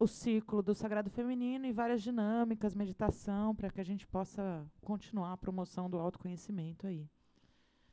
[0.00, 5.34] o ciclo do Sagrado Feminino e várias dinâmicas, meditação, para que a gente possa continuar
[5.34, 7.06] a promoção do autoconhecimento aí.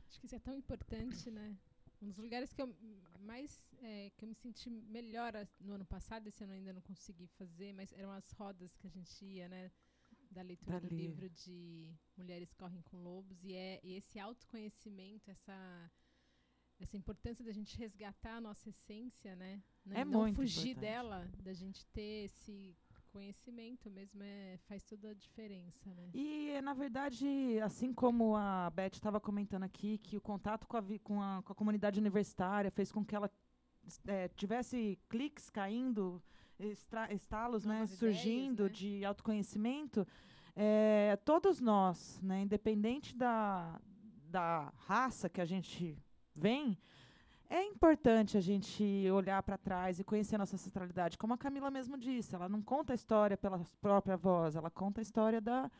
[0.07, 1.53] Acho que isso é tão importante, né?
[2.01, 2.73] Um dos lugares que eu
[3.19, 7.27] mais é, que eu me senti melhor no ano passado, esse ano ainda não consegui
[7.27, 9.69] fazer, mas eram as rodas que a gente ia, né?
[10.31, 13.43] Da leitura do livro de Mulheres Correm com Lobos.
[13.43, 15.91] E, é, e esse autoconhecimento, essa
[16.79, 19.61] essa importância da gente resgatar a nossa essência, né?
[19.89, 20.79] É não muito fugir importante.
[20.81, 22.75] dela, da gente ter esse
[23.07, 26.09] conhecimento mesmo, é, faz toda a diferença, né?
[26.13, 30.83] E, na verdade, assim como a Beth estava comentando aqui, que o contato com a,
[31.03, 33.31] com a, com a comunidade universitária fez com que ela
[34.07, 36.21] eh, tivesse cliques caindo,
[37.09, 38.69] estalos né, ideias, surgindo né?
[38.69, 40.05] de autoconhecimento,
[40.55, 43.81] eh, todos nós, né, independente da,
[44.29, 45.97] da raça que a gente
[46.37, 46.77] vem,
[47.49, 51.17] é importante a gente olhar para trás e conhecer a nossa ancestralidade.
[51.17, 54.99] Como a Camila mesmo disse, ela não conta a história pela própria voz, ela conta
[54.99, 55.71] a história da,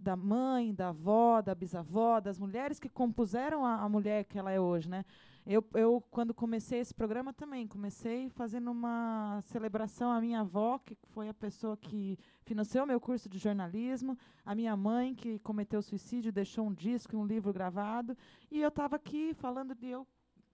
[0.00, 4.52] da mãe, da avó, da bisavó, das mulheres que compuseram a, a mulher que ela
[4.52, 5.04] é hoje, né?
[5.48, 10.10] Eu, eu, quando comecei esse programa também, comecei fazendo uma celebração.
[10.10, 14.76] À minha avó, que foi a pessoa que financiou meu curso de jornalismo, a minha
[14.76, 18.16] mãe, que cometeu suicídio, deixou um disco e um livro gravado,
[18.50, 20.04] e eu estava aqui falando de eu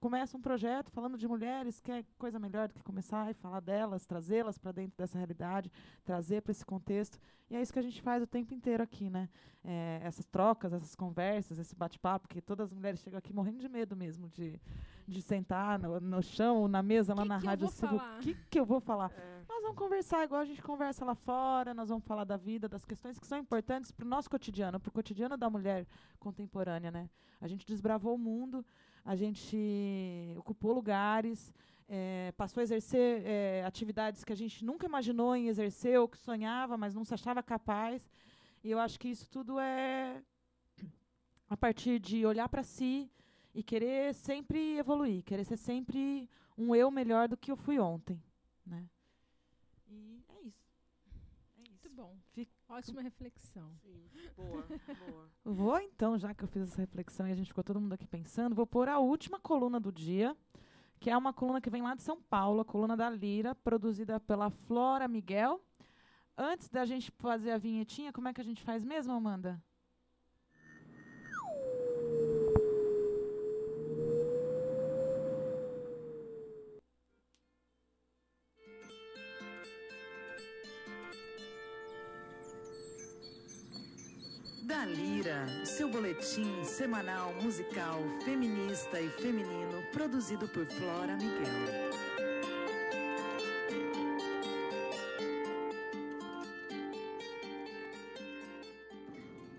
[0.02, 3.60] começa um projeto falando de mulheres, que é coisa melhor do que começar e falar
[3.60, 5.70] delas, trazê-las para dentro dessa realidade,
[6.04, 7.20] trazer para esse contexto.
[7.48, 9.28] E é isso que a gente faz o tempo inteiro aqui, né?
[9.62, 13.68] É, essas trocas, essas conversas, esse bate-papo, que todas as mulheres chegam aqui morrendo de
[13.68, 14.60] medo mesmo de,
[15.06, 17.68] de sentar no, no chão, na mesa, lá Que na que rádio.
[17.68, 19.12] O que, que eu vou falar?
[19.12, 19.44] É.
[19.48, 22.84] Nós vamos conversar igual a gente conversa lá fora, nós vamos falar da vida, das
[22.84, 25.86] questões que são importantes para o nosso cotidiano, para o cotidiano da mulher
[26.18, 27.08] contemporânea, né?
[27.40, 28.64] A gente desbravou o mundo,
[29.04, 31.52] a gente ocupou lugares,
[31.88, 36.18] eh, passou a exercer eh, atividades que a gente nunca imaginou em exercer ou que
[36.18, 38.08] sonhava, mas não se achava capaz.
[38.62, 40.22] E eu acho que isso tudo é
[41.48, 43.10] a partir de olhar para si
[43.54, 48.22] e querer sempre evoluir, querer ser sempre um eu melhor do que eu fui ontem,
[48.64, 48.88] né?
[49.88, 50.64] E é isso.
[51.56, 51.81] É Muito isso.
[51.92, 52.16] Bom.
[52.32, 53.70] Fica- Ótima reflexão.
[53.82, 54.64] Sim, boa,
[55.06, 55.30] boa.
[55.44, 58.06] Vou então, já que eu fiz essa reflexão e a gente ficou todo mundo aqui
[58.06, 60.36] pensando, vou pôr a última coluna do dia,
[60.98, 64.18] que é uma coluna que vem lá de São Paulo, a coluna da Lira, produzida
[64.18, 65.60] pela Flora Miguel.
[66.36, 69.62] Antes da gente fazer a vinhetinha, como é que a gente faz mesmo, Amanda?
[85.92, 91.92] Boletim semanal musical feminista e feminino produzido por Flora Miguel.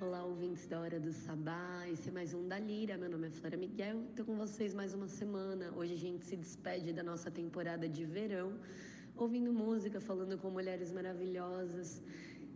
[0.01, 1.88] Olá, ouvintes da Hora do Sabá.
[1.91, 2.97] Esse é mais um da Lira.
[2.97, 4.01] Meu nome é Flora Miguel.
[4.10, 5.72] Estou com vocês mais uma semana.
[5.76, 8.53] Hoje a gente se despede da nossa temporada de verão,
[9.15, 12.01] ouvindo música, falando com mulheres maravilhosas.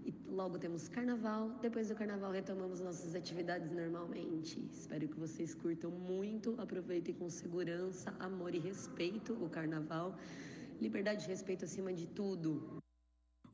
[0.07, 1.49] E logo temos carnaval.
[1.61, 4.57] Depois do carnaval retomamos nossas atividades normalmente.
[4.71, 6.55] Espero que vocês curtam muito.
[6.61, 10.17] Aproveitem com segurança, amor e respeito o carnaval.
[10.79, 12.81] Liberdade e respeito acima de tudo.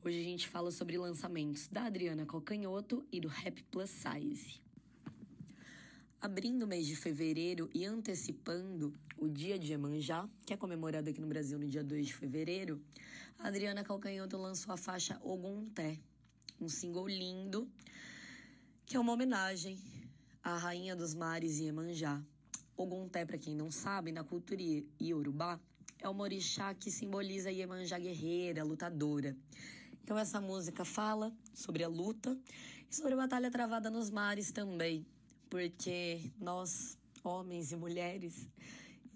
[0.04, 4.62] Hoje a gente fala sobre lançamentos da Adriana Calcanhoto e do Rap Plus Size.
[6.20, 11.20] Abrindo o mês de fevereiro e antecipando o Dia de Iemanjá, que é comemorado aqui
[11.20, 12.80] no Brasil no dia 2 de fevereiro,
[13.40, 15.98] a Adriana Calcanhoto lançou a faixa Ogunté,
[16.60, 17.68] um single lindo,
[18.86, 19.78] que é uma homenagem
[20.42, 22.22] à Rainha dos Mares Iemanjá.
[22.76, 24.62] Ogunté, para quem não sabe, na cultura
[25.00, 25.60] iorubá,
[26.00, 29.36] é uma orixá que simboliza Iemanjá guerreira, lutadora.
[30.02, 32.38] Então essa música fala sobre a luta
[32.90, 35.06] e sobre a batalha travada nos mares também,
[35.48, 38.48] porque nós, homens e mulheres,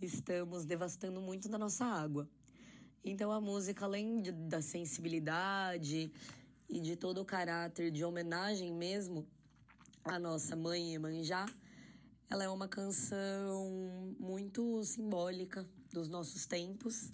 [0.01, 2.29] estamos devastando muito da nossa água.
[3.05, 6.11] Então a música, além da sensibilidade
[6.69, 9.27] e de todo o caráter de homenagem mesmo
[10.05, 11.47] à nossa mãe Iemanjá,
[12.29, 17.11] ela é uma canção muito simbólica dos nossos tempos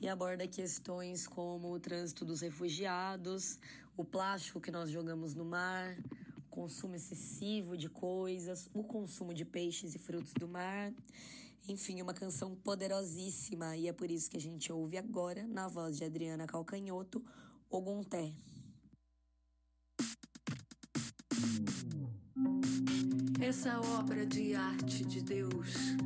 [0.00, 3.58] e aborda questões como o trânsito dos refugiados,
[3.96, 5.94] o plástico que nós jogamos no mar,
[6.38, 10.92] o consumo excessivo de coisas, o consumo de peixes e frutos do mar.
[11.68, 15.98] Enfim, uma canção poderosíssima e é por isso que a gente ouve agora, na voz
[15.98, 17.22] de Adriana Calcanhoto,
[17.68, 18.32] Ogunté.
[23.40, 25.96] Essa obra de arte de Deus,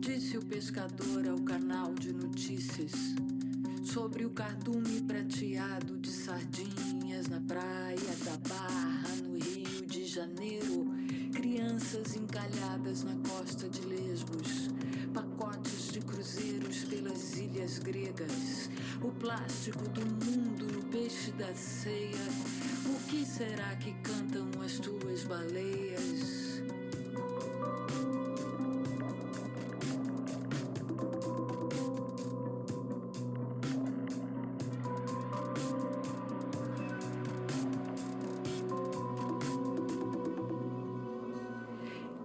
[0.00, 2.92] disse o pescador ao canal de notícias,
[3.82, 10.86] sobre o cardume prateado de sardinhas na praia da Barra, no Rio de Janeiro,
[11.32, 14.68] crianças encalhadas na costa de Lesbos,
[15.12, 15.69] pacotes
[16.20, 18.68] cruzeiros pelas ilhas gregas,
[19.00, 22.28] o plástico do mundo no peixe da ceia.
[22.84, 26.60] O que será que cantam as tuas baleias?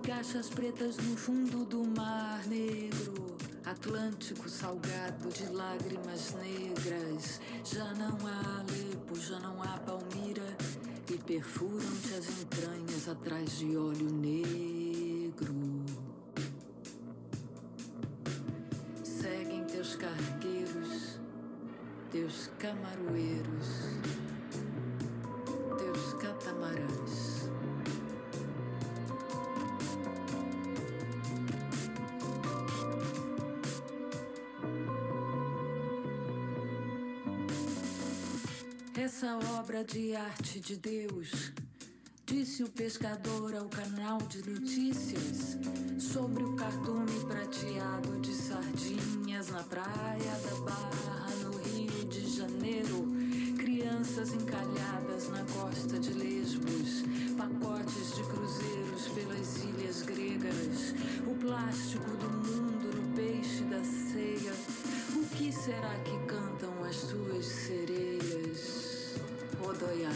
[0.04, 2.75] Caixas pretas no fundo do mar negro.
[3.76, 7.42] Atlântico salgado de lágrimas negras.
[7.66, 10.58] Já não há Alepo, já não há Palmira.
[11.12, 15.54] E perfuram-te as entranhas atrás de óleo negro.
[19.04, 21.20] Seguem teus cargueiros,
[22.12, 23.55] teus camaroeiros
[38.98, 41.52] Essa obra de arte de Deus,
[42.26, 45.58] disse o pescador ao canal de notícias,
[46.00, 53.06] sobre o cardume prateado de sardinhas na praia da Barra, no Rio de Janeiro.
[53.58, 57.04] Crianças encalhadas na costa de Lesbos,
[57.38, 60.96] pacotes de cruzeiros pelas ilhas gregas,
[61.28, 64.54] o plástico do mundo no peixe da ceia.
[65.18, 68.05] O que será que cantam as suas sereias?
[69.80, 70.12] 都一样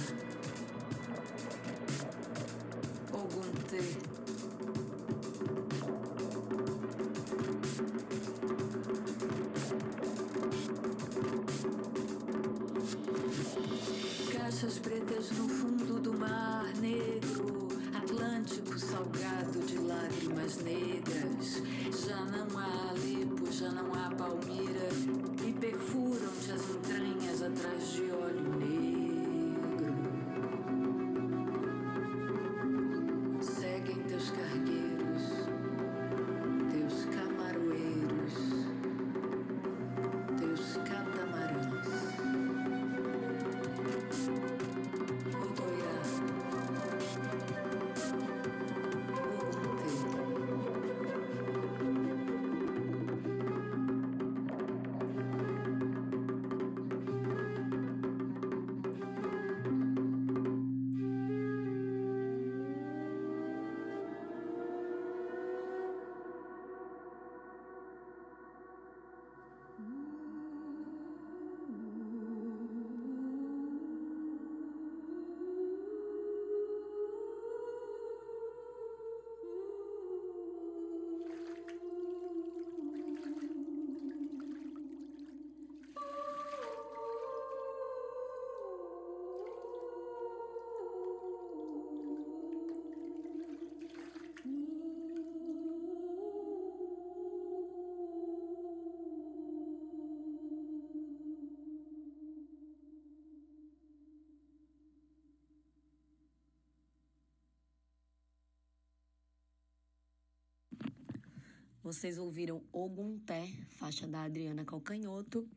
[111.89, 115.49] Vocês ouviram Ogunté, faixa da Adriana Calcanhoto,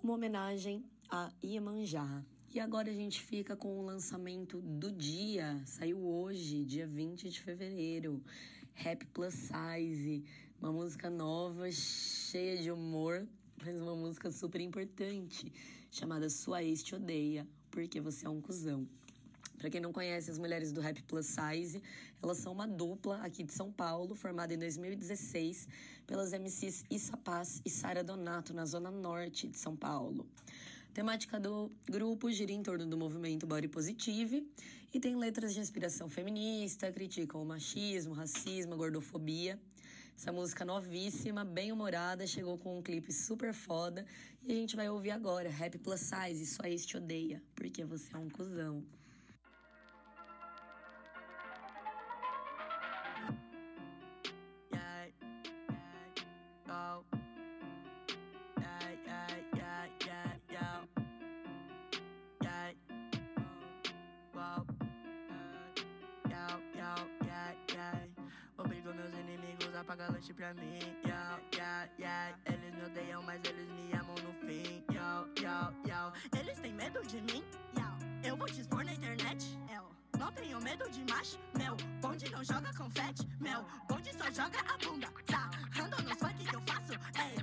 [0.00, 2.24] uma homenagem a Iemanjá.
[2.54, 5.60] E agora a gente fica com o lançamento do dia.
[5.66, 8.22] Saiu hoje, dia 20 de fevereiro.
[8.74, 10.24] Rap Plus Size,
[10.60, 13.26] uma música nova, cheia de humor,
[13.64, 15.52] mas uma música super importante,
[15.90, 18.86] chamada Sua Ex Te Odeia, porque você é um cuzão.
[19.66, 21.82] Pra quem não conhece as mulheres do Rap Plus Size,
[22.22, 25.66] elas são uma dupla aqui de São Paulo, formada em 2016
[26.06, 30.24] pelas MCs Issa Paz e Sara Donato, na zona norte de São Paulo.
[30.88, 34.48] A temática do grupo gira em torno do movimento Body Positive
[34.94, 39.58] e tem letras de inspiração feminista, criticam o machismo, racismo, gordofobia.
[40.16, 44.06] Essa música novíssima, bem humorada, chegou com um clipe super foda
[44.44, 48.14] e a gente vai ouvir agora, Rap Plus Size, Só Ex Te Odeia, porque você
[48.14, 48.84] é um cuzão.
[69.86, 72.34] Inimigos a pagar lanche pra mim, yeah, yeah, yeah.
[72.46, 76.12] Eles me odeiam, mas eles me amam no fim, yo, yo, yo.
[76.38, 77.44] Eles têm medo de mim,
[77.74, 78.28] yo.
[78.28, 79.84] Eu vou te expor na internet, eu.
[80.18, 81.76] Não tenho medo de macho, meu.
[82.00, 83.64] Bonde não joga confete, meu.
[83.88, 85.50] Bonde só joga a bunda, tá?
[85.80, 87.35] Ando nos funk que eu faço, ei,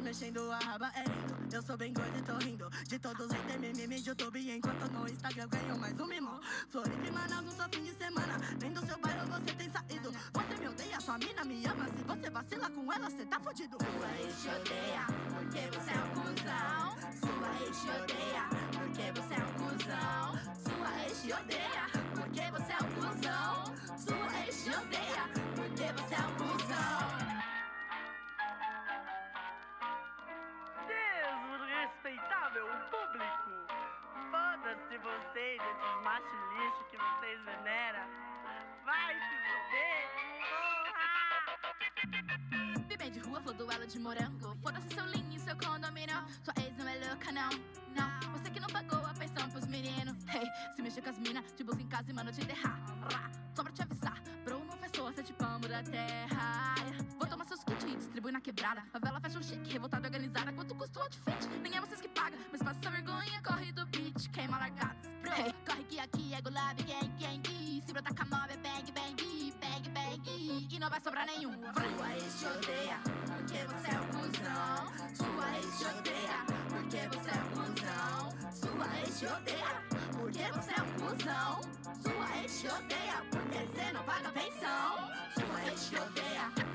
[0.00, 1.54] mexendo a raba é lindo.
[1.54, 2.70] Eu sou bem gordo e tô rindo.
[2.88, 4.50] De todos os mimimi de YouTube.
[4.50, 6.40] Enquanto no Instagram ganho mais um mimo.
[6.70, 8.38] Floripa e Manaus no seu fim de semana.
[8.60, 10.10] Nem do seu bairro você tem saído.
[10.10, 11.86] Você me odeia, sua mina me ama.
[11.86, 13.76] Se você vacila com ela, você tá fudido.
[13.78, 16.96] Sua ex odeia, porque você é um cuzão.
[17.20, 20.26] Sua ex odeia, porque você é um cuzão.
[20.62, 23.52] Sua ex odeia, porque você é um cuzão.
[23.98, 25.24] Sua ex odeia,
[25.54, 26.71] porque você é um cuzão.
[34.62, 38.06] Foda-se vocês, esses machos lixo que vocês veneram!
[38.84, 40.06] Vai se fuder!
[40.86, 41.08] Porra!
[42.86, 44.56] Bebê de rua flor duelo de morango.
[44.62, 46.14] Foda-se seu linho seu condomínio.
[46.44, 47.50] Sua ex não é louca, não.
[47.98, 50.16] Não, você que não pagou a pensão pros meninos.
[50.32, 52.78] Hey, se mexer com as minas, te busca em casa e manda te enterrar.
[53.12, 54.21] Rá, Só pra te avisar,
[55.02, 56.76] Sua, sete pambo da terra.
[57.18, 58.82] Vou tomar seus kits e distribui na quebrada.
[58.92, 60.52] Favela fashion chique, revoltada organizada.
[60.52, 61.48] Quanto custa o outfit?
[61.60, 65.10] Nem é vocês que pagam, mas passa essa vergonha, corre do beat, queima largadas.
[65.36, 67.82] Hey, corre que aqui é gulab, gang, gang.
[67.84, 70.68] Se brotar com a mob é bang, bang, bang, bang.
[70.70, 71.52] E não vai sobrar nenhum.
[71.52, 74.92] Sua ex te odeia, porque você é um cuzão.
[75.16, 76.38] Sua ex te odeia,
[76.70, 78.30] porque você é um cuzão.
[78.52, 81.60] Sua ex te odeia, porque você é um cuzão.
[82.02, 83.41] Sua ex te odeia, porque
[84.12, 85.10] você não paga pensão.
[85.34, 86.71] Sua ex te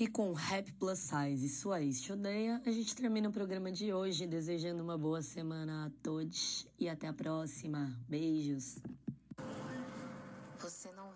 [0.00, 3.70] E com Rap Plus Size e sua ex te odeia, a gente termina o programa
[3.70, 7.94] de hoje desejando uma boa semana a todos e até a próxima.
[8.08, 8.78] Beijos.
[10.58, 11.12] Você não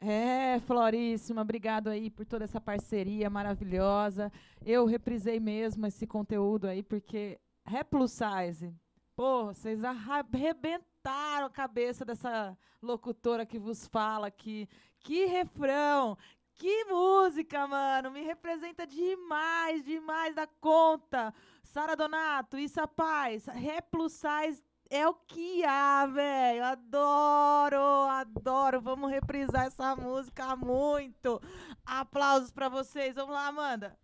[0.00, 4.32] É, Floríssima, obrigado aí por toda essa parceria maravilhosa.
[4.60, 8.74] Eu reprisei mesmo esse conteúdo aí, porque é plus size.
[9.20, 14.66] Porra, vocês arrebentaram a cabeça dessa locutora que vos fala aqui.
[14.98, 16.16] Que refrão!
[16.54, 18.10] Que música, mano!
[18.10, 21.34] Me representa demais, demais da conta.
[21.62, 26.64] Sara Donato, Issa Paz, Ré Plus Size é o que há, velho.
[26.64, 27.78] Adoro,
[28.08, 28.80] adoro.
[28.80, 31.38] Vamos reprisar essa música muito.
[31.84, 33.16] Aplausos pra vocês.
[33.16, 33.98] Vamos lá, Amanda.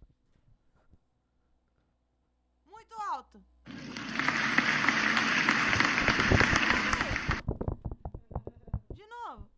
[2.66, 3.42] Muito alto.
[8.94, 9.48] De novo.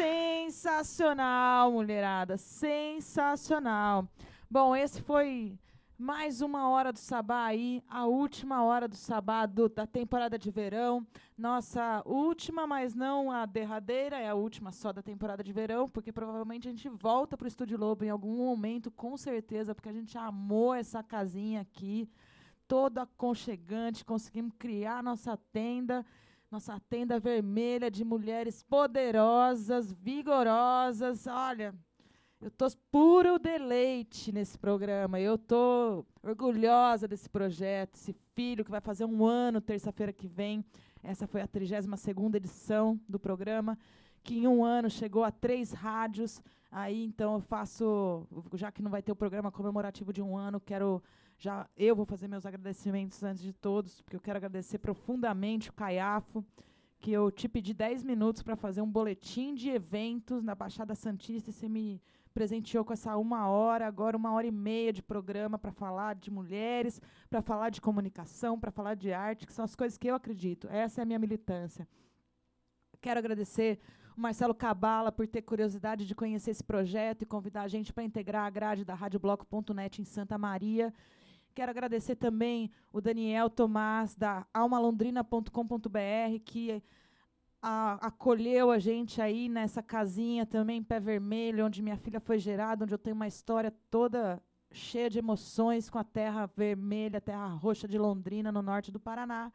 [0.00, 2.38] Sensacional, mulherada.
[2.38, 4.08] Sensacional.
[4.50, 5.58] Bom, esse foi
[5.98, 10.50] mais uma hora do sabá aí, a última hora do sabá do- da temporada de
[10.50, 11.06] verão.
[11.36, 16.10] Nossa última, mas não a derradeira, é a última só da temporada de verão, porque
[16.10, 20.16] provavelmente a gente volta pro Estúdio Lobo em algum momento, com certeza, porque a gente
[20.16, 22.08] amou essa casinha aqui,
[22.66, 26.06] toda aconchegante, conseguimos criar nossa tenda
[26.50, 31.28] nossa tenda vermelha de mulheres poderosas, vigorosas.
[31.28, 31.72] Olha,
[32.40, 35.20] eu tô puro deleite nesse programa.
[35.20, 40.64] Eu tô orgulhosa desse projeto, esse filho que vai fazer um ano terça-feira que vem.
[41.04, 43.78] Essa foi a 32ª edição do programa,
[44.24, 46.42] que em um ano chegou a três rádios.
[46.68, 50.60] Aí, então, eu faço, já que não vai ter o programa comemorativo de um ano,
[50.60, 51.00] quero
[51.40, 55.72] já eu vou fazer meus agradecimentos antes de todos, porque eu quero agradecer profundamente o
[55.72, 56.44] Caiafo,
[57.00, 61.48] que eu te pedi 10 minutos para fazer um boletim de eventos na Baixada Santista
[61.48, 62.02] e você me
[62.34, 66.30] presenteou com essa uma hora, agora uma hora e meia de programa para falar de
[66.30, 67.00] mulheres,
[67.30, 70.68] para falar de comunicação, para falar de arte, que são as coisas que eu acredito.
[70.70, 71.88] Essa é a minha militância.
[73.00, 73.80] Quero agradecer
[74.14, 78.04] o Marcelo Cabala por ter curiosidade de conhecer esse projeto e convidar a gente para
[78.04, 80.92] integrar a grade da radiobloco.net em Santa Maria.
[81.60, 86.82] Quero agradecer também o Daniel Tomás, da almalondrina.com.br, que
[87.60, 92.84] a- acolheu a gente aí nessa casinha também, Pé Vermelho, onde minha filha foi gerada,
[92.84, 94.42] onde eu tenho uma história toda
[94.72, 99.52] cheia de emoções com a terra vermelha, terra roxa de Londrina, no norte do Paraná.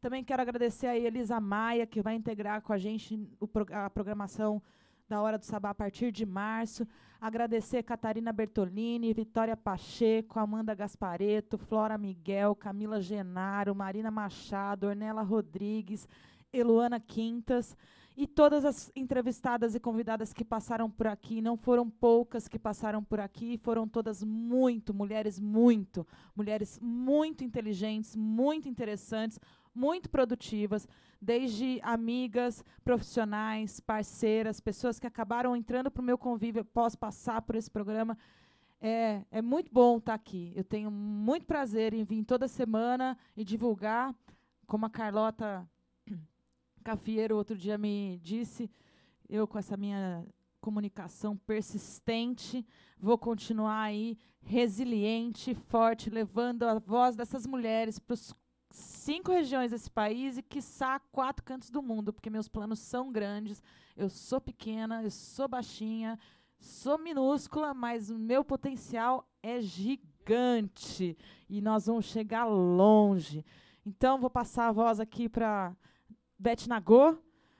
[0.00, 4.62] Também quero agradecer a Elisa Maia, que vai integrar com a gente o a programação
[5.08, 6.86] da Hora do Sabá a partir de março.
[7.20, 16.08] Agradecer Catarina Bertolini, Vitória Pacheco, Amanda Gaspareto, Flora Miguel, Camila Genaro, Marina Machado, Ornella Rodrigues,
[16.52, 17.76] Eluana Quintas
[18.16, 21.40] e todas as entrevistadas e convidadas que passaram por aqui.
[21.40, 28.14] Não foram poucas que passaram por aqui, foram todas muito, mulheres muito, mulheres muito inteligentes,
[28.14, 29.38] muito interessantes,
[29.74, 30.86] muito produtivas,
[31.20, 37.56] desde amigas, profissionais, parceiras, pessoas que acabaram entrando para o meu convívio após passar por
[37.56, 38.16] esse programa.
[38.80, 40.52] É, é muito bom estar aqui.
[40.54, 44.14] Eu tenho muito prazer em vir toda semana e divulgar,
[44.66, 45.66] como a Carlota
[46.84, 48.70] Cafieiro outro dia me disse,
[49.28, 50.26] eu com essa minha
[50.60, 52.66] comunicação persistente,
[52.98, 58.34] vou continuar aí resiliente, forte, levando a voz dessas mulheres para os
[58.74, 63.62] cinco regiões desse país e, quiçá, quatro cantos do mundo, porque meus planos são grandes.
[63.96, 66.18] Eu sou pequena, eu sou baixinha,
[66.58, 71.16] sou minúscula, mas o meu potencial é gigante
[71.48, 73.44] e nós vamos chegar longe.
[73.86, 75.76] Então, vou passar a voz aqui para
[76.38, 77.16] Beth Nagô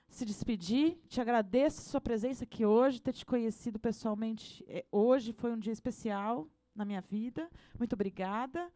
[0.09, 0.99] se despedir.
[1.09, 5.59] Te agradeço a sua presença aqui hoje, ter te conhecido pessoalmente eh, hoje foi um
[5.59, 7.49] dia especial na minha vida.
[7.79, 8.71] Muito obrigada.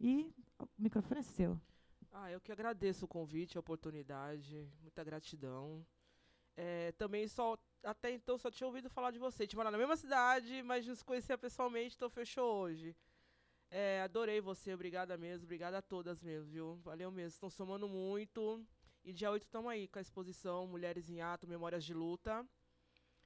[0.00, 1.60] E o microfone é seu.
[2.14, 5.84] Ah, eu que agradeço o convite, a oportunidade, muita gratidão.
[6.54, 9.42] É, também só, até então, só tinha ouvido falar de você.
[9.42, 12.94] A gente mora na mesma cidade, mas não se conhecia pessoalmente, então fechou hoje.
[13.70, 16.76] É, adorei você, obrigada mesmo, obrigada a todas mesmo, viu?
[16.84, 18.62] Valeu mesmo, estão somando muito.
[19.02, 22.46] E dia 8 estamos aí com a exposição Mulheres em Ato, Memórias de Luta.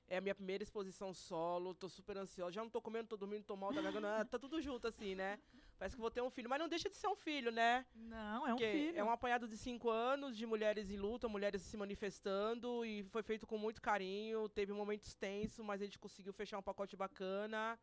[0.07, 2.53] É a minha primeira exposição solo, tô super ansiosa.
[2.53, 3.73] Já não tô comendo, tô dormindo, tô mal
[4.05, 5.41] ah, tá tudo junto assim, né?
[5.78, 7.85] Parece que vou ter um filho, mas não deixa de ser um filho, né?
[7.94, 8.98] Não, é um Porque filho.
[8.98, 13.23] É um apanhado de cinco anos de mulheres em luta, mulheres se manifestando e foi
[13.23, 14.48] feito com muito carinho.
[14.48, 17.78] Teve momentos tensos, mas a gente conseguiu fechar um pacote bacana.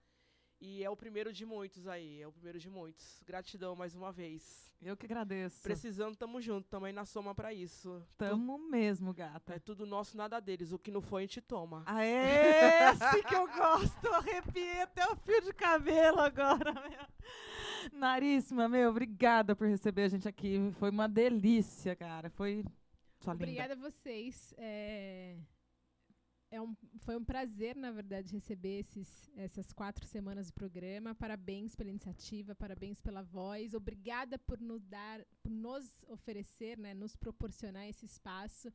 [0.65, 3.21] E é o primeiro de muitos aí, é o primeiro de muitos.
[3.25, 4.71] Gratidão mais uma vez.
[4.81, 5.61] Eu que agradeço.
[5.61, 8.01] Precisando, tamo junto, tamo aí na soma pra isso.
[8.17, 9.55] Tamo mesmo, gata.
[9.55, 10.71] É tudo nosso, nada deles.
[10.71, 11.83] O que não foi, a gente toma.
[11.85, 14.07] Ah, é esse que eu gosto.
[14.13, 17.07] Arrepiei até o fio de cabelo agora, meu.
[17.91, 20.71] Naríssima, meu, obrigada por receber a gente aqui.
[20.79, 22.29] Foi uma delícia, cara.
[22.29, 22.63] Foi
[23.31, 23.33] linda.
[23.33, 24.53] Obrigada a vocês.
[24.57, 25.37] É,
[26.51, 31.15] é um, foi um prazer, na verdade, receber esses, essas quatro semanas do programa.
[31.15, 33.73] Parabéns pela iniciativa, parabéns pela voz.
[33.73, 38.71] Obrigada por nos dar, por nos oferecer, né, nos proporcionar esse espaço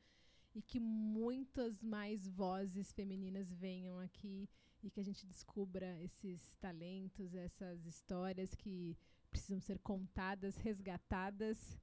[0.55, 4.49] e que muitas mais vozes femininas venham aqui
[4.83, 8.97] e que a gente descubra esses talentos, essas histórias que
[9.31, 11.79] precisam ser contadas, resgatadas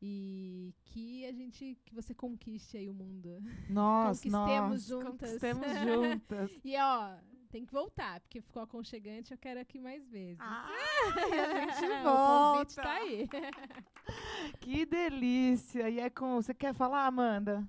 [0.00, 3.42] e que a gente que você conquiste aí o mundo.
[3.70, 5.30] Nós, Conquistemos nós, juntas.
[5.30, 6.60] conquistemos juntas.
[6.64, 7.16] e ó,
[7.48, 10.38] tem que voltar, porque ficou aconchegante, eu quero aqui mais vezes.
[10.40, 12.82] Ah, a gente o convite volta.
[12.82, 13.28] tá aí.
[14.60, 15.88] Que delícia.
[15.88, 16.34] E é com.
[16.36, 17.66] Você quer falar, Amanda?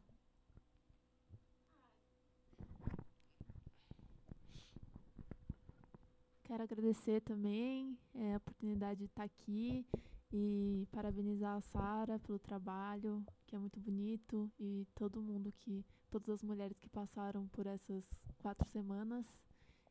[6.55, 9.85] Quero agradecer também é, a oportunidade de estar aqui
[10.31, 16.29] e parabenizar a Sara pelo trabalho, que é muito bonito, e todo mundo que, todas
[16.29, 18.05] as mulheres que passaram por essas
[18.37, 19.25] quatro semanas.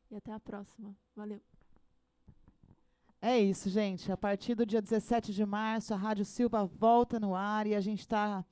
[0.09, 0.97] E até a próxima.
[1.15, 1.39] Valeu.
[3.21, 4.11] É isso, gente.
[4.11, 7.79] A partir do dia 17 de março, a Rádio Silva volta no ar e a
[7.79, 8.43] gente tá,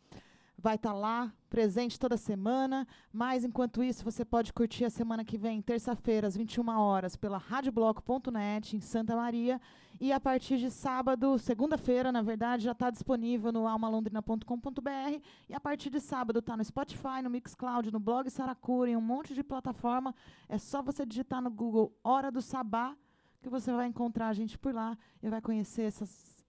[0.64, 2.88] vai estar lá, presente toda semana.
[3.12, 7.38] Mas, enquanto isso, você pode curtir a semana que vem, terça-feira, às 21 horas, pela
[7.38, 9.60] radiobloco.net, em Santa Maria.
[10.00, 15.22] E a partir de sábado, segunda-feira, na verdade, já está disponível no almalondrina.com.br.
[15.50, 19.02] E a partir de sábado está no Spotify, no Mixcloud, no blog Saracura, em um
[19.02, 20.16] monte de plataforma.
[20.48, 22.96] É só você digitar no Google Hora do Sabá
[23.42, 26.42] que você vai encontrar a gente por lá e vai conhecer essas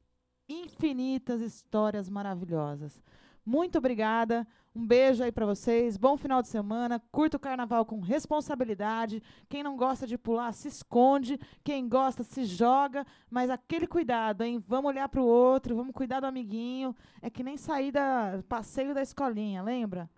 [0.48, 3.02] infinitas histórias maravilhosas.
[3.44, 4.46] Muito obrigada.
[4.74, 5.96] Um beijo aí para vocês.
[5.96, 7.00] Bom final de semana.
[7.12, 9.22] Curta o carnaval com responsabilidade.
[9.48, 11.38] Quem não gosta de pular, se esconde.
[11.62, 13.06] Quem gosta, se joga.
[13.30, 14.64] Mas aquele cuidado, hein?
[14.66, 16.96] Vamos olhar para o outro, vamos cuidar do amiguinho.
[17.20, 20.10] É que nem sair da passeio da escolinha, lembra?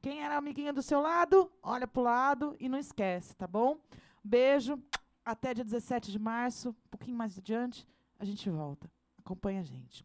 [0.00, 3.78] Quem era amiguinho do seu lado, olha pro lado e não esquece, tá bom?
[4.24, 4.82] Beijo.
[5.24, 7.86] Até dia 17 de março, um pouquinho mais adiante,
[8.18, 8.90] a gente volta.
[9.16, 10.04] Acompanha a gente.